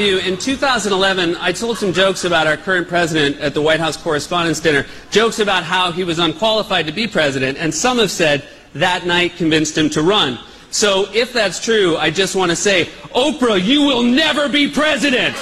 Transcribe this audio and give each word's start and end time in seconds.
have 0.00 0.08
you, 0.08 0.18
in 0.18 0.38
2011, 0.38 1.36
I 1.36 1.52
told 1.52 1.76
some 1.76 1.92
jokes 1.92 2.24
about 2.24 2.46
our 2.46 2.56
current 2.56 2.88
president 2.88 3.38
at 3.38 3.52
the 3.52 3.60
White 3.60 3.80
House 3.80 3.98
Correspondents' 3.98 4.60
Dinner, 4.60 4.86
jokes 5.10 5.40
about 5.40 5.62
how 5.62 5.92
he 5.92 6.04
was 6.04 6.18
unqualified 6.18 6.86
to 6.86 6.92
be 6.92 7.06
president, 7.06 7.58
and 7.58 7.74
some 7.74 7.98
have 7.98 8.10
said 8.10 8.42
that 8.72 9.04
night 9.04 9.36
convinced 9.36 9.76
him 9.76 9.90
to 9.90 10.00
run. 10.00 10.38
So 10.70 11.06
if 11.12 11.34
that's 11.34 11.62
true, 11.62 11.98
I 11.98 12.10
just 12.10 12.34
want 12.34 12.50
to 12.50 12.56
say, 12.56 12.86
Oprah, 13.14 13.62
you 13.62 13.82
will 13.82 14.02
never 14.02 14.48
be 14.48 14.70
president. 14.70 15.36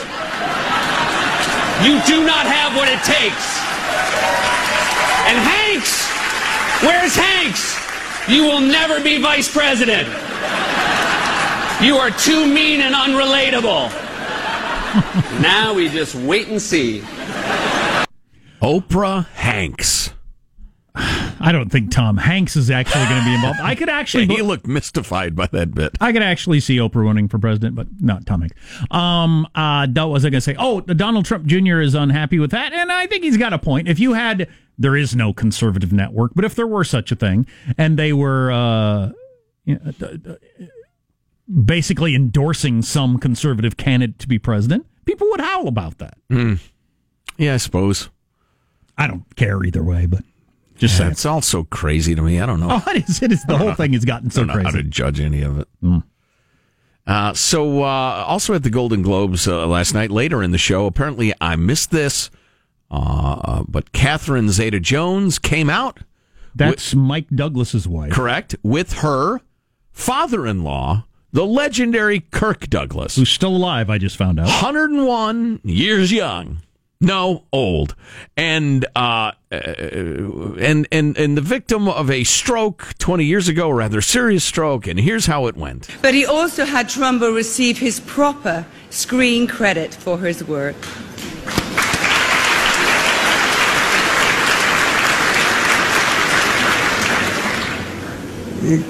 You 1.84 2.02
do 2.02 2.26
not 2.26 2.44
have 2.46 2.74
what 2.74 2.88
it 2.88 2.98
takes. 3.06 3.46
And 5.28 5.38
Hanks, 5.38 6.10
where's 6.82 7.14
Hanks? 7.14 8.28
You 8.28 8.42
will 8.42 8.60
never 8.60 9.00
be 9.04 9.22
vice 9.22 9.52
president. 9.52 10.08
You 11.80 11.96
are 11.98 12.10
too 12.10 12.52
mean 12.52 12.80
and 12.80 12.94
unrelatable. 12.94 14.07
now 15.40 15.74
we 15.74 15.88
just 15.88 16.14
wait 16.14 16.48
and 16.48 16.60
see. 16.60 17.00
Oprah 18.62 19.26
Hanks. 19.28 20.14
I 20.94 21.52
don't 21.52 21.70
think 21.70 21.92
Tom 21.92 22.16
Hanks 22.16 22.56
is 22.56 22.70
actually 22.70 23.04
going 23.04 23.20
to 23.20 23.24
be 23.24 23.34
involved. 23.34 23.60
I 23.60 23.74
could 23.74 23.88
actually. 23.88 24.26
he 24.26 24.42
looked 24.42 24.66
mystified 24.66 25.36
by 25.36 25.46
that 25.52 25.74
bit. 25.74 25.96
I 26.00 26.12
could 26.12 26.22
actually 26.22 26.60
see 26.60 26.78
Oprah 26.78 27.04
running 27.04 27.28
for 27.28 27.38
president, 27.38 27.76
but 27.76 27.86
not 28.00 28.26
Tom 28.26 28.40
Hanks. 28.40 28.56
Um, 28.90 29.46
uh, 29.54 29.86
what 29.86 30.08
was 30.08 30.24
I 30.24 30.30
going 30.30 30.38
to 30.38 30.40
say? 30.40 30.56
Oh, 30.58 30.80
Donald 30.80 31.26
Trump 31.26 31.46
Jr. 31.46 31.80
is 31.80 31.94
unhappy 31.94 32.38
with 32.38 32.50
that, 32.50 32.72
and 32.72 32.90
I 32.90 33.06
think 33.06 33.24
he's 33.24 33.36
got 33.36 33.52
a 33.52 33.58
point. 33.58 33.88
If 33.88 34.00
you 34.00 34.14
had, 34.14 34.48
there 34.78 34.96
is 34.96 35.14
no 35.14 35.32
conservative 35.32 35.92
network, 35.92 36.32
but 36.34 36.44
if 36.44 36.54
there 36.54 36.66
were 36.66 36.84
such 36.84 37.12
a 37.12 37.16
thing, 37.16 37.46
and 37.76 37.98
they 37.98 38.12
were. 38.12 38.50
Uh, 38.50 39.12
you 39.64 39.78
know, 39.84 40.38
basically 41.48 42.14
endorsing 42.14 42.82
some 42.82 43.18
conservative 43.18 43.76
candidate 43.76 44.18
to 44.20 44.28
be 44.28 44.38
president, 44.38 44.86
people 45.04 45.28
would 45.30 45.40
howl 45.40 45.68
about 45.68 45.98
that. 45.98 46.18
Mm. 46.30 46.60
Yeah, 47.36 47.54
I 47.54 47.58
suppose. 47.58 48.10
I 48.96 49.06
don't 49.06 49.24
care 49.36 49.62
either 49.64 49.82
way, 49.82 50.06
but 50.06 50.24
just 50.76 50.98
yeah, 50.98 51.08
it's 51.08 51.24
all 51.24 51.40
so 51.40 51.64
crazy 51.64 52.14
to 52.14 52.22
me. 52.22 52.40
I 52.40 52.46
don't 52.46 52.60
know. 52.60 52.68
Oh, 52.70 52.90
it 52.90 53.08
is. 53.08 53.22
It 53.22 53.32
is. 53.32 53.44
The 53.44 53.56
whole 53.56 53.74
thing 53.74 53.92
has 53.92 54.04
gotten 54.04 54.30
so 54.30 54.44
crazy. 54.44 54.64
How 54.64 54.70
to 54.70 54.82
judge 54.82 55.20
any 55.20 55.42
of 55.42 55.58
it? 55.58 55.68
Mm. 55.82 56.02
Uh, 57.06 57.32
so, 57.32 57.82
uh, 57.82 58.24
also 58.26 58.54
at 58.54 58.62
the 58.62 58.70
Golden 58.70 59.00
Globes 59.00 59.48
uh, 59.48 59.66
last 59.66 59.94
night, 59.94 60.10
later 60.10 60.42
in 60.42 60.50
the 60.50 60.58
show, 60.58 60.84
apparently 60.84 61.32
I 61.40 61.56
missed 61.56 61.90
this, 61.90 62.30
uh, 62.90 63.64
but 63.66 63.92
Catherine 63.92 64.50
Zeta 64.50 64.78
Jones 64.78 65.38
came 65.38 65.70
out. 65.70 66.00
That's 66.54 66.92
with, 66.92 67.00
Mike 67.00 67.28
Douglas's 67.34 67.88
wife. 67.88 68.12
Correct. 68.12 68.56
With 68.62 68.94
her 68.94 69.40
father 69.90 70.46
in 70.46 70.64
law, 70.64 71.06
the 71.32 71.44
legendary 71.46 72.20
Kirk 72.20 72.68
Douglas, 72.68 73.16
who's 73.16 73.30
still 73.30 73.54
alive. 73.54 73.90
I 73.90 73.98
just 73.98 74.16
found 74.16 74.40
out, 74.40 74.46
101 74.46 75.60
years 75.64 76.12
young. 76.12 76.62
No, 77.00 77.44
old, 77.52 77.94
and 78.36 78.84
uh, 78.96 79.30
and 79.52 80.88
and 80.90 81.16
and 81.16 81.36
the 81.36 81.40
victim 81.40 81.86
of 81.86 82.10
a 82.10 82.24
stroke 82.24 82.92
20 82.98 83.24
years 83.24 83.46
ago, 83.46 83.68
a 83.68 83.74
rather 83.74 84.00
serious 84.00 84.44
stroke. 84.44 84.88
And 84.88 84.98
here's 84.98 85.26
how 85.26 85.46
it 85.46 85.56
went. 85.56 85.86
But 86.02 86.14
he 86.14 86.26
also 86.26 86.64
had 86.64 86.88
Trumbo 86.88 87.32
receive 87.32 87.78
his 87.78 88.00
proper 88.00 88.66
screen 88.90 89.46
credit 89.46 89.94
for 89.94 90.18
his 90.18 90.42
work. 90.42 90.74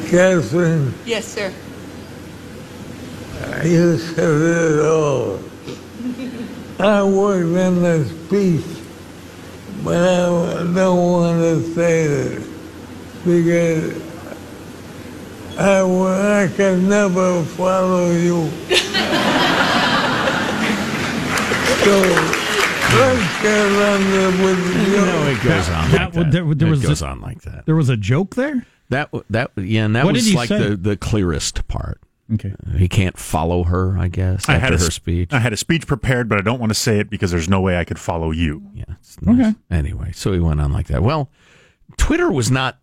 Catherine. 0.08 0.94
Yes, 1.04 1.26
sir. 1.26 1.52
You 3.64 3.98
said 3.98 4.40
it 4.40 4.80
all. 4.84 5.40
I 6.78 7.02
worked 7.02 7.44
in 7.44 7.82
the 7.82 8.04
speech, 8.04 8.64
but 9.82 9.96
I 9.96 10.62
don't 10.72 11.12
want 11.12 11.40
to 11.40 11.74
say 11.74 12.06
this 12.06 12.46
because 13.24 14.00
I, 15.58 15.80
I 16.44 16.48
can 16.56 16.88
never 16.88 17.42
follow 17.42 18.12
you. 18.12 18.48
so 21.82 21.98
let's 22.96 23.42
get 23.42 23.66
on 23.66 24.00
with 24.44 24.60
you. 24.88 24.96
No, 24.96 25.26
it 25.26 25.42
goes 25.42 25.68
on. 25.68 25.92
Like 25.92 26.12
that. 26.12 26.30
There, 26.30 26.54
there 26.54 26.68
it 26.68 26.70
was 26.70 26.82
goes 26.82 27.02
a, 27.02 27.06
on 27.06 27.20
like 27.20 27.42
that. 27.42 27.66
There 27.66 27.74
was 27.74 27.88
a 27.88 27.96
joke 27.96 28.36
there. 28.36 28.64
That 28.90 29.10
that 29.30 29.50
yeah, 29.56 29.84
and 29.84 29.96
that 29.96 30.04
what 30.04 30.14
was 30.14 30.32
like 30.32 30.48
the 30.48 30.78
the 30.80 30.96
clearest 30.96 31.66
part. 31.66 32.00
Okay. 32.34 32.54
He 32.76 32.88
can't 32.88 33.16
follow 33.16 33.64
her, 33.64 33.98
I 33.98 34.08
guess, 34.08 34.48
I 34.48 34.54
after 34.54 34.64
had 34.64 34.74
a, 34.74 34.78
her 34.78 34.90
speech. 34.90 35.32
I 35.32 35.38
had 35.38 35.52
a 35.52 35.56
speech 35.56 35.86
prepared, 35.86 36.28
but 36.28 36.38
I 36.38 36.42
don't 36.42 36.60
want 36.60 36.70
to 36.70 36.74
say 36.78 36.98
it 36.98 37.08
because 37.08 37.30
there's 37.30 37.48
no 37.48 37.60
way 37.60 37.78
I 37.78 37.84
could 37.84 37.98
follow 37.98 38.30
you. 38.30 38.70
Yeah. 38.74 38.84
Nice. 39.22 39.40
Okay. 39.40 39.58
Anyway, 39.70 40.12
so 40.12 40.32
he 40.32 40.38
went 40.38 40.60
on 40.60 40.72
like 40.72 40.88
that. 40.88 41.02
Well, 41.02 41.30
Twitter 41.96 42.30
was 42.30 42.50
not 42.50 42.78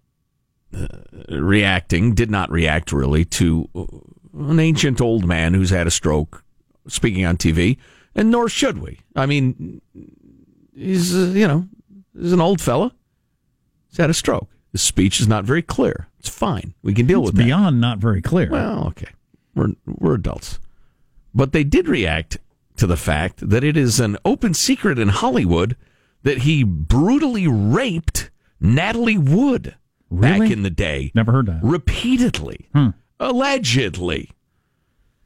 uh, 0.76 0.88
reacting, 1.30 2.16
did 2.16 2.32
not 2.32 2.50
react 2.50 2.92
really 2.92 3.24
to 3.26 3.70
an 4.34 4.60
ancient 4.60 5.00
old 5.00 5.26
man 5.26 5.54
who's 5.54 5.70
had 5.70 5.86
a 5.86 5.92
stroke 5.92 6.44
speaking 6.88 7.26
on 7.26 7.38
TV, 7.38 7.78
and 8.16 8.32
nor 8.32 8.50
should 8.50 8.80
we. 8.80 9.00
I 9.16 9.28
mean, 9.28 9.82
he's, 10.76 11.16
uh, 11.16 11.32
you 11.34 11.48
know, 11.48 11.68
he's 12.20 12.34
an 12.34 12.42
old 12.42 12.62
fella. 12.62 12.94
He's 13.90 13.98
had 13.98 14.10
a 14.10 14.14
stroke. 14.14 14.50
His 14.72 14.82
speech 14.82 15.22
is 15.22 15.28
not 15.28 15.46
very 15.46 15.62
clear. 15.62 16.08
It's 16.20 16.30
fine. 16.30 16.74
We 16.82 16.94
can 16.94 17.06
deal 17.06 17.22
it's 17.22 17.28
with 17.28 17.38
beyond 17.38 17.80
not 17.80 18.00
very 18.00 18.22
clear. 18.22 18.50
Well, 18.50 18.88
okay. 18.88 19.08
We're, 19.56 19.70
we're 19.86 20.16
adults. 20.16 20.60
But 21.34 21.52
they 21.52 21.64
did 21.64 21.88
react 21.88 22.38
to 22.78 22.88
the 22.88 22.98
fact 22.98 23.50
that 23.50 23.64
it 23.64 23.78
is 23.78 24.00
an 24.00 24.18
open 24.26 24.54
secret 24.54 25.00
in 25.00 25.10
Hollywood 25.10 25.76
that 26.24 26.40
he 26.40 26.64
brutally 26.64 27.48
raped 27.48 28.32
Natalie 28.60 29.18
Wood 29.18 29.76
really? 30.10 30.40
back 30.40 30.52
in 30.52 30.64
the 30.64 30.70
day. 30.70 31.12
Never 31.16 31.32
heard 31.32 31.46
that. 31.48 31.60
Repeatedly. 31.64 32.68
Hmm. 32.74 32.90
Allegedly. 33.20 34.32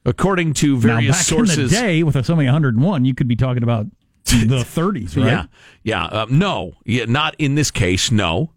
According 0.05 0.53
to 0.55 0.77
various 0.77 1.11
now, 1.11 1.17
back 1.17 1.25
sources. 1.25 1.57
In 1.57 1.63
the 1.65 1.69
day, 1.69 2.03
with 2.03 2.13
somebody 2.25 2.47
101, 2.47 3.05
you 3.05 3.13
could 3.13 3.27
be 3.27 3.35
talking 3.35 3.63
about 3.63 3.85
the 4.25 4.63
30s, 4.63 5.15
right? 5.17 5.25
Yeah. 5.25 5.45
Yeah. 5.83 6.05
Uh, 6.05 6.25
no. 6.29 6.73
Yeah, 6.85 7.05
not 7.05 7.35
in 7.37 7.55
this 7.55 7.71
case, 7.71 8.11
no. 8.11 8.51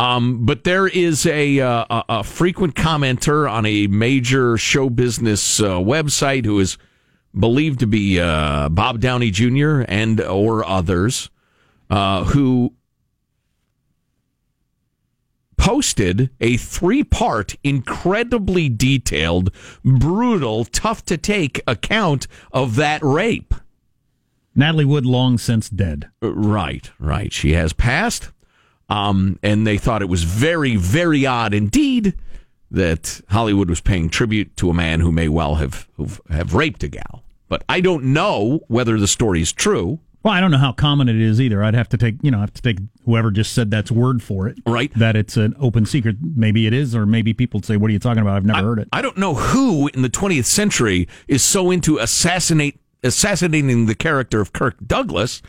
Um, 0.00 0.46
but 0.46 0.64
there 0.64 0.86
is 0.86 1.26
a, 1.26 1.60
uh, 1.60 1.84
a, 1.90 2.04
a 2.08 2.24
frequent 2.24 2.74
commenter 2.74 3.50
on 3.50 3.66
a 3.66 3.86
major 3.86 4.56
show 4.56 4.88
business 4.88 5.60
uh, 5.60 5.74
website 5.74 6.46
who 6.46 6.58
is 6.58 6.78
believed 7.38 7.80
to 7.80 7.86
be 7.86 8.18
uh, 8.18 8.70
Bob 8.70 9.00
Downey 9.00 9.30
Jr. 9.30 9.82
and 9.86 10.18
or 10.18 10.64
others 10.66 11.28
uh, 11.90 12.24
who 12.24 12.72
posted 15.58 16.30
a 16.40 16.56
three-part, 16.56 17.56
incredibly 17.62 18.70
detailed, 18.70 19.54
brutal, 19.84 20.64
tough 20.64 21.04
to 21.04 21.18
take 21.18 21.62
account 21.66 22.26
of 22.52 22.76
that 22.76 23.02
rape. 23.02 23.52
Natalie 24.54 24.86
Wood 24.86 25.04
long 25.04 25.36
since 25.36 25.68
dead. 25.68 26.08
Right, 26.22 26.90
right. 26.98 27.30
She 27.30 27.52
has 27.52 27.74
passed. 27.74 28.30
Um, 28.90 29.38
and 29.42 29.66
they 29.66 29.78
thought 29.78 30.02
it 30.02 30.08
was 30.08 30.24
very, 30.24 30.76
very 30.76 31.24
odd 31.24 31.54
indeed 31.54 32.14
that 32.70 33.20
Hollywood 33.30 33.68
was 33.68 33.80
paying 33.80 34.08
tribute 34.08 34.56
to 34.56 34.70
a 34.70 34.74
man 34.74 35.00
who 35.00 35.12
may 35.12 35.28
well 35.28 35.56
have 35.56 35.88
have 36.28 36.54
raped 36.54 36.82
a 36.82 36.88
gal. 36.88 37.24
But 37.48 37.64
I 37.68 37.80
don't 37.80 38.04
know 38.04 38.60
whether 38.68 38.98
the 38.98 39.08
story 39.08 39.42
is 39.42 39.52
true. 39.52 40.00
Well, 40.22 40.34
I 40.34 40.40
don't 40.40 40.50
know 40.50 40.58
how 40.58 40.72
common 40.72 41.08
it 41.08 41.16
is 41.16 41.40
either. 41.40 41.64
I'd 41.64 41.74
have 41.74 41.88
to 41.90 41.96
take, 41.96 42.16
you 42.20 42.30
know, 42.30 42.38
I 42.38 42.40
have 42.42 42.52
to 42.52 42.62
take 42.62 42.78
whoever 43.06 43.30
just 43.30 43.54
said 43.54 43.70
that's 43.70 43.90
word 43.90 44.22
for 44.22 44.48
it. 44.48 44.58
Right. 44.66 44.92
That 44.94 45.16
it's 45.16 45.36
an 45.38 45.56
open 45.58 45.86
secret. 45.86 46.16
Maybe 46.20 46.66
it 46.66 46.74
is, 46.74 46.94
or 46.94 47.06
maybe 47.06 47.32
people 47.32 47.62
say, 47.62 47.76
"What 47.76 47.88
are 47.88 47.92
you 47.92 47.98
talking 47.98 48.20
about? 48.20 48.36
I've 48.36 48.44
never 48.44 48.58
I, 48.58 48.62
heard 48.62 48.78
it." 48.80 48.88
I 48.92 49.02
don't 49.02 49.16
know 49.16 49.34
who 49.34 49.88
in 49.88 50.02
the 50.02 50.10
20th 50.10 50.44
century 50.44 51.08
is 51.26 51.42
so 51.42 51.70
into 51.70 51.98
assassinate 51.98 52.78
assassinating 53.02 53.86
the 53.86 53.94
character 53.94 54.40
of 54.40 54.52
Kirk 54.52 54.76
Douglas 54.86 55.40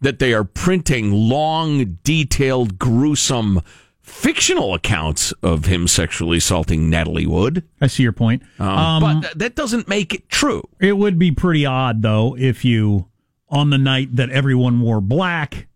that 0.00 0.18
they 0.18 0.32
are 0.32 0.44
printing 0.44 1.12
long, 1.12 1.98
detailed, 2.04 2.78
gruesome 2.78 3.60
fictional 4.00 4.74
accounts 4.74 5.32
of 5.42 5.66
him 5.66 5.86
sexually 5.86 6.38
assaulting 6.38 6.88
Natalie 6.88 7.26
Wood. 7.26 7.62
I 7.80 7.86
see 7.88 8.02
your 8.02 8.12
point. 8.12 8.42
Um, 8.58 8.68
um, 8.68 9.20
but 9.20 9.38
that 9.38 9.54
doesn't 9.54 9.88
make 9.88 10.14
it 10.14 10.28
true. 10.28 10.62
It 10.80 10.96
would 10.96 11.18
be 11.18 11.30
pretty 11.30 11.66
odd, 11.66 12.02
though, 12.02 12.36
if 12.36 12.64
you, 12.64 13.08
on 13.48 13.70
the 13.70 13.78
night 13.78 14.16
that 14.16 14.30
everyone 14.30 14.80
wore 14.80 15.00
black, 15.00 15.66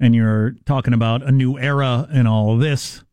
and 0.00 0.14
you're 0.14 0.56
talking 0.66 0.92
about 0.92 1.22
a 1.22 1.30
new 1.30 1.58
era 1.58 2.08
and 2.12 2.26
all 2.26 2.54
of 2.54 2.60
this, 2.60 3.03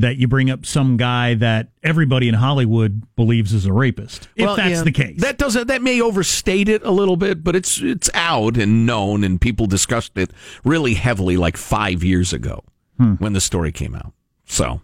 that 0.00 0.16
you 0.16 0.26
bring 0.26 0.50
up 0.50 0.64
some 0.64 0.96
guy 0.96 1.34
that 1.34 1.68
everybody 1.82 2.28
in 2.28 2.34
Hollywood 2.34 3.02
believes 3.16 3.52
is 3.52 3.66
a 3.66 3.72
rapist. 3.72 4.28
If 4.34 4.46
well, 4.46 4.56
that's 4.56 4.70
yeah, 4.70 4.82
the 4.82 4.92
case, 4.92 5.20
that 5.20 5.38
doesn't 5.38 5.66
that 5.68 5.82
may 5.82 6.00
overstate 6.00 6.68
it 6.68 6.82
a 6.84 6.90
little 6.90 7.16
bit, 7.16 7.44
but 7.44 7.54
it's 7.54 7.80
it's 7.80 8.08
out 8.14 8.56
and 8.56 8.86
known, 8.86 9.24
and 9.24 9.40
people 9.40 9.66
discussed 9.66 10.16
it 10.16 10.30
really 10.64 10.94
heavily 10.94 11.36
like 11.36 11.56
five 11.56 12.02
years 12.02 12.32
ago 12.32 12.64
hmm. 12.96 13.14
when 13.14 13.34
the 13.34 13.40
story 13.40 13.72
came 13.72 13.94
out. 13.94 14.12
So, 14.46 14.80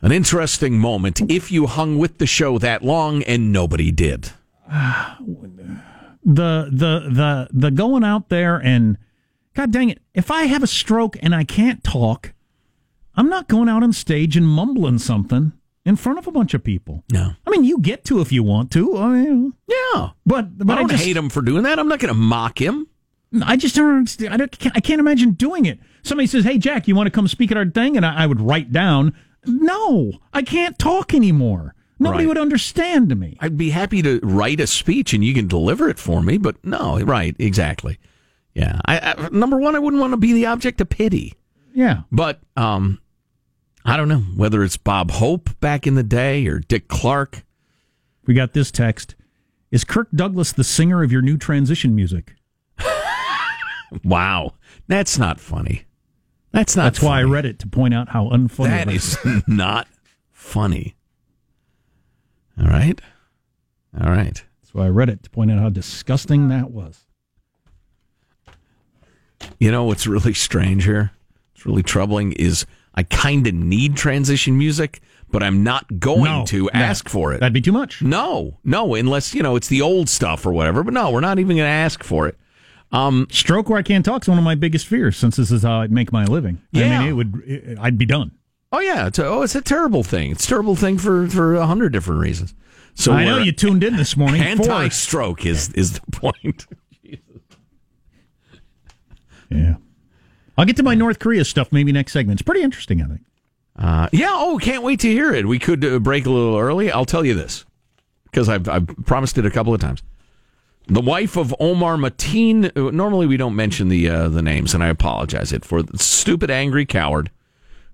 an 0.00 0.12
interesting 0.12 0.78
moment 0.78 1.20
if 1.28 1.50
you 1.50 1.66
hung 1.66 1.98
with 1.98 2.18
the 2.18 2.26
show 2.26 2.58
that 2.58 2.82
long 2.82 3.22
and 3.24 3.52
nobody 3.52 3.90
did. 3.90 4.30
the 4.70 6.68
the 6.70 7.08
the 7.10 7.48
the 7.52 7.70
going 7.70 8.04
out 8.04 8.28
there 8.28 8.56
and 8.56 8.96
God 9.54 9.72
dang 9.72 9.90
it, 9.90 10.00
if 10.14 10.30
I 10.30 10.44
have 10.44 10.62
a 10.62 10.68
stroke 10.68 11.16
and 11.20 11.34
I 11.34 11.42
can't 11.42 11.82
talk, 11.82 12.32
I'm 13.16 13.28
not 13.28 13.48
going 13.48 13.68
out 13.68 13.82
on 13.82 13.92
stage 13.92 14.36
and 14.36 14.46
mumbling 14.46 14.98
something 14.98 15.52
in 15.84 15.96
front 15.96 16.18
of 16.18 16.26
a 16.26 16.32
bunch 16.32 16.54
of 16.54 16.62
people. 16.62 17.04
No. 17.12 17.32
I 17.46 17.50
mean, 17.50 17.64
you 17.64 17.78
get 17.80 18.04
to 18.06 18.20
if 18.20 18.30
you 18.32 18.42
want 18.42 18.70
to. 18.72 18.96
I 18.96 19.08
mean, 19.08 19.54
Yeah. 19.68 20.10
but 20.26 20.56
but 20.58 20.70
I 20.70 20.74
I, 20.74 20.76
don't 20.80 20.90
just 20.90 21.04
hate 21.04 21.16
him 21.16 21.28
for 21.30 21.42
doing 21.42 21.62
that. 21.64 21.78
I'm 21.78 21.88
not 21.88 21.98
going 21.98 22.12
to 22.14 22.18
mock 22.20 22.60
him. 22.60 22.86
I 23.44 23.56
just 23.56 23.76
don't 23.76 23.94
understand. 23.96 24.34
I, 24.34 24.36
don't, 24.36 24.56
I 24.76 24.80
can't 24.80 24.98
imagine 25.00 25.32
doing 25.32 25.64
it. 25.66 25.78
Somebody 26.02 26.26
says, 26.26 26.44
"Hey, 26.44 26.58
Jack, 26.58 26.88
you 26.88 26.94
want 26.96 27.06
to 27.06 27.10
come 27.12 27.28
speak 27.28 27.50
at 27.52 27.56
our 27.56 27.64
thing?" 27.68 27.96
And 27.96 28.04
I, 28.04 28.24
I 28.24 28.26
would 28.26 28.40
write 28.40 28.72
down, 28.72 29.14
"No, 29.46 30.12
I 30.32 30.42
can't 30.42 30.78
talk 30.78 31.14
anymore. 31.14 31.74
Nobody 31.98 32.24
Right. 32.24 32.28
would 32.28 32.38
understand 32.38 33.16
me." 33.18 33.36
I'd 33.40 33.56
be 33.56 33.70
happy 33.70 34.02
to 34.02 34.18
write 34.22 34.58
a 34.60 34.66
speech 34.66 35.12
and 35.14 35.24
you 35.24 35.32
can 35.34 35.46
deliver 35.46 35.88
it 35.88 35.98
for 35.98 36.22
me, 36.22 36.38
but 36.38 36.56
no, 36.64 37.00
right, 37.02 37.36
exactly. 37.38 37.98
Yeah. 38.54 38.80
I, 38.84 38.98
I 39.16 39.28
number 39.30 39.58
one, 39.58 39.76
I 39.76 39.78
wouldn't 39.78 40.00
want 40.00 40.12
to 40.12 40.16
be 40.16 40.32
the 40.32 40.46
object 40.46 40.80
of 40.80 40.88
pity. 40.88 41.34
Yeah, 41.80 42.02
But 42.12 42.40
um, 42.58 43.00
I 43.86 43.96
don't 43.96 44.08
know 44.08 44.18
whether 44.36 44.62
it's 44.62 44.76
Bob 44.76 45.12
Hope 45.12 45.48
back 45.60 45.86
in 45.86 45.94
the 45.94 46.02
day 46.02 46.46
or 46.46 46.58
Dick 46.58 46.88
Clark. 46.88 47.42
we 48.26 48.34
got 48.34 48.52
this 48.52 48.70
text. 48.70 49.14
Is 49.70 49.82
Kirk 49.84 50.08
Douglas 50.14 50.52
the 50.52 50.62
singer 50.62 51.02
of 51.02 51.10
your 51.10 51.22
new 51.22 51.38
transition 51.38 51.94
music? 51.96 52.34
Wow, 54.04 54.54
that's 54.86 55.18
not 55.18 55.40
funny. 55.40 55.84
That's 56.52 56.76
not. 56.76 56.84
That's 56.84 57.02
why 57.02 57.18
I 57.18 57.22
read 57.24 57.44
it 57.44 57.58
to 57.60 57.66
point 57.66 57.92
out 57.92 58.10
how 58.10 58.26
unfunny. 58.28 58.68
That 58.68 58.88
is 58.88 59.18
not 59.48 59.88
funny. 60.30 60.94
All 62.60 62.66
right, 62.68 63.00
all 64.00 64.10
right. 64.12 64.44
That's 64.62 64.74
why 64.74 64.84
I 64.84 64.90
read 64.90 65.08
it 65.08 65.24
to 65.24 65.30
point 65.30 65.50
out 65.50 65.58
how 65.58 65.70
disgusting 65.70 66.48
that 66.50 66.70
was. 66.70 67.06
You 69.58 69.72
know 69.72 69.82
what's 69.84 70.06
really 70.06 70.34
strange 70.34 70.84
here? 70.84 71.10
It's 71.60 71.66
really 71.66 71.82
troubling. 71.82 72.32
Is 72.32 72.64
I 72.94 73.02
kind 73.02 73.46
of 73.46 73.52
need 73.52 73.94
transition 73.94 74.56
music, 74.56 75.02
but 75.30 75.42
I'm 75.42 75.62
not 75.62 76.00
going 76.00 76.24
No, 76.24 76.46
to 76.46 76.62
no. 76.64 76.70
ask 76.72 77.06
for 77.06 77.34
it. 77.34 77.40
That'd 77.40 77.52
be 77.52 77.60
too 77.60 77.70
much. 77.72 78.00
No, 78.00 78.58
no, 78.64 78.94
unless 78.94 79.34
you 79.34 79.42
know 79.42 79.56
it's 79.56 79.68
the 79.68 79.82
old 79.82 80.08
stuff 80.08 80.46
or 80.46 80.54
whatever. 80.54 80.82
But 80.82 80.94
no, 80.94 81.10
we're 81.10 81.20
not 81.20 81.38
even 81.38 81.56
going 81.58 81.66
to 81.66 81.70
ask 81.70 82.02
for 82.02 82.28
it. 82.28 82.38
Um, 82.92 83.26
Stroke 83.30 83.68
where 83.68 83.78
I 83.78 83.82
can't 83.82 84.06
talk 84.06 84.22
is 84.22 84.28
one 84.28 84.38
of 84.38 84.44
my 84.44 84.54
biggest 84.54 84.86
fears, 84.86 85.18
since 85.18 85.36
this 85.36 85.50
is 85.52 85.62
how 85.62 85.82
I 85.82 85.86
make 85.88 86.12
my 86.12 86.24
living. 86.24 86.62
I 86.74 86.78
Yeah. 86.78 86.98
mean, 87.00 87.08
it 87.08 87.12
would. 87.12 87.42
It, 87.46 87.78
I'd 87.78 87.98
be 87.98 88.06
done. 88.06 88.30
Oh 88.72 88.80
yeah, 88.80 89.06
it's 89.08 89.18
a, 89.18 89.26
oh 89.26 89.42
it's 89.42 89.54
a 89.54 89.60
terrible 89.60 90.02
thing. 90.02 90.30
It's 90.30 90.46
a 90.46 90.48
terrible 90.48 90.76
thing 90.76 90.96
for 90.96 91.28
for 91.28 91.56
a 91.56 91.66
hundred 91.66 91.92
different 91.92 92.22
reasons. 92.22 92.54
So 92.94 93.12
I 93.12 93.26
know 93.26 93.36
you 93.36 93.52
tuned 93.52 93.84
in 93.84 93.96
this 93.96 94.16
morning. 94.16 94.40
anti-stroke 94.40 95.44
is 95.44 95.68
is 95.74 95.92
the 96.00 96.10
point. 96.10 96.66
Yeah. 99.52 99.74
I'll 100.60 100.66
get 100.66 100.76
to 100.76 100.82
my 100.82 100.94
North 100.94 101.18
Korea 101.18 101.42
stuff 101.46 101.72
maybe 101.72 101.90
next 101.90 102.12
segment. 102.12 102.38
It's 102.38 102.44
pretty 102.44 102.60
interesting, 102.60 103.00
I 103.00 103.06
think. 103.06 103.20
Uh, 103.76 104.08
yeah. 104.12 104.28
Oh, 104.32 104.58
can't 104.60 104.82
wait 104.82 105.00
to 105.00 105.08
hear 105.08 105.32
it. 105.32 105.48
We 105.48 105.58
could 105.58 105.82
uh, 105.82 105.98
break 106.00 106.26
a 106.26 106.30
little 106.30 106.58
early. 106.58 106.92
I'll 106.92 107.06
tell 107.06 107.24
you 107.24 107.32
this 107.32 107.64
because 108.24 108.46
I've 108.50 108.68
I've 108.68 108.86
promised 109.06 109.38
it 109.38 109.46
a 109.46 109.50
couple 109.50 109.72
of 109.72 109.80
times. 109.80 110.02
The 110.86 111.00
wife 111.00 111.38
of 111.38 111.54
Omar 111.58 111.96
Mateen. 111.96 112.76
uh, 112.76 112.90
Normally, 112.90 113.26
we 113.26 113.38
don't 113.38 113.56
mention 113.56 113.88
the 113.88 114.06
uh, 114.10 114.28
the 114.28 114.42
names, 114.42 114.74
and 114.74 114.84
I 114.84 114.88
apologize 114.88 115.50
it 115.50 115.64
for 115.64 115.82
the 115.82 115.96
stupid, 115.96 116.50
angry 116.50 116.84
coward 116.84 117.30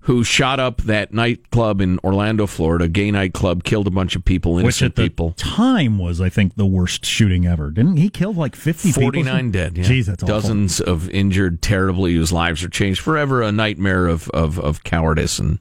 who 0.07 0.23
shot 0.23 0.57
up 0.57 0.77
that 0.83 1.13
nightclub 1.13 1.81
in 1.81 1.99
Orlando, 2.01 2.47
Florida, 2.47 2.87
gay 2.87 3.11
nightclub, 3.11 3.65
killed 3.65 3.87
a 3.87 3.91
bunch 3.91 4.15
of 4.15 4.23
people, 4.23 4.53
Which 4.53 4.63
innocent 4.63 4.91
at 4.91 4.95
the 4.95 5.03
people. 5.03 5.33
time 5.33 5.97
was, 5.97 6.21
I 6.21 6.29
think, 6.29 6.55
the 6.55 6.65
worst 6.65 7.05
shooting 7.05 7.45
ever. 7.45 7.71
Didn't 7.71 7.97
he 7.97 8.09
kill 8.09 8.33
like 8.33 8.55
50 8.55 8.87
people? 8.87 9.01
49 9.01 9.51
dead. 9.51 9.77
Yeah. 9.77 9.83
Jeez, 9.83 10.05
that's 10.05 10.23
awful. 10.23 10.33
Dozens 10.33 10.79
of 10.79 11.09
injured 11.09 11.61
terribly 11.61 12.13
whose 12.13 12.31
lives 12.31 12.63
are 12.63 12.69
changed 12.69 13.01
forever. 13.01 13.41
A 13.41 13.51
nightmare 13.51 14.07
of, 14.07 14.29
of, 14.29 14.57
of 14.59 14.85
cowardice 14.85 15.39
and 15.39 15.59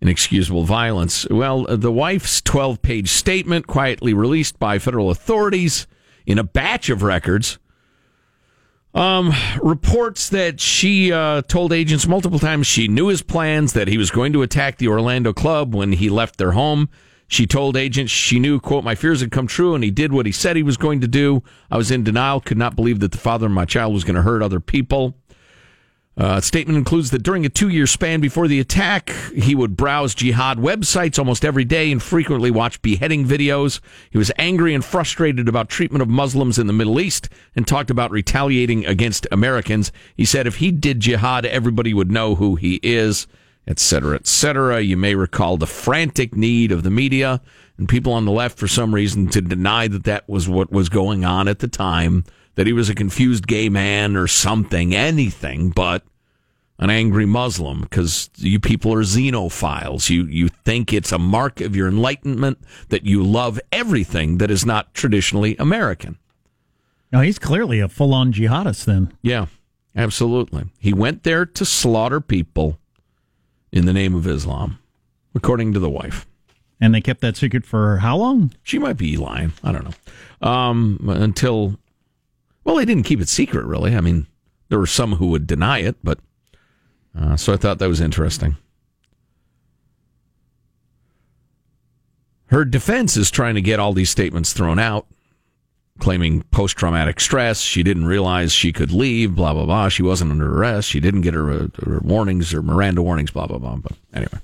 inexcusable 0.00 0.62
violence. 0.62 1.26
Well, 1.28 1.66
uh, 1.68 1.74
the 1.74 1.90
wife's 1.90 2.42
12 2.42 2.80
page 2.80 3.08
statement, 3.08 3.66
quietly 3.66 4.14
released 4.14 4.60
by 4.60 4.78
federal 4.78 5.10
authorities 5.10 5.88
in 6.26 6.38
a 6.38 6.44
batch 6.44 6.90
of 6.90 7.02
records, 7.02 7.58
um, 8.94 9.32
reports 9.62 10.28
that 10.30 10.60
she 10.60 11.12
uh, 11.12 11.42
told 11.42 11.72
agents 11.72 12.06
multiple 12.06 12.38
times 12.38 12.66
she 12.66 12.88
knew 12.88 13.08
his 13.08 13.22
plans, 13.22 13.72
that 13.72 13.88
he 13.88 13.98
was 13.98 14.10
going 14.10 14.32
to 14.34 14.42
attack 14.42 14.78
the 14.78 14.88
Orlando 14.88 15.32
club 15.32 15.74
when 15.74 15.92
he 15.92 16.10
left 16.10 16.36
their 16.36 16.52
home. 16.52 16.88
She 17.32 17.46
told 17.46 17.78
agents 17.78 18.12
she 18.12 18.38
knew, 18.38 18.60
quote, 18.60 18.84
my 18.84 18.94
fears 18.94 19.22
had 19.22 19.30
come 19.30 19.46
true 19.46 19.74
and 19.74 19.82
he 19.82 19.90
did 19.90 20.12
what 20.12 20.26
he 20.26 20.32
said 20.32 20.54
he 20.54 20.62
was 20.62 20.76
going 20.76 21.00
to 21.00 21.08
do. 21.08 21.42
I 21.70 21.78
was 21.78 21.90
in 21.90 22.04
denial, 22.04 22.40
could 22.40 22.58
not 22.58 22.76
believe 22.76 23.00
that 23.00 23.12
the 23.12 23.16
father 23.16 23.46
of 23.46 23.52
my 23.52 23.64
child 23.64 23.94
was 23.94 24.04
going 24.04 24.16
to 24.16 24.22
hurt 24.22 24.42
other 24.42 24.60
people. 24.60 25.16
Uh, 26.14 26.40
statement 26.40 26.76
includes 26.76 27.10
that 27.10 27.22
during 27.22 27.46
a 27.46 27.48
two 27.48 27.70
year 27.70 27.86
span 27.86 28.20
before 28.20 28.46
the 28.46 28.60
attack, 28.60 29.10
he 29.34 29.54
would 29.54 29.76
browse 29.76 30.14
jihad 30.14 30.58
websites 30.58 31.18
almost 31.18 31.44
every 31.44 31.64
day 31.64 31.90
and 31.90 32.02
frequently 32.02 32.50
watch 32.50 32.82
beheading 32.82 33.24
videos. 33.24 33.80
He 34.10 34.18
was 34.18 34.30
angry 34.36 34.74
and 34.74 34.84
frustrated 34.84 35.48
about 35.48 35.70
treatment 35.70 36.02
of 36.02 36.08
Muslims 36.08 36.58
in 36.58 36.66
the 36.66 36.72
Middle 36.74 37.00
East 37.00 37.30
and 37.56 37.66
talked 37.66 37.90
about 37.90 38.10
retaliating 38.10 38.84
against 38.84 39.26
Americans. 39.32 39.90
He 40.14 40.26
said 40.26 40.46
if 40.46 40.56
he 40.56 40.70
did 40.70 41.00
jihad, 41.00 41.46
everybody 41.46 41.94
would 41.94 42.12
know 42.12 42.34
who 42.34 42.56
he 42.56 42.78
is, 42.82 43.26
etc., 43.66 44.16
etc. 44.16 44.82
You 44.82 44.98
may 44.98 45.14
recall 45.14 45.56
the 45.56 45.66
frantic 45.66 46.36
need 46.36 46.72
of 46.72 46.82
the 46.82 46.90
media 46.90 47.40
and 47.78 47.88
people 47.88 48.12
on 48.12 48.26
the 48.26 48.32
left 48.32 48.58
for 48.58 48.68
some 48.68 48.94
reason 48.94 49.28
to 49.28 49.40
deny 49.40 49.88
that 49.88 50.04
that 50.04 50.28
was 50.28 50.46
what 50.46 50.70
was 50.70 50.90
going 50.90 51.24
on 51.24 51.48
at 51.48 51.60
the 51.60 51.68
time 51.68 52.24
that 52.54 52.66
he 52.66 52.72
was 52.72 52.88
a 52.88 52.94
confused 52.94 53.46
gay 53.46 53.68
man 53.68 54.16
or 54.16 54.26
something, 54.26 54.94
anything 54.94 55.70
but 55.70 56.04
an 56.78 56.90
angry 56.90 57.26
Muslim 57.26 57.82
because 57.82 58.28
you 58.36 58.58
people 58.58 58.92
are 58.92 59.02
xenophiles. 59.02 60.10
You 60.10 60.24
you 60.24 60.48
think 60.48 60.92
it's 60.92 61.12
a 61.12 61.18
mark 61.18 61.60
of 61.60 61.76
your 61.76 61.88
enlightenment 61.88 62.58
that 62.88 63.04
you 63.04 63.22
love 63.22 63.60
everything 63.70 64.38
that 64.38 64.50
is 64.50 64.66
not 64.66 64.92
traditionally 64.94 65.56
American. 65.58 66.18
Now, 67.12 67.20
he's 67.20 67.38
clearly 67.38 67.78
a 67.78 67.88
full 67.88 68.14
on 68.14 68.32
jihadist 68.32 68.86
then. 68.86 69.12
Yeah, 69.20 69.46
absolutely. 69.94 70.64
He 70.78 70.94
went 70.94 71.24
there 71.24 71.44
to 71.44 71.64
slaughter 71.64 72.22
people 72.22 72.78
in 73.70 73.84
the 73.84 73.92
name 73.92 74.14
of 74.14 74.26
Islam, 74.26 74.78
according 75.34 75.74
to 75.74 75.78
the 75.78 75.90
wife. 75.90 76.26
And 76.80 76.94
they 76.94 77.02
kept 77.02 77.20
that 77.20 77.36
secret 77.36 77.66
for 77.66 77.98
how 77.98 78.16
long? 78.16 78.52
She 78.62 78.78
might 78.78 78.96
be 78.96 79.16
lying. 79.16 79.52
I 79.62 79.72
don't 79.72 79.84
know. 79.84 80.48
Um, 80.48 80.98
until, 81.06 81.78
well, 82.64 82.76
they 82.76 82.84
didn't 82.84 83.04
keep 83.04 83.20
it 83.20 83.28
secret, 83.28 83.64
really. 83.64 83.96
I 83.96 84.00
mean, 84.00 84.26
there 84.68 84.78
were 84.78 84.86
some 84.86 85.16
who 85.16 85.26
would 85.28 85.46
deny 85.46 85.78
it, 85.78 85.96
but 86.02 86.18
uh, 87.18 87.36
so 87.36 87.52
I 87.52 87.56
thought 87.56 87.78
that 87.78 87.88
was 87.88 88.00
interesting. 88.00 88.56
Her 92.46 92.64
defense 92.64 93.16
is 93.16 93.30
trying 93.30 93.54
to 93.54 93.62
get 93.62 93.80
all 93.80 93.94
these 93.94 94.10
statements 94.10 94.52
thrown 94.52 94.78
out, 94.78 95.06
claiming 95.98 96.42
post 96.50 96.76
traumatic 96.76 97.18
stress. 97.18 97.60
She 97.60 97.82
didn't 97.82 98.06
realize 98.06 98.52
she 98.52 98.72
could 98.72 98.92
leave, 98.92 99.34
blah, 99.34 99.54
blah, 99.54 99.64
blah. 99.64 99.88
She 99.88 100.02
wasn't 100.02 100.32
under 100.32 100.58
arrest. 100.58 100.88
She 100.88 101.00
didn't 101.00 101.22
get 101.22 101.32
her, 101.32 101.50
uh, 101.50 101.68
her 101.84 102.00
warnings 102.02 102.52
or 102.52 102.62
Miranda 102.62 103.02
warnings, 103.02 103.30
blah, 103.30 103.46
blah, 103.46 103.58
blah. 103.58 103.76
But 103.76 103.92
anyway, 104.12 104.38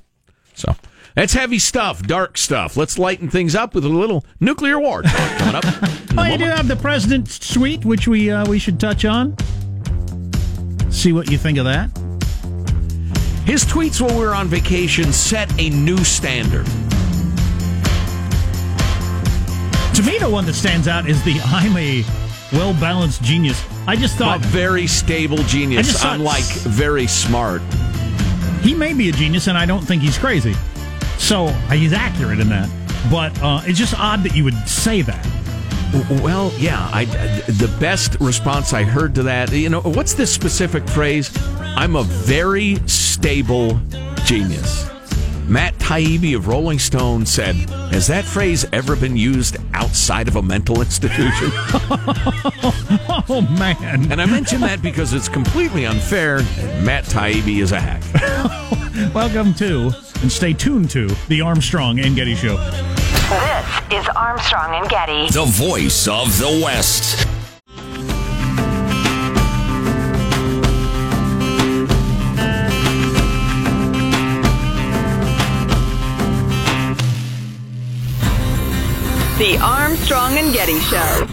so 0.59 0.75
that's 1.15 1.33
heavy 1.33 1.59
stuff, 1.59 2.03
dark 2.03 2.37
stuff. 2.37 2.77
Let's 2.77 2.99
lighten 2.99 3.31
things 3.31 3.55
up 3.55 3.75
with 3.75 3.85
a 3.85 3.89
little 3.89 4.25
nuclear 4.41 4.79
war 4.79 5.03
coming 5.03 5.55
up. 5.55 5.65
a 5.65 5.89
Oh, 6.19 6.25
you 6.25 6.37
do 6.37 6.45
have 6.45 6.67
the 6.67 6.75
president's 6.77 7.47
suite, 7.47 7.85
which 7.85 8.09
we 8.09 8.31
uh, 8.31 8.45
we 8.49 8.59
should 8.59 8.81
touch 8.81 9.05
on. 9.05 9.37
See 10.91 11.13
what 11.13 11.31
you 11.31 11.39
think 11.39 11.59
of 11.59 11.65
that. 11.65 11.91
His 13.45 13.65
tweets 13.65 14.01
while 14.01 14.19
we 14.19 14.27
were 14.27 14.35
on 14.35 14.49
vacation 14.49 15.13
set 15.13 15.49
a 15.61 15.71
new 15.71 15.99
standard. 15.99 16.67
To 19.95 20.03
me, 20.05 20.19
the 20.19 20.29
one 20.29 20.45
that 20.47 20.55
stands 20.55 20.87
out 20.89 21.09
is 21.09 21.23
the 21.25 21.41
I'm 21.45 21.77
a 21.77 22.05
well 22.53 22.73
balanced 22.81 23.23
genius. 23.23 23.63
I 23.87 23.95
just 23.97 24.17
A 24.17 24.19
thought 24.19 24.41
very 24.41 24.87
stable 24.87 25.39
genius, 25.45 26.03
unlike 26.05 26.45
very 26.45 27.07
smart. 27.07 27.63
He 28.61 28.75
may 28.75 28.93
be 28.93 29.09
a 29.09 29.13
genius, 29.13 29.47
and 29.47 29.57
I 29.57 29.67
don't 29.67 29.83
think 29.83 30.03
he's 30.03 30.19
crazy. 30.19 30.55
So 31.19 31.47
uh, 31.47 31.71
he's 31.71 31.93
accurate 31.93 32.41
in 32.41 32.49
that. 32.49 32.71
But 33.11 33.41
uh, 33.43 33.63
it's 33.65 33.79
just 33.79 33.99
odd 33.99 34.23
that 34.25 34.35
you 34.35 34.45
would 34.45 34.69
say 34.69 35.03
that. 35.03 35.27
Well, 36.23 36.53
yeah, 36.59 36.91
I, 36.93 37.07
the 37.07 37.75
best 37.81 38.17
response 38.21 38.75
I 38.75 38.83
heard 38.83 39.15
to 39.15 39.23
that, 39.23 39.51
you 39.53 39.71
know, 39.71 39.81
what's 39.81 40.15
this 40.15 40.33
specific 40.33 40.87
phrase? 40.89 41.31
I'm 41.61 41.97
a 41.97 42.03
very 42.03 42.77
stable 42.87 43.81
genius. 44.25 44.87
Matt 45.49 45.79
Taibbi 45.79 46.37
of 46.37 46.47
Rolling 46.47 46.79
Stone 46.79 47.25
said, 47.25 47.57
Has 47.91 48.07
that 48.09 48.27
phrase 48.27 48.67
ever 48.71 48.95
been 48.95 49.17
used 49.17 49.57
outside 49.73 50.29
of 50.29 50.37
a 50.37 50.43
mental 50.43 50.81
institution? 50.83 51.51
Oh 53.31 53.43
man! 53.43 54.11
and 54.11 54.23
I 54.23 54.27
mention 54.27 54.61
that 54.63 54.81
because 54.81 55.13
it's 55.13 55.29
completely 55.29 55.85
unfair. 55.85 56.39
Matt 56.83 57.05
Taibbi 57.05 57.61
is 57.61 57.73
a 57.73 57.81
hack. 57.81 58.03
Welcome 59.15 59.53
to 59.55 59.93
and 60.23 60.33
stay 60.33 60.53
tuned 60.55 60.91
to 60.91 61.09
the 61.29 61.41
Armstrong 61.43 61.99
and 62.01 62.17
Getty 62.17 62.37
Show. 62.37 62.57
This 62.57 63.81
This 63.91 64.03
is 64.03 64.09
Armstrong 64.17 64.75
and 64.75 64.89
Getty. 64.89 65.29
The 65.31 65.45
voice 65.45 66.09
of 66.09 66.39
the 66.39 66.63
West. 66.65 67.27
The 79.39 79.57
Armstrong 79.63 80.37
and 80.37 80.53
Getty 80.53 80.81
Show. 80.81 81.29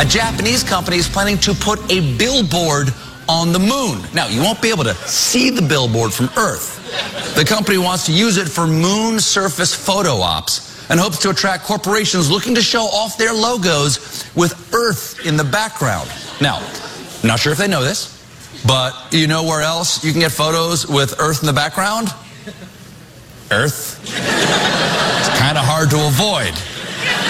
A 0.00 0.08
Japanese 0.08 0.62
company 0.62 0.96
is 0.96 1.06
planning 1.06 1.36
to 1.40 1.52
put 1.52 1.78
a 1.92 2.16
billboard 2.16 2.88
on 3.28 3.52
the 3.52 3.58
moon. 3.58 4.00
Now, 4.14 4.28
you 4.28 4.40
won't 4.40 4.62
be 4.62 4.70
able 4.70 4.84
to 4.84 4.94
see 4.94 5.50
the 5.50 5.60
billboard 5.60 6.14
from 6.14 6.30
Earth. 6.38 7.36
The 7.36 7.44
company 7.44 7.76
wants 7.76 8.06
to 8.06 8.12
use 8.12 8.38
it 8.38 8.48
for 8.48 8.66
moon 8.66 9.20
surface 9.20 9.74
photo 9.74 10.22
ops 10.22 10.88
and 10.88 10.98
hopes 10.98 11.18
to 11.18 11.28
attract 11.28 11.64
corporations 11.64 12.30
looking 12.30 12.54
to 12.54 12.62
show 12.62 12.84
off 12.84 13.18
their 13.18 13.34
logos 13.34 14.24
with 14.34 14.72
Earth 14.72 15.26
in 15.26 15.36
the 15.36 15.44
background. 15.44 16.10
Now, 16.40 16.62
not 17.24 17.40
sure 17.40 17.52
if 17.52 17.58
they 17.58 17.68
know 17.68 17.82
this, 17.82 18.12
but 18.66 18.92
you 19.12 19.26
know 19.26 19.44
where 19.44 19.62
else 19.62 20.04
you 20.04 20.12
can 20.12 20.20
get 20.20 20.32
photos 20.32 20.86
with 20.86 21.14
Earth 21.18 21.42
in 21.42 21.46
the 21.46 21.52
background? 21.52 22.08
Earth. 23.50 24.00
It's 24.02 25.38
kind 25.38 25.56
of 25.58 25.64
hard 25.64 25.90
to 25.90 26.06
avoid. 26.06 26.54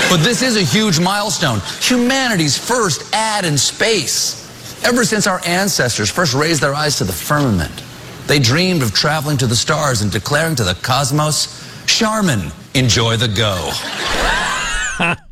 But 0.08 0.24
this 0.24 0.42
is 0.42 0.56
a 0.56 0.62
huge 0.62 1.00
milestone. 1.00 1.60
Humanity's 1.80 2.56
first 2.56 3.12
ad 3.12 3.44
in 3.44 3.58
space. 3.58 4.44
Ever 4.84 5.04
since 5.04 5.26
our 5.26 5.40
ancestors 5.46 6.10
first 6.10 6.32
raised 6.34 6.62
their 6.62 6.74
eyes 6.74 6.96
to 6.98 7.04
the 7.04 7.12
firmament, 7.12 7.82
they 8.26 8.38
dreamed 8.38 8.82
of 8.82 8.92
traveling 8.94 9.36
to 9.38 9.46
the 9.46 9.56
stars 9.56 10.02
and 10.02 10.10
declaring 10.10 10.54
to 10.56 10.64
the 10.64 10.74
cosmos, 10.74 11.64
Charmin, 11.86 12.50
enjoy 12.74 13.16
the 13.16 13.28
go. 13.28 15.16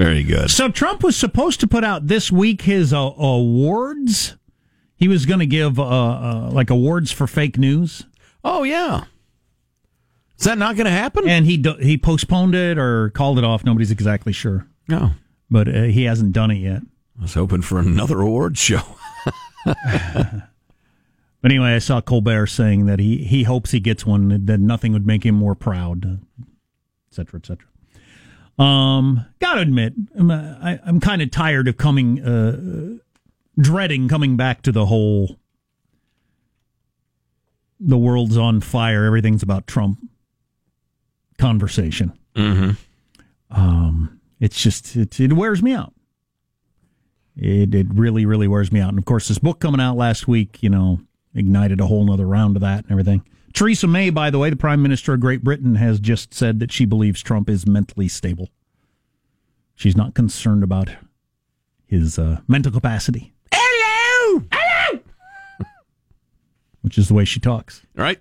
Very 0.00 0.22
good. 0.22 0.50
So 0.50 0.70
Trump 0.70 1.02
was 1.02 1.14
supposed 1.14 1.60
to 1.60 1.68
put 1.68 1.84
out 1.84 2.06
this 2.06 2.32
week 2.32 2.62
his 2.62 2.94
uh, 2.94 3.10
awards. 3.18 4.34
He 4.96 5.08
was 5.08 5.26
going 5.26 5.40
to 5.40 5.46
give 5.46 5.78
uh, 5.78 5.82
uh, 5.84 6.50
like 6.50 6.70
awards 6.70 7.12
for 7.12 7.26
fake 7.26 7.58
news. 7.58 8.06
Oh 8.42 8.62
yeah. 8.62 9.04
Is 10.38 10.44
that 10.46 10.56
not 10.56 10.76
going 10.76 10.86
to 10.86 10.90
happen? 10.90 11.28
And 11.28 11.44
he 11.44 11.58
do- 11.58 11.76
he 11.76 11.98
postponed 11.98 12.54
it 12.54 12.78
or 12.78 13.10
called 13.10 13.36
it 13.36 13.44
off. 13.44 13.62
Nobody's 13.62 13.90
exactly 13.90 14.32
sure. 14.32 14.66
No. 14.88 15.10
But 15.50 15.68
uh, 15.68 15.82
he 15.82 16.04
hasn't 16.04 16.32
done 16.32 16.50
it 16.50 16.60
yet. 16.60 16.80
I 17.18 17.22
was 17.22 17.34
hoping 17.34 17.60
for 17.60 17.78
another 17.78 18.20
award 18.20 18.56
show. 18.56 18.80
But 21.42 21.52
anyway, 21.52 21.74
I 21.74 21.78
saw 21.78 22.02
Colbert 22.02 22.48
saying 22.48 22.84
that 22.84 22.98
he, 22.98 23.24
he 23.24 23.44
hopes 23.44 23.70
he 23.70 23.80
gets 23.80 24.04
one, 24.04 24.44
that 24.44 24.60
nothing 24.60 24.92
would 24.92 25.06
make 25.06 25.24
him 25.24 25.34
more 25.34 25.54
proud, 25.54 26.20
et 26.38 26.46
cetera, 27.14 27.40
et 27.42 27.46
cetera. 27.46 27.66
Um, 28.62 29.24
gotta 29.38 29.62
admit, 29.62 29.94
I'm, 30.14 30.30
uh, 30.30 30.56
I, 30.60 30.78
I'm 30.84 31.00
kind 31.00 31.22
of 31.22 31.30
tired 31.30 31.66
of 31.66 31.76
coming, 31.78 32.20
uh, 32.20 32.98
dreading 33.58 34.08
coming 34.08 34.36
back 34.36 34.62
to 34.62 34.72
the 34.72 34.86
whole, 34.86 35.38
the 37.78 37.96
world's 37.96 38.36
on 38.36 38.60
fire, 38.60 39.04
everything's 39.04 39.42
about 39.42 39.66
Trump 39.66 39.98
conversation. 41.38 42.12
Mm-hmm. 42.36 42.72
Um, 43.50 44.20
it's 44.38 44.60
just, 44.60 44.94
it, 44.94 45.18
it 45.18 45.32
wears 45.32 45.62
me 45.62 45.72
out. 45.72 45.94
It, 47.36 47.74
it 47.74 47.86
really, 47.94 48.26
really 48.26 48.46
wears 48.46 48.70
me 48.70 48.80
out. 48.80 48.90
And 48.90 48.98
of 48.98 49.06
course, 49.06 49.28
this 49.28 49.38
book 49.38 49.60
coming 49.60 49.80
out 49.80 49.96
last 49.96 50.28
week, 50.28 50.62
you 50.62 50.68
know, 50.68 51.00
ignited 51.34 51.80
a 51.80 51.86
whole 51.86 52.04
nother 52.04 52.26
round 52.26 52.56
of 52.56 52.60
that 52.60 52.82
and 52.82 52.90
everything. 52.90 53.24
Theresa 53.52 53.86
May, 53.86 54.10
by 54.10 54.30
the 54.30 54.38
way, 54.38 54.50
the 54.50 54.56
Prime 54.56 54.80
Minister 54.82 55.12
of 55.14 55.20
Great 55.20 55.42
Britain, 55.42 55.74
has 55.76 56.00
just 56.00 56.32
said 56.34 56.60
that 56.60 56.72
she 56.72 56.84
believes 56.84 57.20
Trump 57.22 57.48
is 57.50 57.66
mentally 57.66 58.08
stable. 58.08 58.48
She's 59.74 59.96
not 59.96 60.14
concerned 60.14 60.62
about 60.62 60.90
his 61.86 62.18
uh, 62.18 62.40
mental 62.46 62.70
capacity. 62.72 63.32
Hello! 63.52 64.42
Hello! 64.52 65.00
Which 66.82 66.96
is 66.98 67.08
the 67.08 67.14
way 67.14 67.24
she 67.24 67.40
talks. 67.40 67.82
Right? 67.94 68.20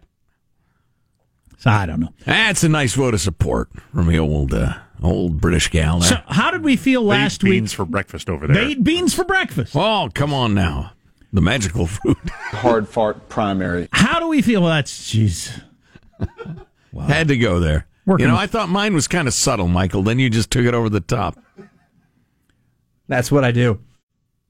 So 1.57 1.69
I 1.69 1.85
don't 1.85 1.99
know. 1.99 2.13
That's 2.25 2.63
a 2.63 2.69
nice 2.69 2.93
vote 2.95 3.13
of 3.13 3.21
support 3.21 3.69
from 3.93 4.07
the 4.07 4.17
old 4.17 4.53
uh, 4.53 4.75
old 5.03 5.41
British 5.41 5.67
gal 5.69 5.99
there. 5.99 6.09
So 6.09 6.15
how 6.27 6.51
did 6.51 6.63
we 6.63 6.77
feel 6.77 7.01
They 7.03 7.07
last 7.09 7.43
eat 7.43 7.49
week? 7.49 7.51
beans 7.59 7.73
for 7.73 7.85
breakfast 7.85 8.29
over 8.29 8.47
there. 8.47 8.55
They 8.63 8.71
eat 8.71 8.83
beans 8.83 9.13
for 9.13 9.25
breakfast. 9.25 9.75
oh, 9.75 10.09
come 10.13 10.33
on 10.33 10.53
now. 10.53 10.93
The 11.31 11.41
magical 11.41 11.85
fruit. 11.85 12.17
Hard 12.29 12.87
fart 12.87 13.29
primary. 13.29 13.87
How 13.91 14.19
do 14.19 14.27
we 14.27 14.41
feel? 14.41 14.63
That's 14.65 15.13
jeez. 15.13 15.61
Had 17.07 17.27
to 17.27 17.37
go 17.37 17.59
there. 17.59 17.85
Working 18.05 18.23
you 18.23 18.27
know, 18.29 18.33
with- 18.33 18.41
I 18.43 18.47
thought 18.47 18.69
mine 18.69 18.93
was 18.95 19.07
kind 19.07 19.27
of 19.27 19.33
subtle, 19.33 19.67
Michael. 19.67 20.01
Then 20.01 20.17
you 20.19 20.29
just 20.29 20.49
took 20.49 20.65
it 20.65 20.73
over 20.73 20.89
the 20.89 21.01
top. 21.01 21.37
That's 23.07 23.31
what 23.31 23.43
I 23.43 23.51
do. 23.51 23.79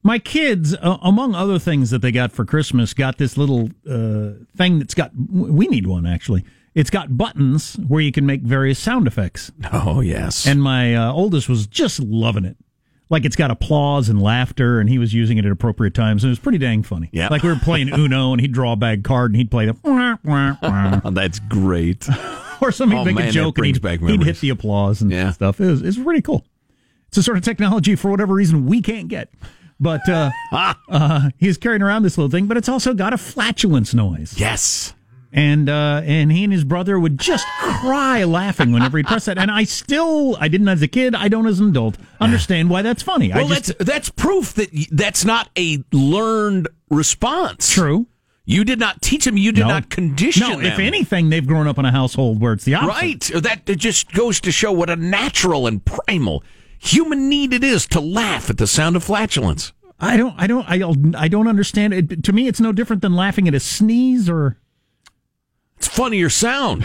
My 0.02 0.18
kids, 0.18 0.74
uh, 0.74 0.96
among 1.02 1.34
other 1.34 1.58
things 1.58 1.90
that 1.90 2.00
they 2.00 2.10
got 2.12 2.32
for 2.32 2.46
Christmas, 2.46 2.94
got 2.94 3.18
this 3.18 3.36
little 3.36 3.68
uh, 3.88 4.42
thing 4.56 4.78
that's 4.78 4.94
got. 4.94 5.10
We 5.30 5.66
need 5.68 5.86
one 5.86 6.06
actually. 6.06 6.44
It's 6.74 6.88
got 6.88 7.18
buttons 7.18 7.74
where 7.74 8.00
you 8.00 8.12
can 8.12 8.24
make 8.24 8.40
various 8.42 8.78
sound 8.78 9.06
effects. 9.06 9.52
Oh 9.72 10.00
yes. 10.00 10.46
And 10.46 10.62
my 10.62 10.94
uh, 10.94 11.12
oldest 11.12 11.48
was 11.48 11.66
just 11.66 12.00
loving 12.00 12.44
it. 12.46 12.56
Like 13.10 13.24
it's 13.24 13.36
got 13.36 13.50
applause 13.50 14.08
and 14.08 14.22
laughter, 14.22 14.78
and 14.80 14.88
he 14.88 14.96
was 14.98 15.12
using 15.12 15.36
it 15.36 15.44
at 15.44 15.50
appropriate 15.50 15.94
times. 15.94 16.22
And 16.24 16.28
it 16.28 16.32
was 16.32 16.38
pretty 16.38 16.58
dang 16.58 16.82
funny. 16.84 17.10
Yeah. 17.12 17.28
Like 17.28 17.42
we 17.42 17.48
were 17.50 17.56
playing 17.56 17.88
Uno, 17.92 18.32
and 18.32 18.40
he'd 18.40 18.52
draw 18.52 18.72
a 18.72 18.76
bag 18.76 19.02
card, 19.04 19.32
and 19.32 19.36
he'd 19.36 19.50
play 19.50 19.66
the 19.66 19.76
wah, 19.82 20.16
wah, 20.24 20.56
wah. 20.62 21.10
That's 21.10 21.40
great. 21.40 22.08
or 22.62 22.70
somebody 22.72 23.00
Oh, 23.00 23.04
make 23.04 23.16
man, 23.16 23.28
a 23.28 23.32
joke, 23.32 23.58
and 23.58 23.66
he'd, 23.66 23.84
he'd 23.84 24.22
hit 24.22 24.38
the 24.40 24.50
applause 24.50 25.02
and 25.02 25.10
Yeah. 25.10 25.32
stuff. 25.32 25.60
It 25.60 25.66
was, 25.66 25.82
it 25.82 25.86
was 25.86 25.98
pretty 25.98 26.22
cool. 26.22 26.44
It's 27.08 27.16
a 27.18 27.22
sort 27.24 27.36
of 27.36 27.42
technology 27.42 27.96
for 27.96 28.10
whatever 28.10 28.32
reason 28.34 28.66
we 28.66 28.80
can't 28.80 29.08
get. 29.08 29.28
But 29.80 30.06
uh, 30.08 30.30
uh, 30.52 31.30
he's 31.38 31.56
carrying 31.58 31.82
around 31.82 32.02
this 32.04 32.16
little 32.18 32.30
thing, 32.30 32.46
but 32.46 32.56
it's 32.58 32.68
also 32.68 32.92
got 32.94 33.12
a 33.12 33.18
flatulence 33.18 33.92
noise. 33.94 34.38
Yes. 34.38 34.94
And 35.32 35.68
uh, 35.68 36.02
and 36.04 36.32
he 36.32 36.42
and 36.42 36.52
his 36.52 36.64
brother 36.64 36.98
would 36.98 37.16
just 37.18 37.46
cry 37.80 38.24
laughing 38.24 38.72
whenever 38.72 38.98
he 38.98 39.04
pressed 39.04 39.26
that. 39.26 39.38
And 39.38 39.48
I 39.50 39.62
still, 39.62 40.36
I 40.40 40.48
didn't 40.48 40.66
as 40.68 40.82
a 40.82 40.88
kid, 40.88 41.14
I 41.14 41.28
don't 41.28 41.46
as 41.46 41.60
an 41.60 41.68
adult, 41.68 41.98
understand 42.20 42.68
why 42.68 42.82
that's 42.82 43.02
funny. 43.04 43.28
Well, 43.32 43.44
I 43.46 43.48
just, 43.56 43.78
that's 43.78 43.84
that's 43.90 44.10
proof 44.10 44.54
that 44.54 44.70
that's 44.90 45.24
not 45.24 45.48
a 45.56 45.84
learned 45.92 46.68
response. 46.90 47.72
true. 47.72 48.06
You 48.44 48.64
did 48.64 48.80
not 48.80 49.00
teach 49.00 49.26
them. 49.26 49.36
You 49.36 49.52
did 49.52 49.60
No. 49.60 49.68
not 49.68 49.90
condition 49.90 50.48
No, 50.48 50.56
them. 50.56 50.66
if 50.66 50.80
anything, 50.80 51.30
they've 51.30 51.46
grown 51.46 51.68
up 51.68 51.78
in 51.78 51.84
a 51.84 51.92
household 51.92 52.40
where 52.40 52.52
it's 52.52 52.64
the 52.64 52.74
opposite. 52.74 53.30
Right. 53.30 53.42
That 53.44 53.70
it 53.70 53.76
just 53.76 54.10
goes 54.12 54.40
to 54.40 54.50
show 54.50 54.72
what 54.72 54.90
a 54.90 54.96
natural 54.96 55.68
and 55.68 55.84
primal 55.84 56.42
human 56.80 57.28
need 57.28 57.52
it 57.52 57.62
is 57.62 57.86
to 57.88 58.00
laugh 58.00 58.50
at 58.50 58.58
the 58.58 58.66
sound 58.66 58.96
of 58.96 59.04
flatulence. 59.04 59.72
I 60.00 60.16
don't, 60.16 60.34
I 60.36 60.48
don't, 60.48 60.68
I 60.68 60.78
don't, 60.78 61.14
I 61.14 61.28
don't 61.28 61.46
understand 61.46 61.94
it. 61.94 62.24
To 62.24 62.32
me, 62.32 62.48
it's 62.48 62.58
no 62.58 62.72
different 62.72 63.02
than 63.02 63.14
laughing 63.14 63.46
at 63.46 63.54
a 63.54 63.60
sneeze 63.60 64.28
or. 64.28 64.56
It's 65.80 65.88
funnier 65.88 66.28
sound. 66.28 66.84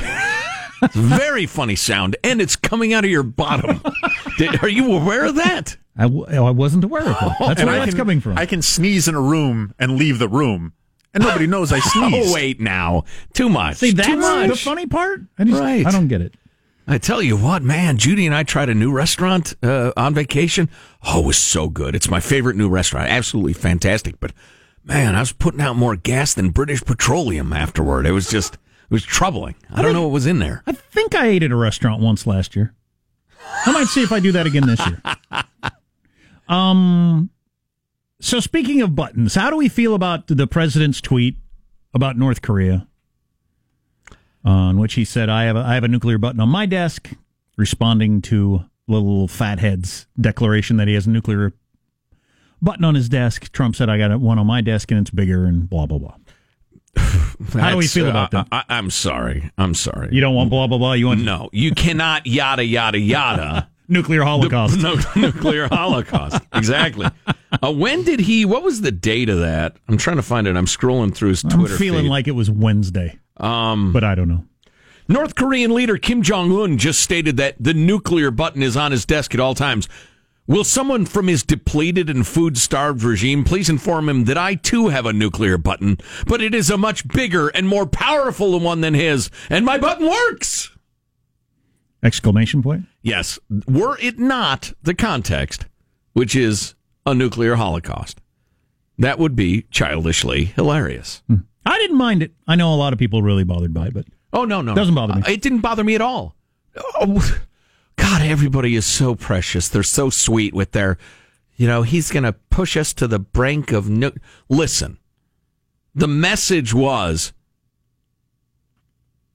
Very 0.93 1.45
funny 1.47 1.75
sound, 1.75 2.15
and 2.23 2.39
it's 2.39 2.55
coming 2.55 2.93
out 2.93 3.03
of 3.03 3.09
your 3.11 3.23
bottom. 3.23 3.81
Did, 4.37 4.63
are 4.63 4.69
you 4.69 4.93
aware 4.93 5.25
of 5.25 5.35
that? 5.35 5.75
I, 5.97 6.03
w- 6.03 6.25
I 6.27 6.49
wasn't 6.51 6.85
aware 6.85 7.01
of 7.01 7.07
that. 7.19 7.35
That's 7.39 7.63
where 7.63 7.73
I 7.73 7.79
that's 7.79 7.91
can- 7.91 7.97
coming 7.97 8.21
from. 8.21 8.37
I 8.37 8.45
can 8.45 8.61
sneeze 8.61 9.09
in 9.09 9.15
a 9.15 9.21
room 9.21 9.73
and 9.79 9.97
leave 9.97 10.17
the 10.19 10.29
room, 10.29 10.71
and 11.13 11.23
nobody 11.25 11.45
knows 11.45 11.73
I 11.73 11.79
sneeze. 11.81 12.29
Oh 12.31 12.33
wait, 12.33 12.61
now 12.61 13.03
too 13.33 13.49
much. 13.49 13.77
See, 13.77 13.91
that's 13.91 14.07
too 14.07 14.15
much. 14.15 14.49
the 14.49 14.55
funny 14.55 14.85
part. 14.85 15.21
I 15.37 15.43
just, 15.43 15.59
Right. 15.59 15.85
I 15.85 15.91
don't 15.91 16.07
get 16.07 16.21
it. 16.21 16.35
I 16.87 16.97
tell 16.99 17.21
you 17.21 17.35
what, 17.35 17.63
man, 17.63 17.97
Judy 17.97 18.25
and 18.25 18.35
I 18.35 18.43
tried 18.43 18.69
a 18.69 18.75
new 18.75 18.93
restaurant 18.93 19.55
uh, 19.61 19.91
on 19.97 20.13
vacation. 20.13 20.69
Oh, 21.05 21.23
it 21.23 21.25
was 21.25 21.37
so 21.37 21.67
good. 21.67 21.95
It's 21.95 22.09
my 22.09 22.21
favorite 22.21 22.55
new 22.55 22.69
restaurant. 22.69 23.09
Absolutely 23.09 23.53
fantastic. 23.53 24.19
But 24.21 24.31
man, 24.85 25.15
I 25.15 25.19
was 25.21 25.33
putting 25.33 25.59
out 25.61 25.75
more 25.75 25.97
gas 25.97 26.33
than 26.33 26.51
British 26.51 26.81
Petroleum 26.83 27.51
afterward. 27.53 28.05
It 28.05 28.11
was 28.11 28.29
just, 28.29 28.59
it 28.85 28.91
was 28.91 29.03
troubling. 29.03 29.55
I 29.71 29.81
don't 29.81 29.93
know 29.93 30.03
what 30.03 30.11
was 30.11 30.25
in 30.27 30.39
there. 30.39 30.63
I 30.67 30.71
think 30.71 31.15
I 31.15 31.27
ate 31.27 31.43
at 31.43 31.51
a 31.51 31.55
restaurant 31.55 32.01
once 32.01 32.25
last 32.27 32.55
year. 32.55 32.73
I 33.65 33.71
might 33.71 33.87
see 33.87 34.03
if 34.03 34.11
I 34.11 34.19
do 34.19 34.31
that 34.33 34.45
again 34.45 34.67
this 34.67 34.85
year. 34.85 35.01
Um. 36.47 37.31
So 38.21 38.39
speaking 38.39 38.81
of 38.81 38.95
buttons, 38.95 39.35
how 39.35 39.49
do 39.49 39.57
we 39.57 39.67
feel 39.67 39.95
about 39.95 40.27
the 40.27 40.47
president's 40.47 41.01
tweet 41.01 41.37
about 41.93 42.17
North 42.17 42.41
Korea, 42.41 42.87
on 44.43 44.77
which 44.79 44.93
he 44.93 45.03
said, 45.05 45.27
"I 45.27 45.45
have 45.45 45.55
a, 45.55 45.59
I 45.59 45.73
have 45.73 45.83
a 45.83 45.87
nuclear 45.87 46.17
button 46.17 46.39
on 46.39 46.49
my 46.49 46.65
desk," 46.67 47.11
responding 47.57 48.21
to 48.23 48.65
little 48.87 49.27
fathead's 49.27 50.05
declaration 50.21 50.77
that 50.77 50.87
he 50.87 50.93
has 50.93 51.07
a 51.07 51.09
nuclear 51.09 51.53
button 52.61 52.85
on 52.85 52.93
his 52.95 53.09
desk. 53.09 53.51
Trump 53.51 53.75
said, 53.75 53.89
"I 53.89 53.97
got 53.97 54.19
one 54.19 54.37
on 54.37 54.45
my 54.45 54.61
desk 54.61 54.91
and 54.91 54.99
it's 54.99 55.09
bigger," 55.09 55.45
and 55.45 55.67
blah 55.67 55.87
blah 55.87 55.97
blah. 55.97 56.15
How 56.97 57.71
do 57.71 57.77
we 57.77 57.87
feel 57.87 58.07
uh, 58.07 58.09
about 58.11 58.31
that? 58.31 58.47
I, 58.51 58.63
am 58.69 58.89
sorry. 58.89 59.51
I'm 59.57 59.73
sorry. 59.73 60.09
You 60.11 60.21
don't 60.21 60.35
want 60.35 60.49
blah 60.49 60.67
blah 60.67 60.77
blah. 60.77 60.93
You 60.93 61.07
want 61.07 61.21
No, 61.21 61.49
you 61.51 61.71
cannot 61.71 62.25
yada 62.27 62.63
yada 62.63 62.99
yada 62.99 63.69
nuclear 63.87 64.23
holocaust. 64.23 64.79
No, 64.79 64.95
nuclear 65.15 65.67
holocaust. 65.67 66.41
Exactly. 66.55 67.07
Uh, 67.61 67.71
when 67.71 68.03
did 68.03 68.19
he? 68.19 68.45
What 68.45 68.63
was 68.63 68.81
the 68.81 68.91
date 68.91 69.29
of 69.29 69.39
that? 69.39 69.75
I'm 69.87 69.97
trying 69.97 70.15
to 70.15 70.23
find 70.23 70.47
it. 70.47 70.55
I'm 70.55 70.65
scrolling 70.65 71.13
through 71.13 71.29
his 71.29 71.43
I'm 71.43 71.49
Twitter. 71.51 71.75
feeling 71.75 72.05
feed. 72.05 72.09
like 72.09 72.27
it 72.27 72.31
was 72.31 72.49
Wednesday, 72.49 73.19
um, 73.37 73.91
but 73.91 74.03
I 74.03 74.15
don't 74.15 74.29
know. 74.29 74.43
North 75.07 75.35
Korean 75.35 75.73
leader 75.75 75.97
Kim 75.97 76.21
Jong 76.23 76.51
Un 76.51 76.77
just 76.77 77.01
stated 77.01 77.37
that 77.37 77.55
the 77.59 77.73
nuclear 77.73 78.31
button 78.31 78.63
is 78.63 78.75
on 78.75 78.91
his 78.91 79.05
desk 79.05 79.33
at 79.33 79.39
all 79.39 79.53
times. 79.53 79.87
Will 80.47 80.63
someone 80.63 81.05
from 81.05 81.27
his 81.27 81.41
depleted 81.43 82.07
and 82.09 82.25
food 82.25 82.57
starved 82.57 83.01
regime 83.03 83.43
please 83.43 83.67
inform 83.69 84.07
him 84.07 84.25
that 84.25 84.37
I 84.37 84.53
too 84.55 84.89
have 84.89 85.05
a 85.07 85.13
nuclear 85.13 85.57
button, 85.57 85.97
but 86.27 86.39
it 86.41 86.53
is 86.53 86.69
a 86.69 86.77
much 86.77 87.07
bigger 87.07 87.47
and 87.49 87.67
more 87.67 87.87
powerful 87.87 88.59
one 88.59 88.81
than 88.81 88.93
his, 88.93 89.31
and 89.49 89.65
my 89.65 89.79
button 89.79 90.07
works? 90.07 90.71
Exclamation 92.03 92.61
point. 92.61 92.83
Yes, 93.01 93.39
were 93.67 93.97
it 93.99 94.19
not 94.19 94.73
the 94.83 94.93
context, 94.93 95.65
which 96.13 96.35
is 96.35 96.75
a 97.07 97.15
nuclear 97.15 97.55
holocaust, 97.55 98.21
that 98.99 99.17
would 99.17 99.35
be 99.35 99.63
childishly 99.71 100.45
hilarious. 100.45 101.23
I 101.65 101.77
didn't 101.79 101.97
mind 101.97 102.21
it. 102.21 102.33
I 102.47 102.55
know 102.55 102.71
a 102.71 102.75
lot 102.77 102.93
of 102.93 102.99
people 102.99 103.23
really 103.23 103.43
bothered 103.43 103.73
by 103.73 103.87
it, 103.87 103.93
but 103.95 104.05
Oh 104.31 104.45
no, 104.45 104.61
no, 104.61 104.73
It 104.73 104.75
Doesn't 104.75 104.93
bother 104.95 105.15
me. 105.15 105.21
Uh, 105.21 105.31
It 105.31 105.41
didn't 105.41 105.61
bother 105.61 105.83
me 105.83 105.95
at 105.95 106.01
all. 106.01 106.35
Oh, 106.99 107.39
God, 107.95 108.21
everybody 108.21 108.75
is 108.75 108.85
so 108.85 109.15
precious. 109.15 109.69
They're 109.69 109.83
so 109.83 110.09
sweet 110.09 110.53
with 110.53 110.71
their, 110.71 110.97
you 111.55 111.67
know, 111.67 111.83
he's 111.83 112.11
going 112.11 112.23
to 112.23 112.33
push 112.33 112.75
us 112.75 112.93
to 112.95 113.07
the 113.07 113.19
brink 113.19 113.71
of 113.71 113.89
nu- 113.89 114.11
Listen, 114.49 114.97
the 115.93 116.07
message 116.07 116.73
was, 116.73 117.33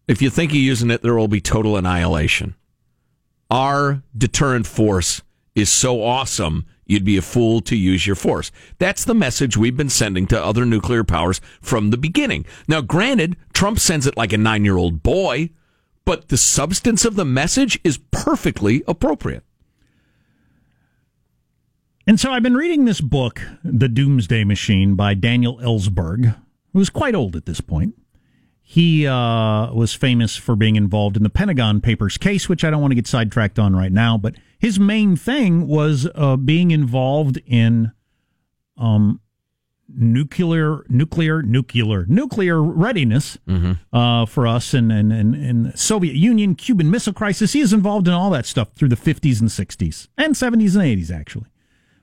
if 0.07 0.21
you 0.21 0.29
think 0.29 0.53
you're 0.53 0.63
using 0.63 0.91
it, 0.91 1.03
there 1.03 1.15
will 1.15 1.29
be 1.29 1.41
total 1.41 1.77
annihilation. 1.77 2.55
Our 3.51 4.03
deterrent 4.17 4.67
force 4.67 5.23
is 5.55 5.71
so 5.71 6.03
awesome. 6.03 6.67
You'd 6.87 7.05
be 7.05 7.17
a 7.17 7.23
fool 7.23 7.61
to 7.63 7.77
use 7.77 8.07
your 8.07 8.17
force. 8.17 8.51
That's 8.79 9.05
the 9.05 9.15
message 9.15 9.57
we've 9.57 9.77
been 9.77 9.89
sending 9.89 10.27
to 10.29 10.45
other 10.45 10.67
nuclear 10.67 11.05
powers 11.05 11.41
from 11.61 11.91
the 11.91 11.97
beginning. 11.97 12.45
Now, 12.69 12.81
granted, 12.81 13.37
Trump 13.53 13.79
sends 13.79 14.07
it 14.07 14.17
like 14.17 14.33
a 14.33 14.39
nine 14.39 14.65
year 14.65 14.77
old 14.77 15.03
boy, 15.03 15.51
but 16.11 16.27
the 16.27 16.37
substance 16.37 17.05
of 17.05 17.15
the 17.15 17.25
message 17.25 17.79
is 17.85 18.01
perfectly 18.11 18.83
appropriate. 18.89 19.45
And 22.05 22.19
so 22.19 22.33
I've 22.33 22.43
been 22.43 22.57
reading 22.57 22.85
this 22.85 23.01
book, 23.01 23.41
The 23.63 23.89
Doomsday 23.89 24.43
Machine 24.43 24.97
by 24.97 25.15
Daniel 25.15 25.59
Ellsberg, 25.59 26.35
who's 26.73 26.91
quite 26.91 27.15
old 27.15 27.37
at 27.37 27.47
this 27.47 27.61
point. 27.61 27.95
He 28.61 29.07
uh, 29.07 29.73
was 29.73 29.95
famous 29.95 30.35
for 30.35 30.57
being 30.57 30.75
involved 30.75 31.17
in 31.17 31.23
the 31.23 31.31
Pentagon 31.31 31.81
Papers 31.81 32.19
case, 32.19 32.49
which 32.49 32.65
I 32.65 32.71
don't 32.71 32.81
want 32.81 32.91
to 32.91 32.97
get 32.97 33.07
sidetracked 33.07 33.61
on 33.61 33.77
right 33.77 33.93
now. 33.93 34.19
But 34.19 34.35
his 34.59 34.81
main 34.81 35.15
thing 35.15 35.69
was 35.69 36.09
uh, 36.17 36.35
being 36.35 36.73
involved 36.73 37.41
in 37.47 37.93
um, 38.77 39.21
nuclear, 39.97 40.85
nuclear, 40.89 41.43
nuclear, 41.43 42.05
nuclear 42.07 42.63
readiness 42.63 43.39
uh, 43.93 44.27
for 44.27 44.47
us 44.47 44.75
and, 44.75 44.91
and, 44.93 45.13
and, 45.13 45.35
and 45.35 45.79
Soviet 45.79 46.15
Union, 46.15 46.55
Cuban 46.55 46.91
Missile 46.91 47.13
Crisis. 47.13 47.53
He 47.53 47.61
is 47.61 47.73
involved 47.73 48.09
in 48.09 48.15
all 48.15 48.31
that 48.31 48.47
stuff 48.47 48.73
through 48.75 48.89
the 48.89 48.97
50s 48.97 49.41
and 49.41 49.51
60s 49.51 50.09
and 50.17 50.35
70s 50.35 50.75
and 50.75 50.85
80s, 50.85 51.11
actually. 51.11 51.47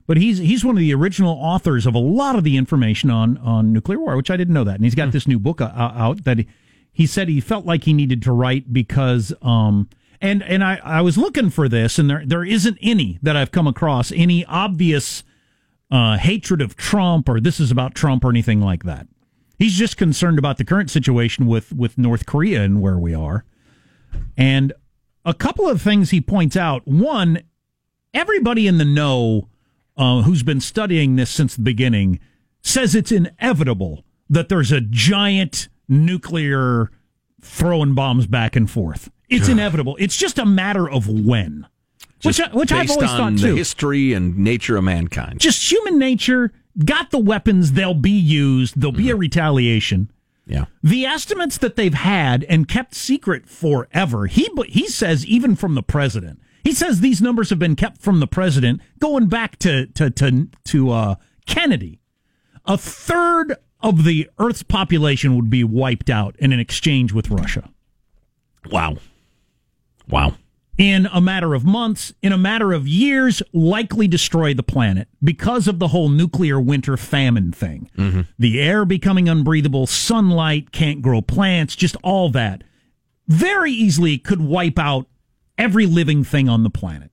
But 0.06 0.16
he's 0.16 0.38
he's 0.38 0.64
one 0.64 0.74
of 0.74 0.80
the 0.80 0.94
original 0.94 1.34
authors 1.34 1.84
of 1.84 1.94
a 1.94 1.98
lot 1.98 2.34
of 2.34 2.42
the 2.42 2.56
information 2.56 3.10
on 3.10 3.36
on 3.38 3.74
nuclear 3.74 3.98
war, 3.98 4.16
which 4.16 4.30
I 4.30 4.38
didn't 4.38 4.54
know 4.54 4.64
that. 4.64 4.76
And 4.76 4.84
he's 4.84 4.94
got 4.94 5.12
this 5.12 5.28
new 5.28 5.38
book 5.38 5.60
uh, 5.60 5.70
out 5.74 6.24
that 6.24 6.38
he, 6.38 6.48
he 6.90 7.06
said 7.06 7.28
he 7.28 7.42
felt 7.42 7.66
like 7.66 7.84
he 7.84 7.92
needed 7.92 8.22
to 8.22 8.32
write 8.32 8.72
because 8.72 9.34
um 9.42 9.88
and 10.20 10.42
and 10.42 10.64
I 10.64 10.80
I 10.82 11.02
was 11.02 11.18
looking 11.18 11.50
for 11.50 11.68
this 11.68 11.98
and 11.98 12.08
there 12.08 12.22
there 12.24 12.42
isn't 12.42 12.78
any 12.80 13.18
that 13.22 13.36
I've 13.36 13.52
come 13.52 13.66
across 13.66 14.10
any 14.12 14.46
obvious 14.46 15.24
uh, 15.90 16.18
hatred 16.18 16.60
of 16.60 16.76
Trump 16.76 17.28
or 17.28 17.40
this 17.40 17.60
is 17.60 17.70
about 17.70 17.94
Trump 17.94 18.24
or 18.24 18.30
anything 18.30 18.60
like 18.60 18.84
that. 18.84 19.06
He's 19.58 19.74
just 19.74 19.96
concerned 19.96 20.38
about 20.38 20.58
the 20.58 20.64
current 20.64 20.90
situation 20.90 21.46
with 21.46 21.72
with 21.72 21.98
North 21.98 22.26
Korea 22.26 22.62
and 22.62 22.80
where 22.80 22.98
we 22.98 23.14
are. 23.14 23.44
And 24.36 24.72
a 25.24 25.34
couple 25.34 25.68
of 25.68 25.82
things 25.82 26.10
he 26.10 26.20
points 26.20 26.56
out. 26.56 26.86
One, 26.86 27.42
everybody 28.14 28.66
in 28.66 28.78
the 28.78 28.84
know 28.84 29.48
uh, 29.96 30.22
who's 30.22 30.42
been 30.42 30.60
studying 30.60 31.16
this 31.16 31.30
since 31.30 31.56
the 31.56 31.62
beginning 31.62 32.20
says 32.62 32.94
it's 32.94 33.12
inevitable 33.12 34.04
that 34.30 34.48
there's 34.48 34.72
a 34.72 34.80
giant 34.80 35.68
nuclear 35.88 36.90
throwing 37.40 37.94
bombs 37.94 38.26
back 38.26 38.54
and 38.56 38.70
forth. 38.70 39.10
It's 39.28 39.48
inevitable. 39.48 39.96
It's 40.00 40.16
just 40.16 40.38
a 40.38 40.46
matter 40.46 40.88
of 40.88 41.08
when. 41.08 41.66
Which, 42.22 42.40
I- 42.40 42.48
which 42.48 42.72
I've 42.72 42.90
always 42.90 43.10
on 43.10 43.36
thought 43.36 43.42
the 43.42 43.48
too. 43.50 43.54
history 43.56 44.12
and 44.12 44.36
nature 44.38 44.76
of 44.76 44.84
mankind. 44.84 45.40
just 45.40 45.70
human 45.70 45.98
nature 45.98 46.52
got 46.84 47.10
the 47.10 47.18
weapons, 47.18 47.72
they'll 47.72 47.94
be 47.94 48.10
used, 48.10 48.80
there'll 48.80 48.92
be 48.92 49.10
a 49.10 49.16
retaliation. 49.16 50.10
Yeah. 50.46 50.64
The 50.82 51.04
estimates 51.04 51.58
that 51.58 51.76
they've 51.76 51.92
had 51.94 52.44
and 52.44 52.66
kept 52.66 52.94
secret 52.94 53.46
forever. 53.48 54.26
He 54.26 54.48
he 54.68 54.86
says 54.88 55.26
even 55.26 55.54
from 55.56 55.74
the 55.74 55.82
president. 55.82 56.40
He 56.64 56.72
says 56.72 57.00
these 57.00 57.20
numbers 57.22 57.50
have 57.50 57.58
been 57.58 57.76
kept 57.76 58.00
from 58.00 58.20
the 58.20 58.26
president 58.26 58.80
going 58.98 59.28
back 59.28 59.58
to 59.60 59.86
to 59.88 60.08
to 60.10 60.48
to 60.64 60.90
uh, 60.90 61.14
Kennedy. 61.46 62.00
A 62.64 62.76
third 62.78 63.56
of 63.80 64.04
the 64.04 64.28
Earth's 64.38 64.62
population 64.62 65.36
would 65.36 65.50
be 65.50 65.64
wiped 65.64 66.10
out 66.10 66.34
in 66.38 66.52
an 66.52 66.60
exchange 66.60 67.12
with 67.12 67.30
Russia 67.30 67.68
Wow. 68.70 68.96
Wow. 70.08 70.34
In 70.78 71.06
a 71.12 71.20
matter 71.20 71.54
of 71.54 71.64
months, 71.64 72.14
in 72.22 72.32
a 72.32 72.38
matter 72.38 72.72
of 72.72 72.86
years, 72.86 73.42
likely 73.52 74.06
destroy 74.06 74.54
the 74.54 74.62
planet 74.62 75.08
because 75.22 75.66
of 75.66 75.80
the 75.80 75.88
whole 75.88 76.08
nuclear 76.08 76.60
winter 76.60 76.96
famine 76.96 77.50
thing. 77.50 77.90
The 78.38 78.60
air 78.60 78.84
becoming 78.84 79.28
unbreathable, 79.28 79.88
sunlight 79.88 80.70
can't 80.70 81.02
grow 81.02 81.20
plants, 81.20 81.74
just 81.74 81.96
all 82.04 82.30
that. 82.30 82.62
Very 83.26 83.72
easily 83.72 84.18
could 84.18 84.40
wipe 84.40 84.78
out 84.78 85.06
every 85.58 85.84
living 85.84 86.22
thing 86.22 86.48
on 86.48 86.62
the 86.62 86.70
planet. 86.70 87.10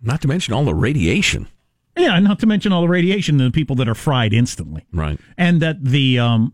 Not 0.00 0.20
to 0.22 0.28
mention 0.28 0.52
all 0.52 0.64
the 0.64 0.74
radiation. 0.74 1.48
Yeah, 1.96 2.18
not 2.20 2.38
to 2.40 2.46
mention 2.46 2.72
all 2.72 2.82
the 2.82 2.88
radiation 2.88 3.40
and 3.40 3.52
the 3.52 3.56
people 3.56 3.74
that 3.76 3.88
are 3.88 3.94
fried 3.94 4.32
instantly. 4.32 4.86
Right. 4.92 5.18
And 5.36 5.60
that 5.62 5.82
the 5.82 6.18
um 6.18 6.52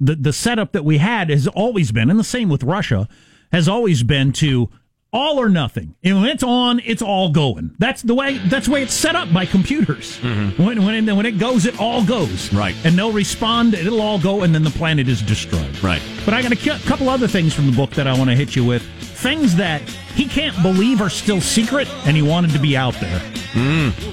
the 0.00 0.14
the 0.14 0.32
setup 0.32 0.72
that 0.72 0.84
we 0.84 0.98
had 0.98 1.28
has 1.28 1.46
always 1.48 1.92
been, 1.92 2.08
and 2.08 2.18
the 2.18 2.24
same 2.24 2.48
with 2.48 2.62
Russia, 2.62 3.08
has 3.52 3.68
always 3.68 4.02
been 4.04 4.32
to 4.34 4.70
all 5.12 5.38
or 5.40 5.48
nothing. 5.48 5.94
And 6.04 6.20
when 6.20 6.28
it's 6.30 6.42
on, 6.42 6.80
it's 6.84 7.00
all 7.02 7.30
going. 7.30 7.74
That's 7.78 8.02
the 8.02 8.14
way. 8.14 8.38
That's 8.38 8.66
the 8.66 8.72
way 8.72 8.82
it's 8.82 8.92
set 8.94 9.16
up 9.16 9.32
by 9.32 9.46
computers. 9.46 10.16
When 10.18 10.84
when 10.84 11.08
it, 11.08 11.12
when 11.14 11.26
it 11.26 11.38
goes, 11.38 11.64
it 11.66 11.80
all 11.80 12.04
goes. 12.04 12.52
Right. 12.52 12.74
And 12.84 12.96
they'll 12.98 13.12
respond. 13.12 13.74
It'll 13.74 14.00
all 14.02 14.18
go, 14.18 14.42
and 14.42 14.54
then 14.54 14.62
the 14.64 14.70
planet 14.70 15.08
is 15.08 15.22
destroyed. 15.22 15.82
Right. 15.82 16.02
But 16.24 16.34
I 16.34 16.42
got 16.42 16.52
a 16.52 16.56
couple 16.86 17.08
other 17.08 17.26
things 17.28 17.54
from 17.54 17.66
the 17.66 17.72
book 17.76 17.90
that 17.92 18.06
I 18.06 18.16
want 18.16 18.30
to 18.30 18.36
hit 18.36 18.54
you 18.54 18.64
with. 18.64 18.82
Things 19.00 19.56
that 19.56 19.80
he 20.14 20.26
can't 20.26 20.60
believe 20.62 21.00
are 21.00 21.10
still 21.10 21.40
secret, 21.40 21.88
and 22.06 22.16
he 22.16 22.22
wanted 22.22 22.50
to 22.52 22.58
be 22.58 22.76
out 22.76 22.94
there 23.00 23.20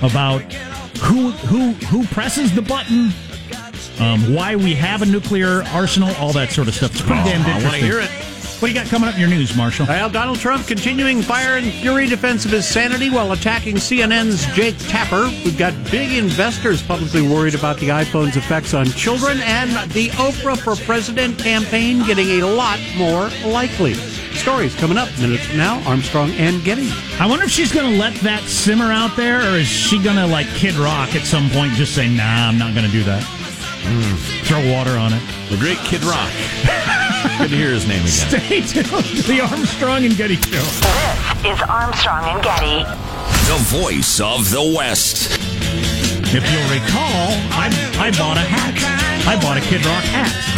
about 0.02 0.42
who 1.02 1.32
who 1.32 1.74
who 1.88 2.06
presses 2.08 2.56
the 2.56 2.62
button, 2.62 3.12
um, 4.00 4.34
why 4.34 4.56
we 4.56 4.74
have 4.74 5.02
a 5.02 5.06
nuclear 5.06 5.62
arsenal, 5.74 6.10
all 6.16 6.32
that 6.34 6.52
sort 6.52 6.68
of 6.68 6.74
stuff. 6.74 6.92
It's 6.94 7.02
pretty 7.02 7.22
Oh, 7.22 7.26
damn 7.26 7.42
I 7.42 7.56
interesting. 7.56 7.66
wanna 7.66 7.78
hear 7.78 8.00
it. 8.00 8.35
What 8.60 8.70
do 8.70 8.74
you 8.74 8.80
got 8.80 8.88
coming 8.90 9.10
up 9.10 9.16
in 9.16 9.20
your 9.20 9.30
news, 9.30 9.54
Marshall? 9.56 9.86
Well, 9.86 10.10
Donald 10.10 10.40
Trump 10.40 10.66
continuing 10.66 11.22
fire 11.22 11.58
and 11.58 11.74
fury 11.74 12.08
defense 12.08 12.46
of 12.46 12.52
his 12.52 12.66
sanity 12.66 13.10
while 13.10 13.34
attacking 13.34 13.76
CNN's 13.76 14.46
Jake 14.56 14.78
Tapper. 14.88 15.26
We've 15.44 15.58
got 15.58 15.74
big 15.92 16.14
investors 16.14 16.82
publicly 16.82 17.22
worried 17.22 17.54
about 17.54 17.78
the 17.80 17.90
iPhone's 17.90 18.38
effects 18.38 18.74
on 18.74 18.86
children, 18.86 19.40
and 19.42 19.72
the 19.92 20.08
Oprah 20.12 20.58
for 20.58 20.82
President 20.86 21.38
campaign 21.38 22.06
getting 22.06 22.30
a 22.42 22.48
lot 22.48 22.80
more 22.96 23.30
likely. 23.46 23.94
Stories 23.94 24.74
coming 24.76 24.98
up 24.98 25.10
minutes 25.20 25.46
from 25.48 25.58
now. 25.58 25.82
Armstrong 25.86 26.32
and 26.32 26.64
Getty. 26.64 26.90
I 27.20 27.28
wonder 27.28 27.44
if 27.44 27.52
she's 27.52 27.74
going 27.74 27.92
to 27.92 28.00
let 28.00 28.14
that 28.22 28.44
simmer 28.44 28.92
out 28.92 29.18
there, 29.18 29.42
or 29.42 29.58
is 29.58 29.68
she 29.68 30.02
going 30.02 30.16
to 30.16 30.26
like 30.26 30.48
Kid 30.48 30.76
Rock 30.76 31.14
at 31.14 31.26
some 31.26 31.50
point? 31.50 31.74
Just 31.74 31.94
say, 31.94 32.08
"Nah, 32.08 32.48
I'm 32.48 32.58
not 32.58 32.74
going 32.74 32.86
to 32.86 32.92
do 32.92 33.04
that." 33.04 33.24
Hmm. 33.24 34.16
Throw 34.46 34.72
water 34.72 34.98
on 34.98 35.12
it. 35.12 35.22
The 35.50 35.58
great 35.58 35.78
Kid 35.80 36.04
Rock. 36.06 37.02
Good 37.38 37.50
to 37.50 37.56
hear 37.56 37.72
his 37.72 37.88
name 37.88 38.02
again. 38.02 38.30
Stay 38.30 38.62
tuned 38.62 38.86
to 38.88 39.24
the 39.24 39.42
Armstrong 39.42 40.06
and 40.06 40.16
Getty 40.16 40.36
Show. 40.36 40.62
This 41.42 41.58
is 41.58 41.62
Armstrong 41.64 42.24
and 42.26 42.44
Getty. 42.44 42.84
The 43.48 43.58
voice 43.68 44.20
of 44.20 44.50
the 44.52 44.62
West. 44.78 45.32
If 46.34 46.44
you'll 46.52 46.70
recall, 46.70 47.34
I 47.52 47.70
I 48.00 48.12
bought 48.18 48.38
a 48.38 48.42
hat. 48.42 48.76
I 49.28 49.42
bought 49.42 49.58
a 49.58 49.62
Kid 49.62 49.86
Rock 49.86 50.04
hat. 50.04 50.56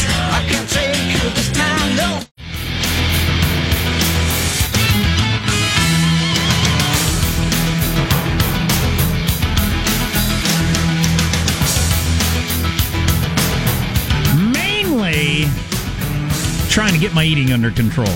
Trying 16.77 16.93
to 16.93 16.99
get 16.99 17.11
my 17.11 17.23
eating 17.23 17.51
under 17.51 17.71
control. 17.71 18.13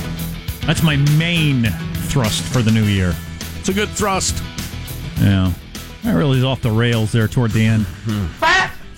That's 0.68 0.84
my 0.84 0.96
main 1.18 1.64
thrust 2.12 2.44
for 2.44 2.62
the 2.62 2.70
new 2.70 2.84
year. 2.84 3.16
It's 3.58 3.70
a 3.70 3.74
good 3.74 3.90
thrust. 3.90 4.38
Yeah. 5.20 5.52
That 6.04 6.14
really 6.14 6.38
is 6.38 6.44
off 6.44 6.62
the 6.62 6.70
rails 6.70 7.12
there 7.12 7.28
toward 7.28 7.54
the 7.54 7.66
end. 7.66 7.88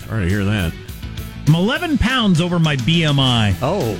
Sorry 0.00 0.24
to 0.24 0.28
hear 0.28 0.44
that. 0.44 0.74
I'm 1.46 1.54
11 1.54 1.96
pounds 1.96 2.42
over 2.42 2.58
my 2.58 2.76
BMI. 2.76 3.56
Oh. 3.62 3.94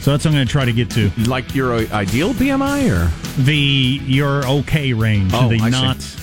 So 0.00 0.12
that's 0.12 0.24
what 0.24 0.28
I'm 0.28 0.32
going 0.32 0.46
to 0.46 0.50
try 0.50 0.64
to 0.64 0.72
get 0.72 0.88
to. 0.92 1.10
Like 1.28 1.54
your 1.54 1.74
uh, 1.74 1.86
ideal 1.92 2.32
BMI 2.32 2.90
or? 2.90 3.42
The 3.42 4.00
your 4.06 4.46
okay 4.46 4.94
range. 4.94 5.32
Oh, 5.34 5.50
the 5.50 5.60
I 5.60 5.98
see. 5.98 6.18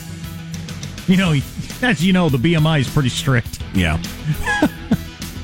You 1.07 1.17
know, 1.17 1.35
as 1.83 2.03
you 2.03 2.13
know, 2.13 2.29
the 2.29 2.39
BMI 2.39 2.79
is 2.79 2.89
pretty 2.89 3.09
strict. 3.09 3.61
Yeah. 3.75 4.01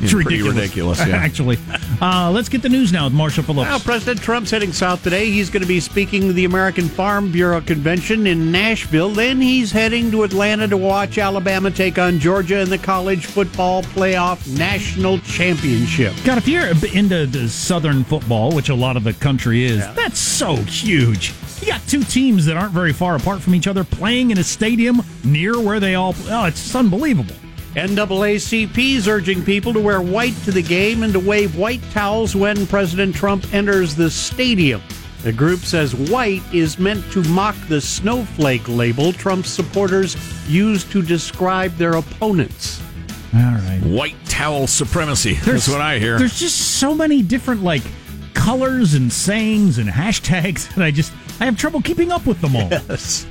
It's 0.01 0.13
ridiculous. 0.13 0.55
ridiculous, 0.55 0.99
yeah. 0.99 1.15
Actually. 1.23 1.57
Uh, 2.01 2.31
let's 2.31 2.49
get 2.49 2.61
the 2.61 2.69
news 2.69 2.91
now 2.91 3.05
with 3.05 3.13
Marshall 3.13 3.43
Phillips. 3.43 3.69
Now, 3.69 3.79
President 3.79 4.21
Trump's 4.21 4.51
heading 4.51 4.73
south 4.73 5.03
today. 5.03 5.29
He's 5.31 5.49
going 5.49 5.61
to 5.61 5.67
be 5.67 5.79
speaking 5.79 6.21
to 6.23 6.33
the 6.33 6.45
American 6.45 6.87
Farm 6.89 7.31
Bureau 7.31 7.61
Convention 7.61 8.27
in 8.27 8.51
Nashville. 8.51 9.09
Then 9.09 9.39
he's 9.41 9.71
heading 9.71 10.11
to 10.11 10.23
Atlanta 10.23 10.67
to 10.67 10.77
watch 10.77 11.17
Alabama 11.17 11.71
take 11.71 11.97
on 11.97 12.19
Georgia 12.19 12.59
in 12.59 12.69
the 12.69 12.77
college 12.77 13.25
football 13.25 13.83
playoff 13.83 14.57
national 14.57 15.19
championship. 15.19 16.13
God, 16.25 16.37
if 16.37 16.47
you're 16.47 16.67
into 16.93 17.25
the 17.25 17.47
Southern 17.47 18.03
football, 18.03 18.53
which 18.53 18.69
a 18.69 18.75
lot 18.75 18.97
of 18.97 19.03
the 19.03 19.13
country 19.13 19.63
is, 19.65 19.79
that's 19.93 20.19
so 20.19 20.55
huge. 20.55 21.33
You 21.61 21.67
got 21.67 21.81
two 21.87 22.03
teams 22.03 22.45
that 22.45 22.57
aren't 22.57 22.73
very 22.73 22.91
far 22.91 23.15
apart 23.15 23.41
from 23.41 23.55
each 23.55 23.67
other 23.67 23.85
playing 23.85 24.31
in 24.31 24.37
a 24.37 24.43
stadium 24.43 25.01
near 25.23 25.59
where 25.59 25.79
they 25.79 25.95
all. 25.95 26.13
Oh, 26.27 26.45
it's 26.45 26.75
unbelievable. 26.75 27.35
NAACP's 27.75 29.07
urging 29.07 29.43
people 29.43 29.73
to 29.73 29.79
wear 29.79 30.01
white 30.01 30.35
to 30.43 30.51
the 30.51 30.61
game 30.61 31.01
and 31.03 31.13
to 31.13 31.19
wave 31.19 31.57
white 31.57 31.81
towels 31.91 32.35
when 32.35 32.67
President 32.67 33.15
Trump 33.15 33.51
enters 33.53 33.95
the 33.95 34.11
stadium. 34.11 34.81
The 35.23 35.33
group 35.33 35.61
says 35.61 35.95
white 35.95 36.43
is 36.53 36.77
meant 36.77 37.09
to 37.13 37.23
mock 37.29 37.55
the 37.69 37.81
snowflake 37.81 38.67
label 38.67 39.11
Trump's 39.13 39.49
supporters 39.49 40.15
use 40.47 40.83
to 40.91 41.01
describe 41.01 41.75
their 41.77 41.93
opponents. 41.93 42.81
All 43.33 43.39
right. 43.39 43.81
White 43.83 44.17
towel 44.25 44.67
supremacy. 44.67 45.33
That's 45.35 45.67
what 45.67 45.81
I 45.81 45.97
hear. 45.97 46.19
There's 46.19 46.39
just 46.39 46.77
so 46.77 46.93
many 46.93 47.21
different 47.23 47.63
like 47.63 47.81
colors 48.35 48.93
and 48.93 49.11
sayings 49.11 49.77
and 49.77 49.89
hashtags 49.89 50.67
that 50.75 50.83
I 50.83 50.91
just 50.91 51.11
I 51.39 51.45
have 51.45 51.57
trouble 51.57 51.81
keeping 51.81 52.11
up 52.11 52.25
with 52.27 52.41
them 52.41 52.55
all. 52.55 52.69
Yes. 52.69 53.25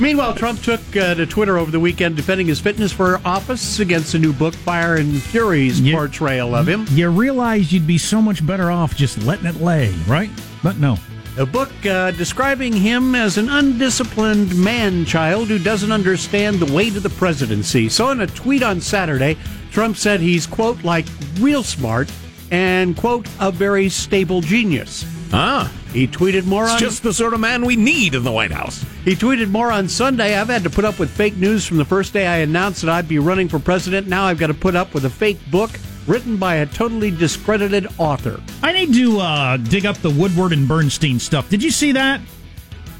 Meanwhile, 0.00 0.34
Trump 0.34 0.62
took 0.62 0.80
uh, 0.96 1.14
to 1.14 1.26
Twitter 1.26 1.58
over 1.58 1.70
the 1.70 1.80
weekend 1.80 2.16
defending 2.16 2.46
his 2.46 2.60
fitness 2.60 2.92
for 2.92 3.20
office 3.24 3.78
against 3.80 4.14
a 4.14 4.18
new 4.18 4.32
book, 4.32 4.54
Fire 4.54 4.96
and 4.96 5.22
Fury's 5.22 5.80
Yeah. 5.80 5.94
portrayal 5.94 6.54
of 6.54 6.68
him. 6.68 6.86
You 6.90 7.08
realize 7.10 7.72
you'd 7.72 7.86
be 7.86 7.98
so 7.98 8.20
much 8.20 8.44
better 8.46 8.70
off 8.70 8.96
just 8.96 9.22
letting 9.22 9.46
it 9.46 9.60
lay, 9.60 9.92
right? 10.06 10.30
But 10.62 10.78
no. 10.78 10.98
A 11.36 11.44
book 11.46 11.70
uh, 11.84 12.12
describing 12.12 12.72
him 12.72 13.14
as 13.14 13.38
an 13.38 13.48
undisciplined 13.48 14.54
man 14.56 15.04
child 15.04 15.48
who 15.48 15.58
doesn't 15.58 15.90
understand 15.90 16.60
the 16.60 16.72
weight 16.72 16.96
of 16.96 17.02
the 17.02 17.10
presidency. 17.10 17.88
So, 17.88 18.10
in 18.10 18.20
a 18.20 18.26
tweet 18.26 18.62
on 18.62 18.80
Saturday, 18.80 19.36
Trump 19.72 19.96
said 19.96 20.20
he's, 20.20 20.46
quote, 20.46 20.84
like 20.84 21.06
real 21.40 21.64
smart 21.64 22.10
and, 22.52 22.96
quote, 22.96 23.26
a 23.40 23.50
very 23.50 23.88
stable 23.88 24.40
genius. 24.42 25.04
Ah. 25.34 25.72
He 25.92 26.06
tweeted 26.06 26.44
more 26.44 26.64
It's 26.64 26.72
on. 26.74 26.78
just 26.78 27.02
the 27.02 27.12
sort 27.12 27.34
of 27.34 27.40
man 27.40 27.64
we 27.64 27.76
need 27.76 28.14
in 28.14 28.22
the 28.24 28.32
White 28.32 28.50
House. 28.52 28.84
He 29.04 29.14
tweeted 29.14 29.48
more 29.50 29.70
on 29.70 29.88
Sunday. 29.88 30.36
I've 30.36 30.48
had 30.48 30.62
to 30.64 30.70
put 30.70 30.84
up 30.84 30.98
with 30.98 31.10
fake 31.10 31.36
news 31.36 31.66
from 31.66 31.76
the 31.76 31.84
first 31.84 32.12
day 32.12 32.26
I 32.26 32.38
announced 32.38 32.82
that 32.82 32.90
I'd 32.90 33.08
be 33.08 33.18
running 33.18 33.48
for 33.48 33.58
president. 33.58 34.06
Now 34.06 34.24
I've 34.24 34.38
got 34.38 34.48
to 34.48 34.54
put 34.54 34.74
up 34.76 34.94
with 34.94 35.04
a 35.04 35.10
fake 35.10 35.38
book 35.50 35.70
written 36.06 36.36
by 36.36 36.56
a 36.56 36.66
totally 36.66 37.10
discredited 37.10 37.86
author. 37.98 38.40
I 38.62 38.72
need 38.72 38.92
to 38.94 39.18
uh, 39.20 39.56
dig 39.56 39.86
up 39.86 39.96
the 39.98 40.10
Woodward 40.10 40.52
and 40.52 40.66
Bernstein 40.68 41.18
stuff. 41.18 41.48
Did 41.48 41.62
you 41.62 41.70
see 41.70 41.92
that? 41.92 42.20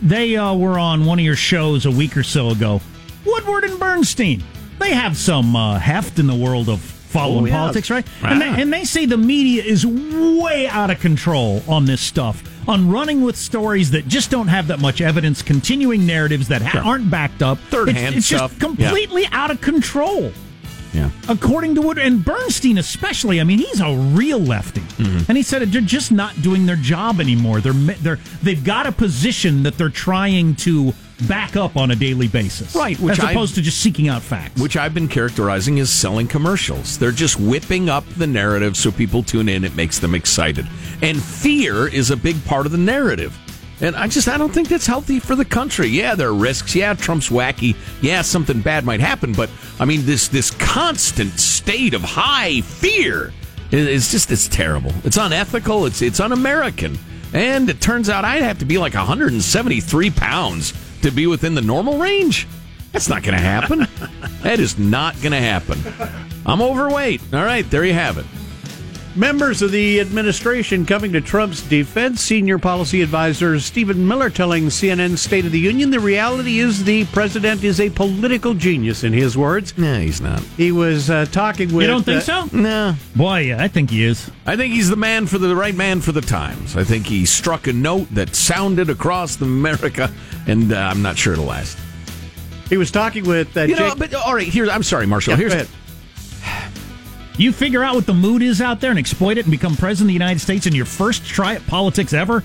They 0.03 0.37
uh, 0.37 0.55
were 0.55 0.79
on 0.79 1.05
one 1.05 1.19
of 1.19 1.25
your 1.25 1.37
shows 1.37 1.87
a 1.87 1.91
week 1.91 2.17
or 2.17 2.23
so 2.23 2.51
ago. 2.51 2.81
Woodward 3.25 3.65
and 3.65 3.79
Bernstein. 3.79 4.43
They 4.79 4.93
have 4.93 5.17
some 5.17 5.55
uh, 5.57 5.79
heft 5.79 6.19
in 6.19 6.27
the 6.27 6.35
world 6.35 6.69
of 6.69 6.81
following 7.15 7.45
Oh, 7.45 7.47
yeah. 7.47 7.57
politics, 7.59 7.89
right? 7.91 8.07
And, 8.23 8.41
they, 8.43 8.49
Ah. 8.49 8.57
and 8.61 8.73
they 8.73 8.85
say 8.85 9.07
the 9.07 9.17
media 9.17 9.63
is 9.63 9.87
way 9.87 10.67
out 10.69 10.91
of 10.91 10.99
control 11.01 11.63
on 11.69 11.85
this 11.87 12.01
stuff, 12.01 12.43
on 12.69 12.91
running 12.91 13.23
with 13.23 13.37
stories 13.37 13.93
that 13.93 14.09
just 14.09 14.31
don't 14.31 14.49
have 14.49 14.67
that 14.67 14.81
much 14.81 15.01
evidence, 15.01 15.41
continuing 15.43 16.05
narratives 16.07 16.49
that 16.49 16.61
ha- 16.63 16.83
aren't 16.85 17.11
backed 17.11 17.43
up. 17.43 17.59
Third-hand 17.71 18.17
it's, 18.17 18.17
it's 18.17 18.27
stuff. 18.27 18.51
just 18.51 18.61
completely 18.61 19.27
out 19.33 19.51
of 19.51 19.61
control. 19.61 20.33
Yeah. 20.93 21.11
According 21.29 21.75
to 21.77 21.83
Wood 21.83 21.99
and 21.99 22.25
Bernstein, 22.25 22.79
especially, 22.79 23.41
I 23.41 23.45
mean, 23.45 23.59
he's 23.59 23.81
a 23.81 23.95
real 24.15 24.39
lefty, 24.39 24.81
Mm-hmm. 24.81 25.25
and 25.29 25.37
he 25.37 25.43
said 25.43 25.61
they're 25.73 25.81
just 25.81 26.13
not 26.13 26.41
doing 26.41 26.67
their 26.67 26.77
job 26.77 27.21
anymore. 27.21 27.61
They're 27.61 27.73
they're 27.73 28.19
they've 28.45 28.63
got 28.63 28.87
a 28.87 28.93
position 28.93 29.65
that 29.65 29.77
they're 29.77 29.89
trying 29.89 30.55
to 30.67 30.95
back 31.23 31.57
up 31.57 31.77
on 31.77 31.91
a 31.91 31.97
daily 31.97 32.29
basis, 32.29 32.75
Right, 32.75 32.99
which 32.99 33.19
as 33.19 33.31
opposed 33.31 33.55
to 33.55 33.63
just 33.63 33.81
seeking 33.81 34.09
out 34.09 34.23
facts. 34.23 34.61
Which 34.61 34.77
I've 34.77 34.95
been 34.95 35.09
characterizing 35.09 35.79
as 35.81 35.91
selling 35.91 36.27
commercials. 36.27 36.99
They're 36.99 37.13
just 37.13 37.39
whipping 37.39 37.89
up 37.89 38.05
the 38.17 38.27
narrative 38.27 38.77
so 38.77 38.91
people 38.91 39.23
tune 39.23 39.49
in. 39.49 39.65
It 39.65 39.77
makes 39.77 39.99
them 39.99 40.15
excited. 40.15 40.67
And 41.03 41.23
fear 41.23 41.87
is 41.89 42.11
a 42.11 42.17
big 42.17 42.43
part 42.45 42.67
of 42.67 42.73
the 42.73 42.79
narrative. 42.79 43.39
And 43.81 43.97
I 43.97 44.07
just, 44.07 44.29
I 44.29 44.39
don't 44.39 44.53
think 44.53 44.69
that's 44.69 44.87
healthy 44.87 45.19
for 45.19 45.35
the 45.35 45.45
country. 45.45 45.89
Yeah, 45.89 46.15
there 46.15 46.29
are 46.29 46.35
risks. 46.35 46.75
Yeah, 46.77 46.95
Trump's 46.95 47.29
wacky. 47.29 47.77
Yeah, 48.01 48.23
something 48.23 48.61
bad 48.61 48.85
might 48.85 49.01
happen. 49.01 49.33
But, 49.33 49.51
I 49.81 49.85
mean, 49.85 50.07
this, 50.07 50.29
this 50.29 50.51
constant 50.53 51.39
state 51.41 51.93
of 51.95 52.03
high 52.03 52.61
fear 52.61 53.33
is 53.73 53.89
is 53.89 54.11
just, 54.13 54.31
it's 54.31 54.47
terrible. 54.49 54.93
It's 55.03 55.17
unethical. 55.17 55.87
It's, 55.87 56.03
it's 56.03 56.21
un-American. 56.21 56.99
And 57.33 57.69
it 57.69 57.81
turns 57.81 58.09
out 58.09 58.25
I'd 58.25 58.43
have 58.43 58.61
to 58.61 58.65
be 58.65 58.79
like 58.79 58.95
173 58.95 60.11
pounds 60.11 60.73
to 61.05 61.11
be 61.11 61.27
within 61.27 61.55
the 61.55 61.61
normal 61.61 61.99
range. 61.99 62.49
That's 62.93 63.11
not 63.11 63.23
going 63.23 63.37
to 63.37 63.43
happen. 63.43 63.87
that 64.43 64.59
is 64.59 64.79
not 64.79 65.15
going 65.21 65.33
to 65.33 65.39
happen. 65.39 65.79
I'm 66.47 66.63
overweight. 66.63 67.21
All 67.35 67.45
right, 67.45 67.69
there 67.71 67.85
you 67.85 67.93
have 67.93 68.17
it. 68.17 68.25
Members 69.17 69.63
of 69.63 69.71
the 69.71 70.01
administration 70.01 70.85
coming 70.85 71.13
to 71.13 71.21
Trump's 71.21 71.63
defense, 71.63 72.21
senior 72.21 72.59
policy 72.59 73.01
advisor 73.01 73.61
Stephen 73.61 74.09
Miller 74.09 74.29
telling 74.29 74.65
CNN's 74.65 75.23
State 75.23 75.45
of 75.45 75.53
the 75.53 75.59
Union 75.61 75.91
the 75.91 76.01
reality 76.01 76.59
is 76.59 76.83
the 76.83 77.05
president 77.07 77.63
is 77.63 77.79
a 77.79 77.91
political 77.91 78.55
genius, 78.55 79.05
in 79.05 79.13
his 79.13 79.39
words. 79.39 79.79
No, 79.79 80.01
he's 80.01 80.21
not. 80.21 80.41
He 80.57 80.73
was 80.73 81.11
uh, 81.11 81.27
talking 81.27 81.73
with. 81.73 81.83
you 81.83 81.87
don't 81.87 82.03
think 82.03 82.29
uh, 82.29 82.47
so? 82.49 82.57
No. 82.57 82.97
Boy, 83.15 83.39
yeah, 83.41 83.63
I 83.63 83.69
think 83.69 83.91
he 83.91 84.03
is. 84.03 84.29
I 84.47 84.57
think 84.57 84.75
he's 84.75 84.91
the 84.91 84.97
man 84.97 85.27
for 85.29 85.39
the, 85.39 85.47
the 85.47 85.55
right 85.57 85.77
man 85.77 86.01
for 86.01 86.11
the 86.11 86.21
times. 86.21 86.77
I 86.77 86.83
think 86.83 87.07
he 87.07 87.25
struck 87.25 87.69
a 87.69 87.73
note 87.73 88.09
that 88.17 88.35
sounded 88.35 88.91
across 88.91 89.41
America, 89.41 90.11
and 90.49 90.73
uh, 90.73 90.77
I'm 90.77 91.03
not 91.03 91.17
sure 91.17 91.35
it'll 91.35 91.45
last. 91.45 91.79
He 92.69 92.77
was 92.77 92.91
talking 92.91 93.25
with. 93.25 93.57
Uh, 93.57 93.61
You 93.63 93.77
know, 93.77 93.91
Jake- 93.91 93.99
but 93.99 94.15
all 94.15 94.35
right, 94.35 94.49
here. 94.49 94.69
I'm 94.69 94.83
sorry, 94.83 95.07
Marshall. 95.07 95.35
Yeah, 95.35 95.37
Here's 95.39 95.53
go 95.53 95.61
ahead. 95.61 95.69
You 97.37 97.53
figure 97.53 97.83
out 97.83 97.97
what 97.97 98.07
the 98.07 98.15
mood 98.15 98.43
is 98.43 98.61
out 98.61 98.81
there 98.81 98.91
and 98.91 98.99
exploit 98.99 99.39
it 99.39 99.45
and 99.45 99.51
become 99.51 99.77
president 99.77 100.05
of 100.05 100.09
the 100.09 100.13
United 100.13 100.41
States 100.41 100.67
in 100.67 100.75
your 100.75 100.87
first 100.87 101.25
try 101.25 101.55
at 101.55 101.67
politics 101.67 102.13
ever. 102.13 102.45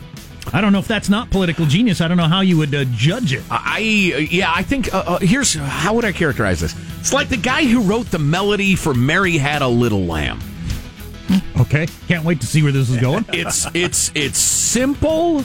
I 0.51 0.61
don't 0.61 0.73
know 0.73 0.79
if 0.79 0.87
that's 0.87 1.09
not 1.09 1.29
political 1.29 1.67
genius. 1.67 2.01
I 2.01 2.07
don't 2.07 2.17
know 2.17 2.27
how 2.27 2.41
you 2.41 2.57
would 2.57 2.73
uh, 2.73 2.85
judge 2.85 3.33
it. 3.33 3.43
I 3.51 3.79
yeah, 4.31 4.51
I 4.53 4.63
think 4.63 4.91
uh, 4.93 5.03
uh, 5.05 5.19
here's 5.19 5.53
how 5.53 5.93
would 5.93 6.05
I 6.05 6.11
characterize 6.11 6.59
this? 6.59 6.75
It's 6.99 7.13
like 7.13 7.29
the 7.29 7.37
guy 7.37 7.65
who 7.65 7.81
wrote 7.81 8.07
the 8.07 8.17
melody 8.19 8.75
for 8.75 8.95
"Mary 8.95 9.37
Had 9.37 9.61
a 9.61 9.67
Little 9.67 10.05
Lamb." 10.05 10.39
Okay, 11.59 11.87
can't 12.07 12.23
wait 12.23 12.41
to 12.41 12.47
see 12.47 12.63
where 12.63 12.71
this 12.71 12.89
is 12.89 12.97
going. 12.97 13.25
It's 13.33 13.67
it's 13.75 14.11
it's 14.15 14.39
simple, 14.39 15.43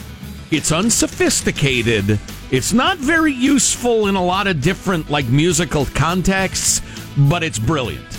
it's 0.49 0.71
unsophisticated, 0.71 2.19
it's 2.49 2.73
not 2.73 2.97
very 2.97 3.33
useful 3.33 4.07
in 4.07 4.15
a 4.15 4.23
lot 4.23 4.47
of 4.47 4.61
different 4.61 5.11
like 5.11 5.27
musical 5.27 5.85
contexts, 5.85 6.81
but 7.29 7.43
it's 7.43 7.59
brilliant. 7.59 8.14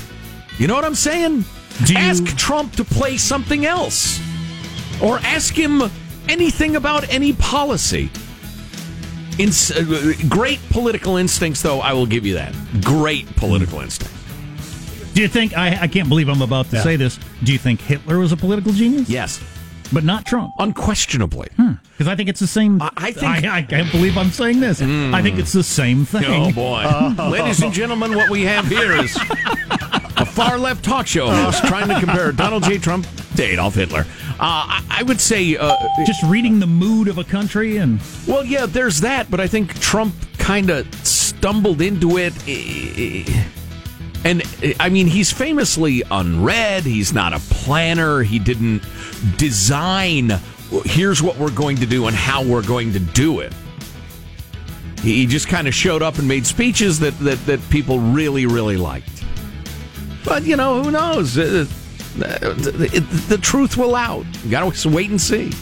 You 0.58 0.66
know 0.66 0.74
what 0.74 0.84
I'm 0.84 0.94
saying? 0.94 1.44
You... 1.86 1.96
ask 1.96 2.24
Trump 2.36 2.74
to 2.76 2.84
play 2.84 3.16
something 3.16 3.66
else, 3.66 4.20
or 5.02 5.18
ask 5.18 5.54
him 5.54 5.82
anything 6.28 6.76
about 6.76 7.08
any 7.12 7.32
policy. 7.34 8.10
In, 9.38 9.50
uh, 9.50 10.12
great 10.30 10.60
political 10.70 11.18
instincts, 11.18 11.60
though. 11.60 11.80
I 11.80 11.92
will 11.92 12.06
give 12.06 12.24
you 12.24 12.34
that. 12.34 12.54
Great 12.82 13.26
political 13.36 13.80
instincts. 13.80 14.14
Do 15.12 15.20
you 15.22 15.28
think 15.28 15.56
I, 15.56 15.82
I 15.82 15.88
can't 15.88 16.08
believe 16.08 16.28
I'm 16.28 16.40
about 16.42 16.70
to 16.70 16.76
Yeah. 16.76 16.82
say 16.82 16.96
this? 16.96 17.18
Do 17.42 17.52
you 17.52 17.58
think 17.58 17.80
Hitler 17.80 18.18
was 18.18 18.32
a 18.32 18.36
political 18.36 18.72
genius? 18.72 19.08
Yes, 19.10 19.42
but 19.92 20.04
not 20.04 20.24
Trump. 20.26 20.52
Unquestionably, 20.58 21.48
because 21.56 22.08
I 22.08 22.16
think 22.16 22.28
it's 22.30 22.40
the 22.40 22.46
same. 22.46 22.80
I, 22.80 22.90
I 22.96 23.12
think- 23.12 23.44
I, 23.46 23.62
can't 23.62 23.90
believe 23.92 24.16
I'm 24.18 24.30
saying 24.30 24.60
this. 24.60 24.80
I 24.82 25.20
think 25.22 25.38
it's 25.38 25.52
the 25.52 25.62
same 25.62 26.04
thing. 26.06 26.24
Oh 26.26 26.52
boy, 26.52 26.84
ladies 27.30 27.62
and 27.62 27.72
gentlemen, 27.74 28.14
what 28.14 28.30
we 28.30 28.42
have 28.44 28.66
here 28.68 28.92
is 28.92 29.16
far 30.36 30.58
left 30.58 30.84
talk 30.84 31.06
show 31.06 31.30
host 31.30 31.64
trying 31.64 31.88
to 31.88 31.98
compare 31.98 32.30
Donald 32.30 32.62
J. 32.62 32.76
Trump 32.76 33.06
to 33.36 33.42
Adolf 33.42 33.74
Hitler. 33.74 34.00
Uh, 34.32 34.36
I, 34.38 34.84
I 34.90 35.02
would 35.02 35.18
say 35.18 35.56
uh, 35.56 35.74
just 36.04 36.22
reading 36.24 36.60
the 36.60 36.66
mood 36.66 37.08
of 37.08 37.16
a 37.16 37.24
country 37.24 37.78
and 37.78 37.98
well, 38.28 38.44
yeah, 38.44 38.66
there's 38.66 39.00
that, 39.00 39.30
but 39.30 39.40
I 39.40 39.46
think 39.46 39.80
Trump 39.80 40.14
kind 40.36 40.68
of 40.68 40.94
stumbled 41.06 41.80
into 41.80 42.18
it. 42.18 42.34
And 44.26 44.42
I 44.78 44.90
mean, 44.90 45.06
he's 45.06 45.32
famously 45.32 46.02
unread. 46.10 46.82
He's 46.82 47.14
not 47.14 47.32
a 47.32 47.38
planner. 47.38 48.22
He 48.22 48.38
didn't 48.38 48.82
design. 49.38 50.32
Here's 50.84 51.22
what 51.22 51.38
we're 51.38 51.50
going 51.50 51.78
to 51.78 51.86
do 51.86 52.08
and 52.08 52.14
how 52.14 52.44
we're 52.44 52.66
going 52.66 52.92
to 52.92 53.00
do 53.00 53.40
it. 53.40 53.54
He 55.00 55.24
just 55.24 55.48
kind 55.48 55.66
of 55.66 55.74
showed 55.74 56.02
up 56.02 56.18
and 56.18 56.28
made 56.28 56.46
speeches 56.46 57.00
that, 57.00 57.18
that, 57.20 57.38
that 57.46 57.70
people 57.70 58.00
really, 58.00 58.44
really 58.44 58.76
liked. 58.76 59.24
But, 60.26 60.44
you 60.44 60.56
know, 60.56 60.82
who 60.82 60.90
knows? 60.90 61.38
Uh, 61.38 61.66
the, 62.16 63.24
the 63.28 63.38
truth 63.38 63.76
will 63.76 63.94
out. 63.94 64.26
You 64.44 64.50
got 64.50 64.74
to 64.74 64.88
wait 64.88 65.08
and 65.08 65.20
see. 65.20 65.52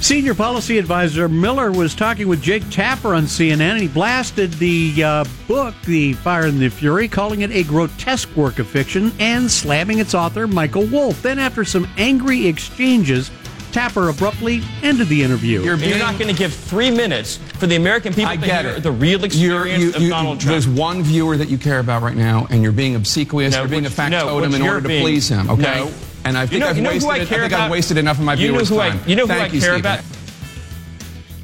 Senior 0.00 0.34
policy 0.34 0.78
advisor 0.78 1.28
Miller 1.28 1.72
was 1.72 1.94
talking 1.94 2.28
with 2.28 2.42
Jake 2.42 2.68
Tapper 2.70 3.14
on 3.14 3.24
CNN, 3.24 3.60
and 3.60 3.80
he 3.80 3.88
blasted 3.88 4.52
the 4.54 5.02
uh, 5.02 5.24
book, 5.48 5.74
The 5.86 6.12
Fire 6.12 6.46
and 6.46 6.60
the 6.60 6.68
Fury, 6.68 7.08
calling 7.08 7.40
it 7.40 7.50
a 7.52 7.62
grotesque 7.62 8.28
work 8.36 8.58
of 8.58 8.66
fiction 8.66 9.12
and 9.18 9.50
slamming 9.50 9.98
its 9.98 10.14
author, 10.14 10.46
Michael 10.46 10.84
Wolff. 10.86 11.22
Then, 11.22 11.38
after 11.38 11.64
some 11.64 11.88
angry 11.96 12.46
exchanges, 12.46 13.30
Tapper 13.74 14.08
abruptly 14.08 14.62
ended 14.84 15.08
the 15.08 15.20
interview. 15.20 15.60
You're, 15.62 15.76
not 15.98 16.16
going 16.16 16.32
to 16.32 16.38
give 16.38 16.54
three 16.54 16.92
minutes 16.92 17.38
for 17.58 17.66
the 17.66 17.74
American 17.74 18.12
people 18.14 18.30
I 18.30 18.36
to 18.36 18.46
get 18.46 18.64
hear 18.64 18.74
it. 18.74 18.82
the 18.84 18.92
real 18.92 19.18
You're- 19.18 19.24
experience 19.26 19.82
you- 19.82 19.90
of 19.94 20.00
you- 20.02 20.10
Donald 20.10 20.38
Trump. 20.38 20.52
There's 20.52 20.68
one 20.68 21.02
viewer 21.02 21.36
that 21.36 21.48
you 21.48 21.58
care 21.58 21.80
about 21.80 22.00
right 22.02 22.16
now, 22.16 22.46
and 22.50 22.62
you're 22.62 22.70
being 22.70 22.94
obsequious. 22.94 23.52
No, 23.52 23.62
you're 23.62 23.68
being 23.68 23.86
a 23.86 23.90
factotum 23.90 24.50
no, 24.50 24.56
in 24.56 24.62
you're 24.62 24.74
order 24.76 24.88
to 24.88 25.00
please 25.00 25.28
him. 25.28 25.50
Okay. 25.50 25.62
No. 25.62 25.90
And 26.24 26.38
I 26.38 26.42
You 26.42 26.46
think 26.48 26.60
know- 26.60 26.68
I've 26.68 26.76
you 26.76 26.82
know 26.84 26.88
wasted. 26.90 27.10
I 27.10 27.14
I, 27.14 27.24
think 27.26 27.52
I've 27.52 27.70
wasted 27.70 27.98
enough 27.98 28.18
of 28.20 28.24
my 28.24 28.34
You 28.34 28.46
know 28.46 28.52
viewers' 28.54 28.68
who 28.68 28.78
I- 28.78 28.90
time. 28.90 29.00
you 29.08 29.16
know 29.16 29.22
who 29.22 29.28
Thank 29.34 29.42
I 29.52 29.54
you, 29.56 29.60
care 29.60 29.72
Stephen. 29.72 29.80
about? 29.80 30.04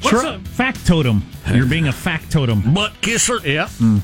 What's 0.01 0.23
a 0.23 0.39
factotum? 0.55 1.23
You're 1.53 1.65
being 1.75 1.87
a 1.89 1.91
factotum. 1.93 2.73
Butt 2.73 2.93
kisser. 3.01 3.39
Yep. 3.45 3.67
Mm. 3.71 4.01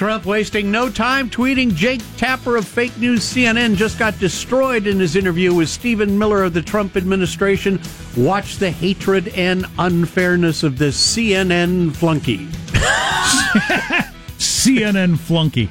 Trump 0.00 0.24
wasting 0.24 0.70
no 0.70 0.88
time 0.88 1.28
tweeting 1.28 1.74
Jake 1.74 2.00
Tapper 2.16 2.56
of 2.56 2.66
fake 2.66 2.96
news 2.96 3.20
CNN 3.20 3.76
just 3.76 3.98
got 3.98 4.18
destroyed 4.18 4.86
in 4.86 4.98
his 4.98 5.14
interview 5.14 5.52
with 5.52 5.68
Stephen 5.68 6.18
Miller 6.18 6.42
of 6.42 6.54
the 6.54 6.62
Trump 6.62 6.96
administration. 6.96 7.78
Watch 8.16 8.56
the 8.56 8.70
hatred 8.70 9.28
and 9.36 9.66
unfairness 9.78 10.62
of 10.62 10.78
this 10.78 10.96
CNN 10.96 11.94
flunky. 11.94 12.46
CNN 14.38 15.18
flunky. 15.18 15.68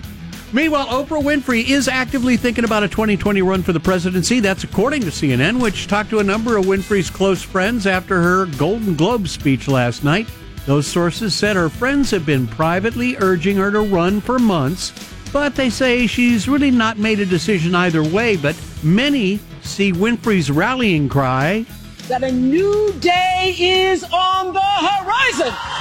Meanwhile, 0.53 0.85
Oprah 0.85 1.23
Winfrey 1.23 1.67
is 1.67 1.87
actively 1.87 2.37
thinking 2.37 2.65
about 2.65 2.83
a 2.83 2.87
2020 2.87 3.41
run 3.41 3.63
for 3.63 3.73
the 3.73 3.79
presidency. 3.79 4.39
That's 4.39 4.63
according 4.63 5.01
to 5.01 5.07
CNN, 5.07 5.59
which 5.59 5.87
talked 5.87 6.11
to 6.11 6.19
a 6.19 6.23
number 6.23 6.55
of 6.55 6.65
Winfrey's 6.65 7.09
close 7.09 7.41
friends 7.41 7.87
after 7.87 8.21
her 8.21 8.45
Golden 8.45 8.93
Globe 8.93 9.27
speech 9.27 9.67
last 9.67 10.03
night. 10.03 10.27
Those 10.65 10.87
sources 10.87 11.33
said 11.33 11.55
her 11.55 11.69
friends 11.69 12.11
have 12.11 12.25
been 12.25 12.47
privately 12.47 13.15
urging 13.17 13.57
her 13.57 13.71
to 13.71 13.81
run 13.81 14.21
for 14.21 14.39
months, 14.39 14.93
but 15.31 15.55
they 15.55 15.69
say 15.69 16.07
she's 16.07 16.47
really 16.47 16.71
not 16.71 16.97
made 16.97 17.19
a 17.19 17.25
decision 17.25 17.75
either 17.75 18.03
way. 18.03 18.37
But 18.37 18.55
many 18.83 19.39
see 19.61 19.91
Winfrey's 19.91 20.51
rallying 20.51 21.09
cry 21.09 21.65
that 22.07 22.23
a 22.23 22.31
new 22.31 22.91
day 22.99 23.55
is 23.59 24.03
on 24.03 24.53
the 24.53 24.59
horizon. 24.59 25.78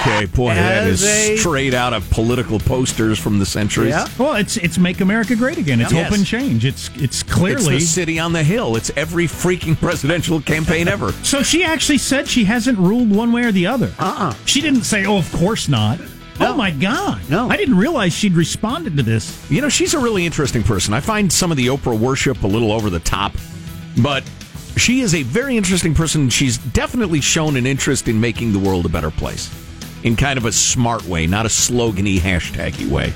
Okay, 0.00 0.26
boy, 0.26 0.54
that 0.54 0.86
as 0.86 1.02
is 1.02 1.08
a- 1.08 1.36
straight 1.38 1.74
out 1.74 1.92
of 1.92 2.08
political 2.10 2.58
posters 2.58 3.18
from 3.18 3.38
the 3.38 3.46
centuries. 3.46 3.94
Well, 4.18 4.34
it's 4.34 4.56
it's 4.56 4.78
make 4.78 5.00
America 5.00 5.34
great 5.36 5.58
again. 5.58 5.80
It's 5.80 5.92
Yes. 5.92 6.08
hope 6.08 6.16
and 6.18 6.26
change. 6.26 6.64
It's 6.64 6.88
it's 6.94 7.02
It's 7.02 7.22
clearly 7.22 7.78
the 7.78 7.80
city 7.80 8.18
on 8.18 8.32
the 8.32 8.42
hill. 8.42 8.76
It's 8.76 8.90
every 8.96 9.26
freaking 9.26 9.78
presidential 9.78 10.40
campaign 10.40 10.88
ever. 10.88 11.12
So 11.28 11.42
she 11.42 11.62
actually 11.62 11.98
said 11.98 12.26
she 12.28 12.44
hasn't 12.44 12.78
ruled 12.78 13.10
one 13.10 13.32
way 13.32 13.44
or 13.44 13.52
the 13.52 13.66
other. 13.66 13.92
Uh-uh. 13.98 14.32
She 14.46 14.60
didn't 14.62 14.82
say, 14.84 15.04
"Oh, 15.04 15.18
of 15.18 15.30
course 15.32 15.68
not." 15.68 15.98
Oh 16.40 16.54
my 16.54 16.70
God! 16.70 17.20
No, 17.28 17.50
I 17.50 17.56
didn't 17.56 17.76
realize 17.76 18.12
she'd 18.12 18.34
responded 18.34 18.96
to 18.96 19.02
this. 19.02 19.36
You 19.50 19.60
know, 19.60 19.68
she's 19.68 19.92
a 19.92 19.98
really 19.98 20.24
interesting 20.24 20.62
person. 20.62 20.94
I 20.94 21.00
find 21.00 21.32
some 21.32 21.50
of 21.50 21.56
the 21.56 21.66
Oprah 21.66 21.98
worship 21.98 22.44
a 22.44 22.46
little 22.46 22.70
over 22.72 22.90
the 22.90 23.00
top, 23.00 23.32
but 24.00 24.22
she 24.78 25.00
is 25.00 25.14
a 25.14 25.22
very 25.24 25.56
interesting 25.56 25.94
person. 25.94 26.28
She's 26.30 26.58
definitely 26.58 27.20
shown 27.20 27.56
an 27.56 27.66
interest 27.66 28.08
in 28.08 28.20
making 28.20 28.52
the 28.52 28.58
world 28.58 28.86
a 28.86 28.88
better 28.88 29.10
place 29.10 29.50
in 30.04 30.16
kind 30.16 30.38
of 30.38 30.44
a 30.44 30.52
smart 30.52 31.04
way, 31.04 31.26
not 31.26 31.44
a 31.46 31.48
slogany, 31.48 32.18
hashtaggy 32.18 32.88
way. 32.88 33.12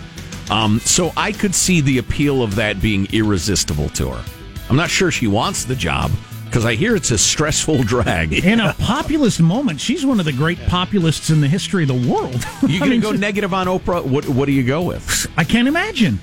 Um, 0.51 0.81
so 0.81 1.13
I 1.17 1.33
could 1.33 1.55
see 1.55 1.81
the 1.81 1.99
appeal 1.99 2.43
of 2.43 2.57
that 2.57 2.81
being 2.83 3.07
irresistible 3.13 3.89
to 3.91 4.11
her. 4.11 4.25
I'm 4.69 4.77
not 4.77 4.91
sure 4.91 5.11
she 5.11 5.27
wants 5.27 5.65
the 5.65 5.77
job 5.77 6.11
because 6.47 6.65
I 6.67 6.75
hear 6.75 6.95
it's 6.97 7.11
a 7.11 7.19
stressful 7.19 7.83
drag. 7.85 8.33
In 8.45 8.61
a 8.61 8.75
populist 8.75 9.41
moment, 9.41 9.81
she's 9.81 10.05
one 10.05 10.19
of 10.19 10.27
the 10.27 10.33
great 10.33 10.59
populists 10.67 11.31
in 11.31 11.41
the 11.41 11.49
history 11.49 11.85
of 11.85 11.89
the 11.89 12.11
world. 12.11 12.45
You 12.63 12.77
I 12.77 12.79
gonna 12.81 12.91
mean, 12.91 13.01
go 13.01 13.13
negative 13.13 13.55
on 13.55 13.67
Oprah? 13.67 14.05
What 14.05 14.29
What 14.29 14.47
do 14.47 14.53
you 14.53 14.65
go 14.65 14.83
with? 14.83 15.31
I 15.37 15.45
can't 15.45 15.69
imagine. 15.69 16.19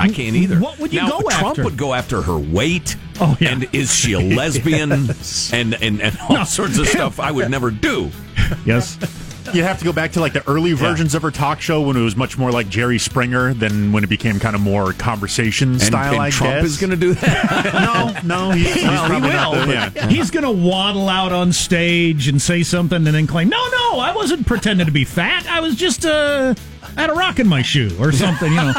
I 0.00 0.08
can't 0.08 0.36
either. 0.36 0.58
What 0.58 0.78
would 0.78 0.92
you 0.92 1.00
Now, 1.00 1.10
go 1.10 1.20
Trump 1.28 1.46
after? 1.50 1.64
would 1.64 1.76
go 1.76 1.94
after 1.94 2.22
her 2.22 2.38
weight. 2.38 2.96
Oh, 3.20 3.36
yeah. 3.40 3.50
And 3.50 3.68
is 3.72 3.94
she 3.94 4.12
a 4.14 4.18
lesbian? 4.36 4.92
and, 4.92 5.74
and 5.82 6.00
and 6.00 6.18
all 6.28 6.44
sorts 6.46 6.78
of 6.78 6.86
stuff 6.88 7.20
I 7.20 7.30
would 7.30 7.50
never 7.50 7.70
do. 7.70 8.10
Yes. 8.64 8.98
You'd 9.52 9.64
have 9.64 9.78
to 9.80 9.84
go 9.84 9.92
back 9.92 10.12
to 10.12 10.20
like 10.20 10.32
the 10.32 10.46
early 10.48 10.74
versions 10.74 11.14
of 11.14 11.22
her 11.22 11.30
talk 11.32 11.60
show 11.60 11.80
when 11.82 11.96
it 11.96 12.02
was 12.02 12.14
much 12.14 12.38
more 12.38 12.52
like 12.52 12.68
Jerry 12.68 12.98
Springer 12.98 13.52
than 13.52 13.90
when 13.90 14.04
it 14.04 14.08
became 14.08 14.38
kind 14.38 14.54
of 14.54 14.62
more 14.62 14.92
conversation 14.92 15.72
And, 15.72 15.82
style. 15.82 16.12
and 16.12 16.22
I 16.22 16.30
Trump 16.30 16.54
guess. 16.56 16.64
is 16.66 16.76
going 16.78 16.90
to 16.90 16.96
do 16.96 17.14
that. 17.14 18.22
no, 18.24 18.48
no, 18.48 18.50
he's, 18.52 18.72
he's 18.74 18.84
Well, 18.84 19.02
he 19.04 19.08
probably 19.08 19.28
will. 19.30 19.66
not. 19.66 19.96
yeah. 19.96 20.06
He's 20.08 20.30
going 20.30 20.44
to 20.44 20.50
waddle 20.52 21.08
out 21.08 21.32
on 21.32 21.52
stage 21.52 22.28
and 22.28 22.40
say 22.40 22.62
something 22.62 22.98
and 23.04 23.06
then 23.14 23.26
claim, 23.26 23.48
"No, 23.48 23.66
no, 23.70 23.98
I 23.98 24.12
wasn't 24.14 24.46
pretending 24.46 24.86
to 24.86 24.92
be 24.92 25.04
fat. 25.04 25.46
I 25.48 25.58
was 25.60 25.74
just 25.74 26.06
uh, 26.06 26.54
had 26.96 27.10
a 27.10 27.14
rock 27.14 27.40
in 27.40 27.48
my 27.48 27.62
shoe 27.62 27.90
or 27.98 28.12
something." 28.12 28.52
You 28.52 28.56
know. 28.56 28.72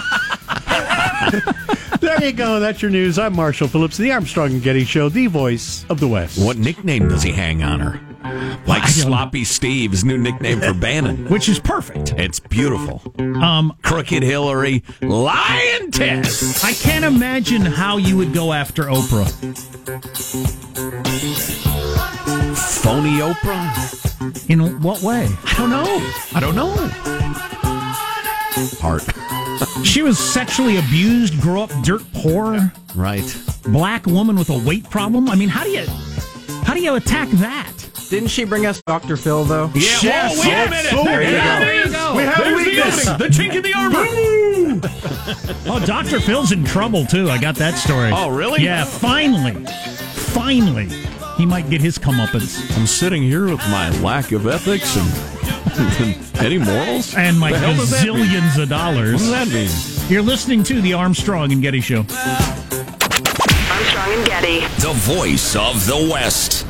there 2.00 2.24
you 2.24 2.32
go. 2.32 2.60
That's 2.60 2.82
your 2.82 2.92
news. 2.92 3.20
I'm 3.20 3.36
Marshall 3.36 3.68
Phillips, 3.68 3.98
the 3.98 4.12
Armstrong 4.12 4.52
and 4.52 4.64
Getty 4.64 4.86
Show, 4.86 5.10
the 5.10 5.28
voice 5.28 5.86
of 5.90 6.00
the 6.00 6.08
West. 6.08 6.44
What 6.44 6.58
nickname 6.58 7.10
does 7.10 7.24
he 7.24 7.32
hang 7.32 7.64
on 7.64 7.80
her? 7.80 8.00
Like 8.68 8.88
Sloppy 8.88 9.44
Steve's 9.44 10.04
new 10.04 10.18
nickname 10.18 10.62
for 10.62 10.74
Bannon, 10.74 11.26
which 11.30 11.50
is 11.50 11.60
perfect. 11.60 12.14
It's 12.18 12.40
beautiful. 12.40 13.02
Um, 13.20 13.76
Crooked 13.82 14.24
Hillary, 14.24 14.84
lying 15.02 15.92
Ted. 15.92 16.28
I 16.64 16.74
can't 16.74 17.06
imagine 17.06 17.62
how 17.62 17.98
you 17.98 18.18
would 18.18 18.34
go 18.34 18.54
after 18.54 18.84
Oprah. 18.84 19.30
Phony 22.82 23.20
Oprah. 23.20 24.50
In 24.50 24.82
what 24.82 25.02
way? 25.02 25.28
I 25.46 25.54
don't 25.58 25.70
know. 25.70 25.86
I 26.34 26.40
don't 26.40 26.56
know. 26.56 26.74
Heart. 28.80 29.41
She 29.84 30.02
was 30.02 30.18
sexually 30.18 30.78
abused, 30.78 31.40
grew 31.42 31.62
up 31.62 31.70
dirt 31.84 32.02
poor, 32.14 32.72
Right. 32.96 33.24
black 33.66 34.06
woman 34.08 34.36
with 34.38 34.50
a 34.50 34.58
weight 34.58 34.90
problem. 34.90 35.30
I 35.30 35.36
mean, 35.36 35.50
how 35.50 35.64
do 35.64 35.70
you 35.70 35.86
how 36.66 36.74
do 36.74 36.82
you 36.82 36.96
attack 36.96 37.30
that? 37.32 37.72
Didn't 38.10 38.30
she 38.30 38.44
bring 38.44 38.66
us 38.66 38.82
Dr. 38.88 39.16
Phil, 39.18 39.44
though? 39.46 39.72
Yeah. 39.74 39.82
Yes. 40.02 40.36
Oh, 40.38 40.42
wait 40.42 40.54
a 40.54 40.70
minute. 40.70 40.94
Oh, 40.94 41.04
there, 41.06 41.22
you 41.22 41.32
go. 41.32 41.38
there 41.38 41.86
you 41.86 41.92
go. 41.92 42.16
We 42.16 42.24
have 42.24 42.38
There's 42.38 42.64
the 42.66 42.72
weakness. 42.72 43.08
opening. 43.08 43.32
The 43.32 43.38
chink 43.38 43.56
in 43.56 43.64
the 43.64 43.74
armor. 43.74 44.06
Oh, 45.68 45.80
Dr. 45.86 46.20
Phil's 46.20 46.52
in 46.52 46.64
trouble 46.66 47.06
too. 47.06 47.30
I 47.30 47.38
got 47.38 47.56
that 47.56 47.76
story. 47.78 48.12
Oh, 48.14 48.30
really? 48.30 48.64
Yeah, 48.64 48.84
finally. 48.86 49.66
Finally. 50.34 50.90
He 51.38 51.46
might 51.46 51.70
get 51.70 51.82
his 51.82 51.98
comeuppance. 51.98 52.60
I'm 52.78 52.86
sitting 52.86 53.24
here 53.24 53.46
with 53.46 53.60
my 53.70 53.90
lack 54.02 54.32
of 54.32 54.46
ethics 54.48 54.96
and 54.96 56.18
any 56.40 56.58
morals. 56.60 57.16
And 57.16 57.40
my 57.40 57.52
The 57.52 57.58
hell 57.60 57.76
does 57.76 57.90
that 57.92 58.06
mean? 58.06 58.26
gazillions 58.26 58.62
of 58.62 58.70
dollars. 58.70 59.14
What 59.14 59.20
does 59.20 59.32
that 59.32 59.48
mean? 59.50 60.10
You're 60.12 60.22
listening 60.22 60.64
to 60.66 60.82
the 60.82 60.94
Armstrong 60.94 61.52
and 61.52 61.62
Getty 61.62 61.82
Show. 61.82 62.00
Armstrong 62.00 64.14
and 64.14 64.26
Getty. 64.26 64.60
The 64.82 64.94
voice 64.96 65.56
of 65.56 65.86
the 65.88 66.10
West. 66.12 66.68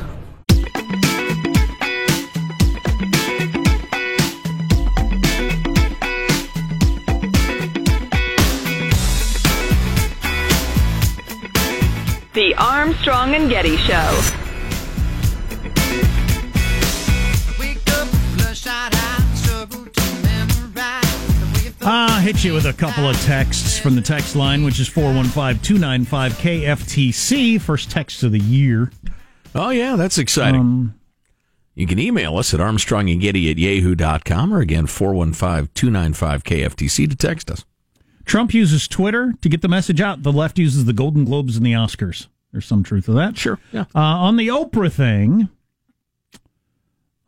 The 12.34 12.56
Armstrong 12.58 13.36
and 13.36 13.50
Getty 13.50 13.76
Show. 13.78 14.41
Hit 22.22 22.44
you 22.44 22.54
with 22.54 22.66
a 22.66 22.74
couple 22.74 23.10
of 23.10 23.20
texts 23.24 23.80
from 23.80 23.96
the 23.96 24.02
text 24.02 24.36
line, 24.36 24.64
which 24.64 24.80
is 24.80 24.88
415 24.88 25.62
295 25.64 26.34
KFTC. 26.34 27.60
First 27.60 27.90
text 27.92 28.22
of 28.24 28.32
the 28.32 28.40
year. 28.40 28.92
Oh, 29.54 29.70
yeah, 29.72 29.96
that's 29.96 30.18
exciting. 30.18 30.62
Um, 30.62 30.96
you 31.76 31.88
can 31.88 32.00
email 32.00 32.38
us 32.38 32.54
at 32.54 32.60
armstrongandgetty 32.60 33.50
at 33.50 33.58
yahoo.com 33.58 34.54
or 34.54 34.60
again 34.60 34.88
415-295-KFTC 34.88 37.10
to 37.10 37.16
text 37.16 37.50
us. 37.50 37.66
Trump 38.26 38.54
uses 38.54 38.88
Twitter 38.88 39.34
to 39.42 39.50
get 39.50 39.62
the 39.62 39.68
message 39.68 40.00
out. 40.00 40.24
The 40.24 40.32
left 40.32 40.60
uses 40.60 40.86
the 40.86 40.94
Golden 40.94 41.26
Globes 41.26 41.58
and 41.58 41.66
the 41.66 41.74
Oscars. 41.74 42.28
There's 42.52 42.66
some 42.66 42.84
truth 42.84 43.06
to 43.06 43.14
that. 43.14 43.38
Sure. 43.38 43.58
Yeah. 43.72 43.86
Uh, 43.96 44.00
on 44.00 44.36
the 44.36 44.50
Oprah 44.50 44.92
thing, 44.92 45.50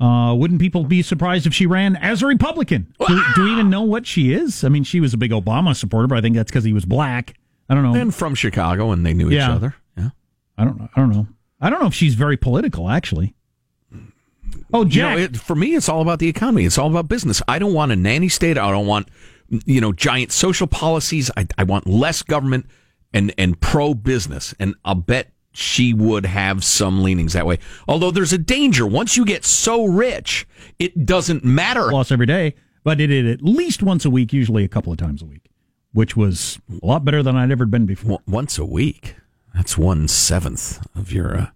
uh, 0.03 0.33
wouldn't 0.33 0.59
people 0.59 0.83
be 0.83 1.01
surprised 1.01 1.47
if 1.47 1.53
she 1.53 1.65
ran 1.65 1.95
as 1.95 2.21
a 2.21 2.27
Republican? 2.27 2.93
Do, 3.07 3.23
do 3.35 3.43
we 3.45 3.51
even 3.53 3.69
know 3.69 3.83
what 3.83 4.05
she 4.05 4.33
is? 4.33 4.65
I 4.65 4.69
mean, 4.69 4.83
she 4.83 4.99
was 4.99 5.13
a 5.13 5.17
big 5.17 5.31
Obama 5.31 5.73
supporter, 5.73 6.07
but 6.07 6.17
I 6.17 6.21
think 6.21 6.35
that's 6.35 6.51
because 6.51 6.65
he 6.65 6.73
was 6.73 6.83
black. 6.83 7.35
I 7.69 7.73
don't 7.73 7.83
know. 7.83 7.95
And 7.99 8.13
from 8.13 8.35
Chicago 8.35 8.91
and 8.91 9.05
they 9.05 9.13
knew 9.13 9.31
each 9.31 9.39
other. 9.39 9.75
Yeah. 9.97 10.09
I 10.57 10.65
don't 10.65 10.77
know. 10.77 10.89
I 10.93 10.99
don't 10.99 11.11
know. 11.11 11.27
I 11.61 11.69
don't 11.69 11.79
know 11.79 11.87
if 11.87 11.93
she's 11.93 12.15
very 12.15 12.35
political, 12.35 12.89
actually. 12.89 13.33
Oh, 14.73 14.83
you 14.83 14.89
Jack. 14.89 15.17
know, 15.17 15.23
it, 15.23 15.37
for 15.37 15.55
me, 15.55 15.75
it's 15.75 15.87
all 15.87 16.01
about 16.01 16.19
the 16.19 16.27
economy. 16.27 16.65
It's 16.65 16.77
all 16.77 16.89
about 16.89 17.07
business. 17.07 17.41
I 17.47 17.57
don't 17.57 17.73
want 17.73 17.93
a 17.93 17.95
nanny 17.95 18.27
state. 18.27 18.57
I 18.57 18.69
don't 18.71 18.87
want, 18.87 19.07
you 19.47 19.79
know, 19.79 19.93
giant 19.93 20.33
social 20.33 20.67
policies. 20.67 21.31
I, 21.37 21.47
I 21.57 21.63
want 21.63 21.87
less 21.87 22.23
government 22.23 22.65
and, 23.13 23.33
and 23.37 23.59
pro 23.61 23.93
business. 23.93 24.53
And 24.59 24.75
I'll 24.83 24.95
bet 24.95 25.31
she 25.53 25.93
would 25.93 26.25
have 26.25 26.63
some 26.63 27.03
leanings 27.03 27.33
that 27.33 27.45
way. 27.45 27.59
Although 27.87 28.11
there's 28.11 28.33
a 28.33 28.37
danger. 28.37 28.85
Once 28.85 29.15
you 29.15 29.23
get 29.23 29.45
so 29.45 29.85
rich, 29.85 30.47
it 30.79 31.05
doesn't 31.05 31.43
matter. 31.45 31.91
Loss 31.91 32.11
every 32.11 32.25
day, 32.25 32.55
but 32.83 32.99
it 32.99 33.07
did 33.07 33.27
at 33.27 33.41
least 33.41 33.81
once 33.83 34.03
a 34.03 34.09
week, 34.09 34.33
usually 34.33 34.63
a 34.63 34.67
couple 34.67 34.91
of 34.91 34.97
times 34.97 35.21
a 35.21 35.25
week, 35.25 35.49
which 35.93 36.17
was 36.17 36.59
a 36.81 36.85
lot 36.85 37.05
better 37.05 37.23
than 37.23 37.35
I'd 37.35 37.51
ever 37.51 37.65
been 37.65 37.85
before. 37.85 38.19
Once 38.27 38.57
a 38.57 38.65
week. 38.65 39.15
That's 39.53 39.77
one 39.77 40.07
seventh 40.07 40.85
of 40.95 41.11
your 41.11 41.37
uh, 41.37 41.47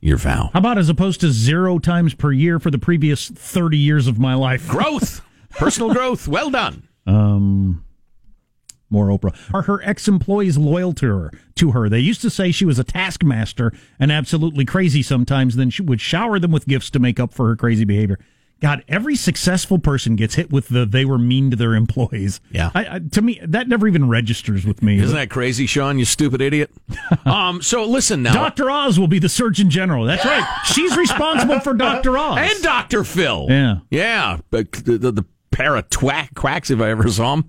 your 0.00 0.16
vow. 0.16 0.50
How 0.52 0.60
about 0.60 0.78
as 0.78 0.88
opposed 0.88 1.20
to 1.20 1.30
zero 1.30 1.78
times 1.78 2.14
per 2.14 2.32
year 2.32 2.58
for 2.58 2.70
the 2.70 2.78
previous 2.78 3.28
30 3.28 3.76
years 3.76 4.06
of 4.06 4.18
my 4.18 4.34
life? 4.34 4.66
Growth, 4.68 5.20
personal 5.50 5.92
growth. 5.92 6.26
Well 6.26 6.50
done. 6.50 6.88
Um, 7.06 7.84
more 8.90 9.06
Oprah. 9.08 9.36
Are 9.52 9.62
her 9.62 9.82
ex 9.82 10.08
employees 10.08 10.56
loyal 10.58 10.92
to 10.94 11.06
her? 11.06 11.32
To 11.56 11.72
her, 11.72 11.88
they 11.88 12.00
used 12.00 12.20
to 12.22 12.30
say 12.30 12.52
she 12.52 12.64
was 12.64 12.78
a 12.78 12.84
taskmaster 12.84 13.72
and 13.98 14.12
absolutely 14.12 14.64
crazy 14.64 15.02
sometimes. 15.02 15.56
Then 15.56 15.70
she 15.70 15.82
would 15.82 16.00
shower 16.00 16.38
them 16.38 16.52
with 16.52 16.66
gifts 16.66 16.90
to 16.90 16.98
make 16.98 17.18
up 17.18 17.32
for 17.32 17.48
her 17.48 17.56
crazy 17.56 17.84
behavior. 17.84 18.18
God, 18.60 18.82
every 18.88 19.14
successful 19.14 19.78
person 19.78 20.16
gets 20.16 20.34
hit 20.34 20.50
with 20.50 20.68
the 20.68 20.84
they 20.84 21.04
were 21.04 21.18
mean 21.18 21.50
to 21.52 21.56
their 21.56 21.74
employees. 21.74 22.40
Yeah. 22.50 22.72
I, 22.74 22.96
I, 22.96 22.98
to 23.12 23.22
me, 23.22 23.40
that 23.46 23.68
never 23.68 23.86
even 23.86 24.08
registers 24.08 24.66
with 24.66 24.82
me. 24.82 24.98
Isn't 24.98 25.14
that 25.14 25.30
crazy, 25.30 25.66
Sean? 25.66 25.98
You 25.98 26.04
stupid 26.04 26.40
idiot. 26.40 26.70
um. 27.24 27.62
So 27.62 27.84
listen 27.84 28.22
now. 28.22 28.32
Dr. 28.32 28.68
Oz 28.68 28.98
will 28.98 29.06
be 29.06 29.20
the 29.20 29.28
Surgeon 29.28 29.70
General. 29.70 30.04
That's 30.06 30.24
right. 30.24 30.44
She's 30.64 30.96
responsible 30.96 31.60
for 31.60 31.72
Dr. 31.72 32.18
Oz. 32.18 32.38
and 32.38 32.62
Dr. 32.62 33.04
Phil. 33.04 33.46
Yeah. 33.48 33.76
Yeah. 33.90 34.38
But 34.50 34.72
the, 34.72 34.98
the, 34.98 35.12
the 35.12 35.24
pair 35.52 35.76
of 35.76 35.88
twack 35.88 36.34
quacks, 36.34 36.70
if 36.70 36.80
I 36.80 36.90
ever 36.90 37.08
saw 37.08 37.36
them. 37.36 37.48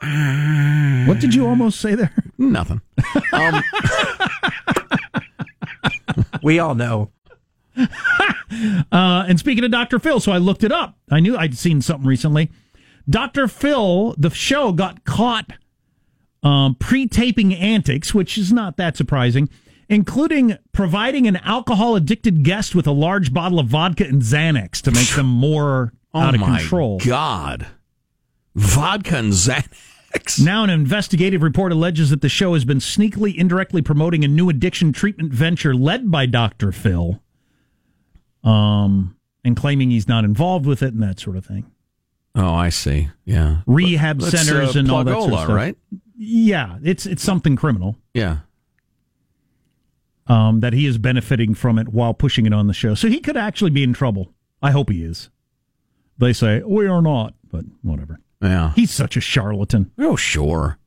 What 0.00 1.20
did 1.20 1.34
you 1.34 1.46
almost 1.46 1.80
say 1.80 1.94
there? 1.94 2.12
Nothing. 2.38 2.80
Um, 3.32 3.62
We 6.42 6.58
all 6.58 6.74
know. 6.74 7.10
Uh, 8.92 9.24
and 9.28 9.38
speaking 9.40 9.64
of 9.64 9.72
Dr. 9.72 9.98
Phil, 9.98 10.20
so 10.20 10.30
I 10.30 10.38
looked 10.38 10.62
it 10.62 10.70
up. 10.70 10.96
I 11.10 11.18
knew 11.18 11.36
I'd 11.36 11.58
seen 11.58 11.82
something 11.82 12.06
recently. 12.06 12.50
Dr. 13.10 13.48
Phil, 13.48 14.14
the 14.16 14.30
show, 14.30 14.72
got 14.72 15.04
caught 15.04 15.50
um, 16.44 16.76
pre 16.76 17.08
taping 17.08 17.52
antics, 17.54 18.14
which 18.14 18.38
is 18.38 18.52
not 18.52 18.76
that 18.76 18.96
surprising, 18.96 19.48
including 19.88 20.56
providing 20.72 21.26
an 21.26 21.36
alcohol 21.38 21.96
addicted 21.96 22.44
guest 22.44 22.74
with 22.74 22.86
a 22.86 22.92
large 22.92 23.34
bottle 23.34 23.58
of 23.58 23.66
vodka 23.66 24.04
and 24.04 24.22
Xanax 24.22 24.80
to 24.82 24.92
make 24.92 25.08
them 25.08 25.26
more 25.26 25.92
oh 26.14 26.20
out 26.20 26.34
of 26.34 26.40
my 26.40 26.60
control. 26.60 27.00
God. 27.00 27.66
Vodka 28.56 29.16
and 29.18 29.32
Xanax. 29.32 30.42
Now, 30.42 30.64
an 30.64 30.70
investigative 30.70 31.42
report 31.42 31.72
alleges 31.72 32.10
that 32.10 32.22
the 32.22 32.28
show 32.28 32.54
has 32.54 32.64
been 32.64 32.78
sneakily, 32.78 33.36
indirectly 33.36 33.82
promoting 33.82 34.24
a 34.24 34.28
new 34.28 34.48
addiction 34.48 34.92
treatment 34.92 35.32
venture 35.32 35.74
led 35.74 36.10
by 36.10 36.24
Dr. 36.26 36.72
Phil, 36.72 37.20
um, 38.42 39.16
and 39.44 39.56
claiming 39.56 39.90
he's 39.90 40.08
not 40.08 40.24
involved 40.24 40.64
with 40.66 40.82
it 40.82 40.94
and 40.94 41.02
that 41.02 41.20
sort 41.20 41.36
of 41.36 41.44
thing. 41.44 41.70
Oh, 42.34 42.54
I 42.54 42.70
see. 42.70 43.08
Yeah. 43.24 43.58
Rehab 43.66 44.20
Let's, 44.20 44.36
centers 44.40 44.74
uh, 44.74 44.78
and 44.80 44.90
all 44.90 45.04
that 45.04 45.12
sort 45.12 45.32
of 45.32 45.38
stuff. 45.40 45.48
right? 45.50 45.76
Yeah, 46.16 46.78
it's 46.82 47.04
it's 47.06 47.22
something 47.22 47.56
criminal 47.56 47.96
Yeah. 48.14 48.38
um, 50.26 50.60
that 50.60 50.72
he 50.72 50.86
is 50.86 50.96
benefiting 50.98 51.54
from 51.54 51.78
it 51.78 51.88
while 51.90 52.14
pushing 52.14 52.46
it 52.46 52.52
on 52.54 52.66
the 52.66 52.72
show. 52.74 52.94
So 52.94 53.08
he 53.08 53.20
could 53.20 53.36
actually 53.36 53.70
be 53.70 53.82
in 53.82 53.92
trouble. 53.92 54.32
I 54.62 54.70
hope 54.70 54.90
he 54.90 55.02
is. 55.04 55.28
They 56.18 56.32
say 56.32 56.62
we 56.62 56.86
are 56.86 57.02
not, 57.02 57.34
but 57.50 57.64
whatever. 57.82 58.18
Yeah. 58.46 58.72
He's 58.74 58.90
such 58.90 59.16
a 59.16 59.20
charlatan. 59.20 59.90
Oh, 59.98 60.16
sure. 60.16 60.78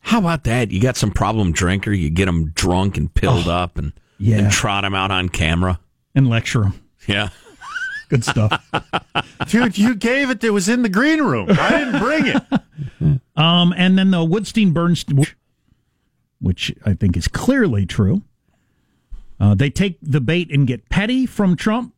How 0.00 0.18
about 0.18 0.44
that? 0.44 0.70
You 0.70 0.80
got 0.80 0.96
some 0.96 1.10
problem 1.10 1.52
drinker, 1.52 1.92
you 1.92 2.10
get 2.10 2.28
him 2.28 2.50
drunk 2.50 2.96
and 2.96 3.12
pilled 3.12 3.48
up 3.48 3.76
and, 3.76 3.92
yeah. 4.18 4.38
and 4.38 4.52
trot 4.52 4.84
him 4.84 4.94
out 4.94 5.10
on 5.10 5.28
camera. 5.28 5.80
And 6.14 6.28
lecture 6.28 6.64
him. 6.64 6.74
Yeah. 7.06 7.30
Good 8.08 8.24
stuff. 8.24 8.64
Dude, 9.48 9.76
you 9.76 9.96
gave 9.96 10.30
it 10.30 10.40
that 10.40 10.52
was 10.52 10.68
in 10.68 10.82
the 10.82 10.88
green 10.88 11.22
room. 11.22 11.48
I 11.50 11.70
didn't 11.70 11.98
bring 12.00 12.26
it. 12.26 12.42
Um, 13.36 13.74
and 13.76 13.98
then 13.98 14.10
the 14.12 14.18
Woodstein 14.18 14.72
Bernstein, 14.72 15.22
which 16.40 16.74
I 16.86 16.94
think 16.94 17.18
is 17.18 17.28
clearly 17.28 17.84
true. 17.84 18.22
Uh, 19.38 19.54
they 19.54 19.68
take 19.68 19.98
the 20.00 20.22
bait 20.22 20.50
and 20.50 20.66
get 20.66 20.88
petty 20.88 21.26
from 21.26 21.54
Trump. 21.54 21.94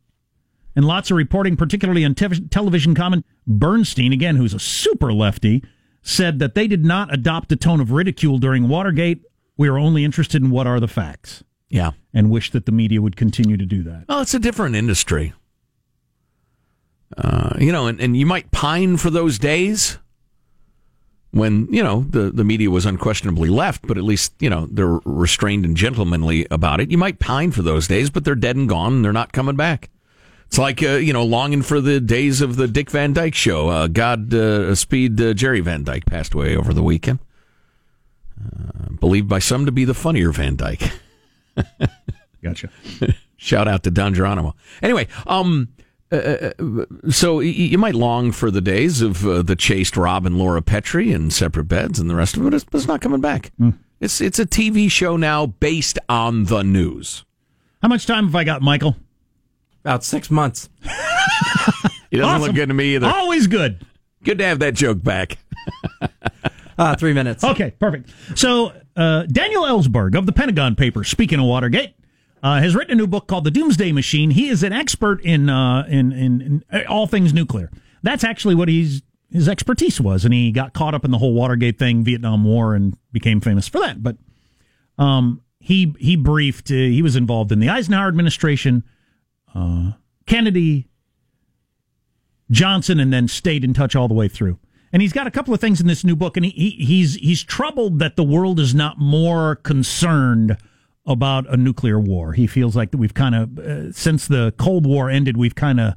And 0.75 0.85
lots 0.85 1.11
of 1.11 1.17
reporting, 1.17 1.57
particularly 1.57 2.05
on 2.05 2.15
te- 2.15 2.47
television 2.47 2.95
comment. 2.95 3.25
Bernstein, 3.47 4.13
again, 4.13 4.35
who's 4.35 4.53
a 4.53 4.59
super 4.59 5.11
lefty, 5.11 5.63
said 6.01 6.39
that 6.39 6.55
they 6.55 6.67
did 6.67 6.85
not 6.85 7.13
adopt 7.13 7.51
a 7.51 7.55
tone 7.55 7.81
of 7.81 7.91
ridicule 7.91 8.37
during 8.37 8.69
Watergate. 8.69 9.23
We 9.57 9.67
are 9.67 9.77
only 9.77 10.05
interested 10.05 10.41
in 10.41 10.51
what 10.51 10.67
are 10.67 10.79
the 10.79 10.87
facts. 10.87 11.43
Yeah. 11.69 11.91
And 12.13 12.31
wish 12.31 12.51
that 12.51 12.65
the 12.65 12.71
media 12.71 13.01
would 13.01 13.15
continue 13.15 13.57
to 13.57 13.65
do 13.65 13.83
that. 13.83 14.05
Well, 14.07 14.21
it's 14.21 14.33
a 14.33 14.39
different 14.39 14.75
industry. 14.75 15.33
Uh, 17.17 17.55
you 17.59 17.71
know, 17.71 17.87
and, 17.87 17.99
and 17.99 18.15
you 18.15 18.25
might 18.25 18.51
pine 18.51 18.97
for 18.97 19.09
those 19.09 19.37
days 19.39 19.97
when, 21.31 21.67
you 21.71 21.83
know, 21.83 22.05
the, 22.09 22.31
the 22.31 22.43
media 22.43 22.69
was 22.69 22.85
unquestionably 22.85 23.49
left, 23.49 23.85
but 23.85 23.97
at 23.97 24.03
least, 24.03 24.33
you 24.39 24.49
know, 24.49 24.67
they're 24.71 24.99
restrained 25.05 25.65
and 25.65 25.75
gentlemanly 25.75 26.47
about 26.49 26.79
it. 26.79 26.89
You 26.89 26.97
might 26.97 27.19
pine 27.19 27.51
for 27.51 27.61
those 27.61 27.87
days, 27.87 28.09
but 28.09 28.23
they're 28.23 28.35
dead 28.35 28.55
and 28.55 28.69
gone 28.69 28.93
and 28.93 29.05
they're 29.05 29.11
not 29.11 29.33
coming 29.33 29.55
back. 29.55 29.89
It's 30.49 30.57
like, 30.57 30.81
uh, 30.81 30.93
you 30.97 31.13
know, 31.13 31.23
longing 31.23 31.61
for 31.61 31.79
the 31.79 31.99
days 32.01 32.41
of 32.41 32.55
the 32.55 32.67
Dick 32.67 32.89
Van 32.89 33.13
Dyke 33.13 33.35
show. 33.35 33.69
Uh, 33.69 33.85
God 33.87 34.33
uh, 34.33 34.73
speed 34.73 35.21
uh, 35.21 35.33
Jerry 35.35 35.59
Van 35.59 35.83
Dyke 35.83 36.07
passed 36.07 36.33
away 36.33 36.55
over 36.55 36.73
the 36.73 36.81
weekend. 36.81 37.19
Uh, 38.43 38.89
believed 38.99 39.27
by 39.29 39.37
some 39.37 39.67
to 39.67 39.71
be 39.71 39.85
the 39.85 39.93
funnier 39.93 40.31
Van 40.31 40.55
Dyke. 40.55 40.91
Gotcha. 42.43 42.69
Shout 43.37 43.67
out 43.67 43.83
to 43.83 43.91
Don 43.91 44.15
Geronimo. 44.15 44.55
Anyway, 44.81 45.07
um, 45.27 45.67
uh, 46.11 46.49
so 47.09 47.35
y- 47.37 47.43
you 47.43 47.77
might 47.77 47.93
long 47.93 48.31
for 48.31 48.49
the 48.49 48.61
days 48.61 49.01
of 49.03 49.27
uh, 49.27 49.43
the 49.43 49.55
chaste 49.55 49.95
Rob 49.95 50.25
and 50.25 50.39
Laura 50.39 50.61
Petrie 50.63 51.11
and 51.13 51.31
separate 51.31 51.65
beds 51.65 51.99
and 51.99 52.09
the 52.09 52.15
rest 52.15 52.35
of 52.37 52.41
it. 52.47 52.65
but 52.71 52.77
it's 52.79 52.87
not 52.87 53.01
coming 53.01 53.21
back. 53.21 53.51
It's 53.99 54.19
it's 54.19 54.39
a 54.39 54.45
TV 54.47 54.89
show 54.89 55.15
now 55.15 55.45
based 55.45 55.99
on 56.09 56.45
the 56.45 56.63
news. 56.63 57.23
How 57.83 57.87
much 57.89 58.07
time 58.07 58.25
have 58.25 58.35
I 58.35 58.45
got, 58.45 58.61
Michael? 58.63 58.95
About 59.83 60.03
six 60.03 60.29
months. 60.29 60.69
he 62.11 62.17
doesn't 62.17 62.23
Awesome. 62.29 62.41
look 62.41 62.55
good 62.55 62.67
to 62.67 62.73
me 62.73 62.95
either. 62.95 63.07
Always 63.07 63.47
good. 63.47 63.85
Good 64.23 64.37
to 64.39 64.45
have 64.45 64.59
that 64.59 64.73
joke 64.75 65.03
back. 65.03 65.37
Uh, 66.77 66.95
three 66.95 67.11
minutes. 67.11 67.43
Okay, 67.43 67.71
perfect. 67.77 68.09
So, 68.35 68.71
uh, 68.95 69.23
Daniel 69.23 69.63
Ellsberg 69.63 70.17
of 70.17 70.25
the 70.25 70.31
Pentagon 70.31 70.77
Papers, 70.77 71.09
speaking 71.09 71.37
of 71.37 71.43
Watergate, 71.45 71.93
uh, 72.41 72.59
has 72.61 72.73
written 72.73 72.93
a 72.93 72.95
new 72.95 73.05
book 73.05 73.27
called 73.27 73.43
The 73.43 73.51
Doomsday 73.51 73.91
Machine. 73.91 74.31
He 74.31 74.47
is 74.47 74.63
an 74.63 74.71
expert 74.71 75.21
in, 75.25 75.49
uh, 75.49 75.85
in, 75.89 76.13
in, 76.13 76.41
in 76.41 76.63
uh, 76.71 76.83
all 76.87 77.05
things 77.05 77.33
nuclear. 77.33 77.69
That's 78.01 78.23
actually 78.23 78.55
what 78.55 78.69
he's 78.69 79.01
his 79.29 79.49
expertise 79.49 79.99
was, 79.99 80.23
and 80.23 80.33
he 80.33 80.53
got 80.53 80.71
caught 80.73 80.95
up 80.95 81.03
in 81.03 81.11
the 81.11 81.17
whole 81.17 81.33
Watergate 81.33 81.77
thing, 81.77 82.05
Vietnam 82.05 82.45
War, 82.45 82.75
and 82.75 82.95
became 83.11 83.41
famous 83.41 83.67
for 83.67 83.79
that. 83.81 84.01
But 84.01 84.15
um, 84.97 85.41
he 85.59 85.93
he 85.99 86.15
briefed. 86.15 86.71
Uh, 86.71 86.75
he 86.75 87.01
was 87.01 87.17
involved 87.17 87.51
in 87.51 87.59
the 87.59 87.67
Eisenhower 87.67 88.07
administration, 88.07 88.85
uh, 89.55 89.91
Kennedy, 90.25 90.87
Johnson, 92.51 92.99
and 92.99 93.13
then 93.13 93.27
stayed 93.27 93.63
in 93.63 93.73
touch 93.73 93.95
all 93.95 94.07
the 94.07 94.13
way 94.13 94.27
through. 94.27 94.59
And 94.91 95.01
he's 95.03 95.13
got 95.13 95.27
a 95.27 95.31
couple 95.31 95.53
of 95.53 95.59
things 95.61 95.79
in 95.79 95.87
this 95.87 96.03
new 96.03 96.15
book, 96.15 96.35
and 96.35 96.45
he, 96.45 96.51
he 96.51 96.69
he's 96.85 97.15
he's 97.15 97.43
troubled 97.43 97.99
that 97.99 98.15
the 98.15 98.23
world 98.23 98.59
is 98.59 98.73
not 98.73 98.97
more 98.97 99.55
concerned 99.57 100.57
about 101.05 101.47
a 101.47 101.57
nuclear 101.57 101.99
war. 101.99 102.33
He 102.33 102.47
feels 102.47 102.75
like 102.75 102.89
that 102.91 102.97
we've 102.97 103.13
kind 103.13 103.35
of 103.35 103.59
uh, 103.59 103.91
since 103.91 104.27
the 104.27 104.53
Cold 104.57 104.87
War 104.87 105.09
ended, 105.09 105.37
we've 105.37 105.53
kind 105.55 105.79
of 105.79 105.93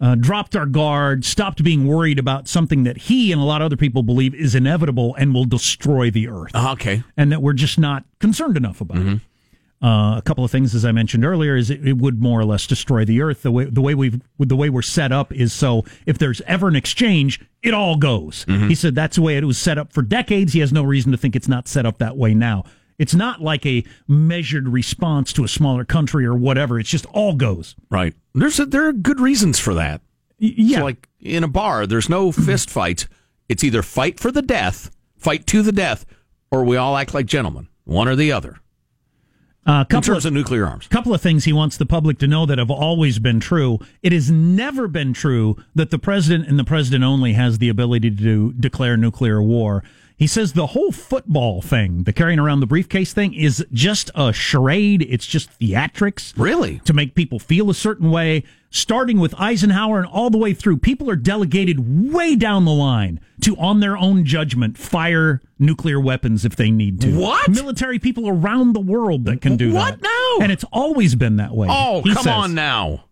uh, 0.00 0.16
dropped 0.16 0.56
our 0.56 0.66
guard, 0.66 1.24
stopped 1.24 1.62
being 1.62 1.86
worried 1.86 2.18
about 2.18 2.48
something 2.48 2.82
that 2.82 2.96
he 2.98 3.30
and 3.30 3.40
a 3.40 3.44
lot 3.44 3.62
of 3.62 3.66
other 3.66 3.76
people 3.76 4.02
believe 4.02 4.34
is 4.34 4.56
inevitable 4.56 5.14
and 5.16 5.32
will 5.32 5.44
destroy 5.44 6.10
the 6.10 6.26
earth, 6.26 6.54
Okay. 6.56 7.04
and 7.16 7.30
that 7.30 7.40
we're 7.40 7.52
just 7.52 7.78
not 7.78 8.04
concerned 8.18 8.56
enough 8.56 8.80
about 8.80 8.98
it. 8.98 9.20
Uh, 9.84 10.16
a 10.16 10.22
couple 10.24 10.42
of 10.42 10.50
things, 10.50 10.74
as 10.74 10.82
I 10.86 10.92
mentioned 10.92 11.26
earlier, 11.26 11.56
is 11.56 11.68
it, 11.68 11.86
it 11.86 11.98
would 11.98 12.22
more 12.22 12.40
or 12.40 12.46
less 12.46 12.66
destroy 12.66 13.04
the 13.04 13.20
earth. 13.20 13.42
The 13.42 13.50
way 13.52 13.64
the 13.66 13.82
way 13.82 13.94
we've 13.94 14.18
the 14.38 14.56
way 14.56 14.70
we're 14.70 14.80
set 14.80 15.12
up 15.12 15.30
is 15.30 15.52
so 15.52 15.84
if 16.06 16.16
there's 16.16 16.40
ever 16.46 16.68
an 16.68 16.76
exchange, 16.76 17.38
it 17.62 17.74
all 17.74 17.96
goes. 17.96 18.44
He 18.48 18.74
said 18.74 18.94
that's 18.94 19.16
the 19.16 19.22
way 19.22 19.36
it 19.36 19.44
was 19.44 19.58
set 19.58 19.76
up 19.76 19.92
for 19.92 20.00
decades. 20.00 20.54
He 20.54 20.60
has 20.60 20.72
no 20.72 20.82
reason 20.82 21.12
to 21.12 21.18
think 21.18 21.36
it's 21.36 21.48
not 21.48 21.68
set 21.68 21.84
up 21.84 21.98
that 21.98 22.16
way 22.16 22.32
now. 22.32 22.64
It's 22.98 23.14
not 23.14 23.42
like 23.42 23.66
a 23.66 23.84
measured 24.08 24.68
response 24.68 25.32
to 25.34 25.44
a 25.44 25.48
smaller 25.48 25.84
country 25.84 26.24
or 26.24 26.34
whatever. 26.34 26.78
It's 26.78 26.88
just 26.88 27.04
all 27.06 27.34
goes. 27.34 27.74
Right. 27.90 28.14
There's 28.34 28.58
a, 28.60 28.64
there 28.66 28.86
are 28.86 28.92
good 28.92 29.20
reasons 29.20 29.58
for 29.58 29.74
that. 29.74 30.00
yeah. 30.38 30.78
So 30.78 30.84
like 30.84 31.08
in 31.20 31.44
a 31.44 31.48
bar, 31.48 31.86
there's 31.86 32.08
no 32.08 32.32
fist 32.46 32.70
fight. 32.70 33.06
It's 33.50 33.62
either 33.62 33.82
fight 33.82 34.18
for 34.18 34.30
the 34.32 34.42
death, 34.42 34.90
fight 35.18 35.46
to 35.48 35.60
the 35.60 35.72
death, 35.72 36.06
or 36.50 36.64
we 36.64 36.76
all 36.78 36.96
act 36.96 37.12
like 37.12 37.26
gentlemen. 37.26 37.68
One 37.84 38.08
or 38.08 38.16
the 38.16 38.32
other. 38.32 38.60
Uh, 39.66 39.84
in 39.90 40.02
terms 40.02 40.26
of, 40.26 40.32
nuclear 40.32 40.66
arms. 40.66 40.86
a 40.86 40.88
couple 40.90 41.14
of 41.14 41.22
things 41.22 41.44
he 41.44 41.52
wants 41.52 41.78
the 41.78 41.86
public 41.86 42.18
to 42.18 42.26
know 42.26 42.44
that 42.44 42.58
have 42.58 42.70
always 42.70 43.18
been 43.18 43.40
true. 43.40 43.78
It 44.02 44.12
has 44.12 44.30
never 44.30 44.86
been 44.88 45.14
true 45.14 45.56
that 45.74 45.90
the 45.90 45.98
president 45.98 46.48
and 46.48 46.58
the 46.58 46.64
president 46.64 47.02
only 47.02 47.32
has 47.32 47.58
the 47.58 47.70
ability 47.70 48.10
to 48.16 48.52
declare 48.52 48.96
nuclear 48.96 49.42
war. 49.42 49.82
He 50.16 50.28
says 50.28 50.52
the 50.52 50.68
whole 50.68 50.92
football 50.92 51.60
thing, 51.60 52.04
the 52.04 52.12
carrying 52.12 52.38
around 52.38 52.60
the 52.60 52.66
briefcase 52.66 53.12
thing, 53.12 53.34
is 53.34 53.66
just 53.72 54.10
a 54.14 54.32
charade. 54.32 55.02
It's 55.08 55.26
just 55.26 55.58
theatrics. 55.58 56.32
Really? 56.36 56.78
To 56.84 56.92
make 56.92 57.16
people 57.16 57.40
feel 57.40 57.68
a 57.68 57.74
certain 57.74 58.10
way, 58.12 58.44
starting 58.70 59.18
with 59.18 59.34
Eisenhower 59.40 59.98
and 59.98 60.06
all 60.06 60.30
the 60.30 60.38
way 60.38 60.54
through. 60.54 60.78
People 60.78 61.10
are 61.10 61.16
delegated 61.16 62.12
way 62.12 62.36
down 62.36 62.64
the 62.64 62.72
line 62.72 63.18
to, 63.40 63.56
on 63.56 63.80
their 63.80 63.96
own 63.96 64.24
judgment, 64.24 64.78
fire 64.78 65.42
nuclear 65.58 65.98
weapons 65.98 66.44
if 66.44 66.54
they 66.54 66.70
need 66.70 67.00
to. 67.00 67.18
What? 67.18 67.50
Military 67.50 67.98
people 67.98 68.28
around 68.28 68.72
the 68.72 68.80
world 68.80 69.24
that 69.24 69.40
can 69.40 69.56
do 69.56 69.72
that. 69.72 69.78
What 69.78 70.02
now? 70.02 70.38
And 70.40 70.52
it's 70.52 70.64
always 70.72 71.16
been 71.16 71.36
that 71.36 71.54
way. 71.54 71.66
Oh, 71.70 72.02
come 72.04 72.14
says. 72.14 72.26
on 72.28 72.54
now. 72.54 73.03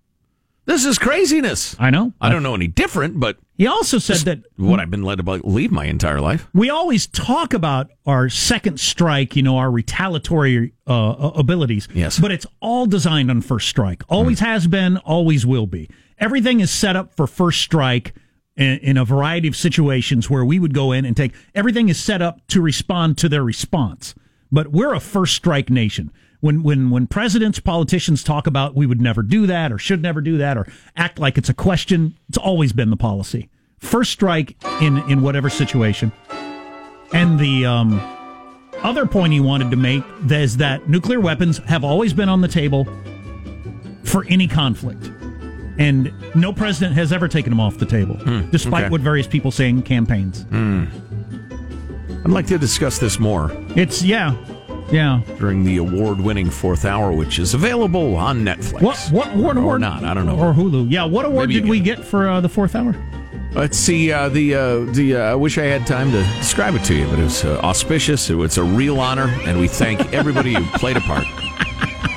This 0.64 0.84
is 0.84 0.98
craziness. 0.98 1.74
I 1.78 1.90
know. 1.90 2.12
I 2.20 2.30
don't 2.30 2.42
know 2.42 2.54
any 2.54 2.68
different, 2.68 3.18
but 3.18 3.36
He 3.58 3.66
also 3.66 3.98
said 3.98 4.18
that 4.18 4.44
what 4.56 4.78
I've 4.78 4.90
been 4.92 5.02
led 5.02 5.16
to 5.16 5.22
believe 5.24 5.72
my 5.72 5.86
entire 5.86 6.20
life. 6.20 6.48
we 6.54 6.70
always 6.70 7.06
talk 7.08 7.52
about 7.52 7.90
our 8.06 8.28
second 8.28 8.78
strike, 8.78 9.34
you 9.34 9.42
know, 9.42 9.56
our 9.58 9.70
retaliatory 9.70 10.72
uh, 10.86 11.30
abilities. 11.34 11.88
Yes. 11.92 12.18
But 12.18 12.30
it's 12.30 12.46
all 12.60 12.86
designed 12.86 13.30
on 13.30 13.40
first 13.42 13.68
strike. 13.68 14.04
Always 14.08 14.38
has 14.40 14.66
been, 14.68 14.98
always 14.98 15.44
will 15.44 15.66
be. 15.66 15.90
Everything 16.18 16.60
is 16.60 16.70
set 16.70 16.94
up 16.94 17.14
for 17.16 17.26
first 17.26 17.60
strike 17.60 18.14
in, 18.56 18.78
in 18.78 18.96
a 18.96 19.04
variety 19.04 19.48
of 19.48 19.56
situations 19.56 20.30
where 20.30 20.44
we 20.44 20.60
would 20.60 20.74
go 20.74 20.92
in 20.92 21.04
and 21.04 21.16
take 21.16 21.32
everything 21.56 21.88
is 21.88 21.98
set 21.98 22.22
up 22.22 22.46
to 22.48 22.60
respond 22.60 23.18
to 23.18 23.28
their 23.28 23.42
response. 23.42 24.14
But 24.52 24.68
we're 24.68 24.94
a 24.94 25.00
first 25.00 25.34
strike 25.34 25.70
nation. 25.70 26.12
When 26.43 26.64
when 26.64 26.90
when 26.90 27.07
presidents, 27.07 27.61
politicians 27.61 28.24
talk 28.24 28.49
about 28.49 28.74
we 28.74 28.84
would 28.84 29.01
never 29.01 29.22
do 29.22 29.47
that 29.47 29.70
or 29.70 29.78
should 29.78 30.03
never 30.03 30.20
do 30.20 30.38
that 30.38 30.59
or 30.59 30.66
act 30.97 31.20
like 31.20 31.38
it's 31.38 31.49
a 31.49 31.55
question, 31.55 32.18
it's 32.28 32.36
always 32.36 32.72
been 32.72 32.90
the 32.90 32.97
policy. 32.97 33.49
First 33.78 34.11
strike 34.11 34.57
in 34.80 34.99
in 35.09 35.22
whatever 35.22 35.49
situation. 35.49 36.11
And 37.12 37.38
the 37.38 37.64
um, 37.64 38.01
other 38.82 39.07
point 39.07 39.32
he 39.32 39.38
wanted 39.38 39.70
to 39.70 39.76
make 39.76 40.03
is 40.28 40.57
that 40.57 40.88
nuclear 40.88 41.20
weapons 41.20 41.59
have 41.59 41.84
always 41.84 42.12
been 42.12 42.28
on 42.28 42.40
the 42.40 42.49
table 42.49 42.88
for 44.03 44.26
any 44.28 44.49
conflict. 44.49 45.12
And 45.78 46.12
no 46.34 46.53
president 46.53 46.97
has 46.97 47.12
ever 47.12 47.28
taken 47.28 47.51
them 47.51 47.61
off 47.61 47.78
the 47.78 47.86
table, 47.86 48.16
despite 48.51 48.84
okay. 48.84 48.90
what 48.90 49.01
various 49.01 49.28
people 49.28 49.53
say 49.53 49.68
in 49.68 49.80
campaigns. 49.80 50.45
I'd 52.24 52.30
like 52.30 52.47
to 52.49 52.59
discuss 52.59 52.99
this 52.99 53.20
more 53.20 53.53
It's, 53.76 54.03
yeah, 54.03 54.36
yeah. 54.93 55.20
during 55.38 55.64
the 55.64 55.78
award-winning 55.78 56.51
fourth 56.51 56.84
hour, 56.84 57.12
which 57.12 57.38
is 57.38 57.55
available 57.55 58.14
on 58.16 58.45
Netflix. 58.45 58.82
What, 58.82 58.99
what 59.11 59.34
award? 59.34 59.57
or 59.57 59.61
award? 59.61 59.80
not? 59.80 60.05
I 60.05 60.14
don't 60.14 60.26
know. 60.26 60.38
Or 60.38 60.53
Hulu. 60.53 60.90
Yeah, 60.90 61.05
what 61.05 61.24
award 61.24 61.49
Maybe 61.49 61.61
did 61.61 61.70
we 61.70 61.80
get 61.80 62.05
for 62.05 62.28
uh, 62.28 62.40
the 62.40 62.49
fourth 62.49 62.76
hour? 62.76 62.95
Let's 63.55 63.76
see. 63.76 64.11
Uh, 64.11 64.30
the 64.30 64.55
uh, 64.55 64.78
the 64.93 65.16
uh, 65.16 65.32
I 65.32 65.34
wish 65.34 65.59
I 65.59 65.64
had 65.64 65.86
time 65.86 66.11
to 66.12 66.22
describe 66.38 66.74
it 66.74 66.84
to 66.84 66.95
you, 66.95 67.07
but 67.09 67.18
it 67.18 67.24
was 67.24 67.45
uh, 67.45 67.61
auspicious. 67.62 68.30
It 68.30 68.34
was 68.34 68.57
a 68.57 68.64
real 68.64 68.99
honor, 68.99 69.28
and 69.45 69.61
we 69.61 69.68
thank 69.68 70.01
everybody 70.14 70.55
who 70.55 70.64
played 70.78 70.97
a 70.97 71.01
part. 71.01 71.26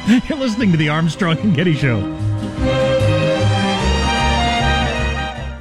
You're 0.29 0.37
listening 0.37 0.71
to 0.71 0.77
the 0.77 0.87
Armstrong 0.87 1.37
and 1.39 1.53
Getty 1.53 1.73
Show. 1.73 2.94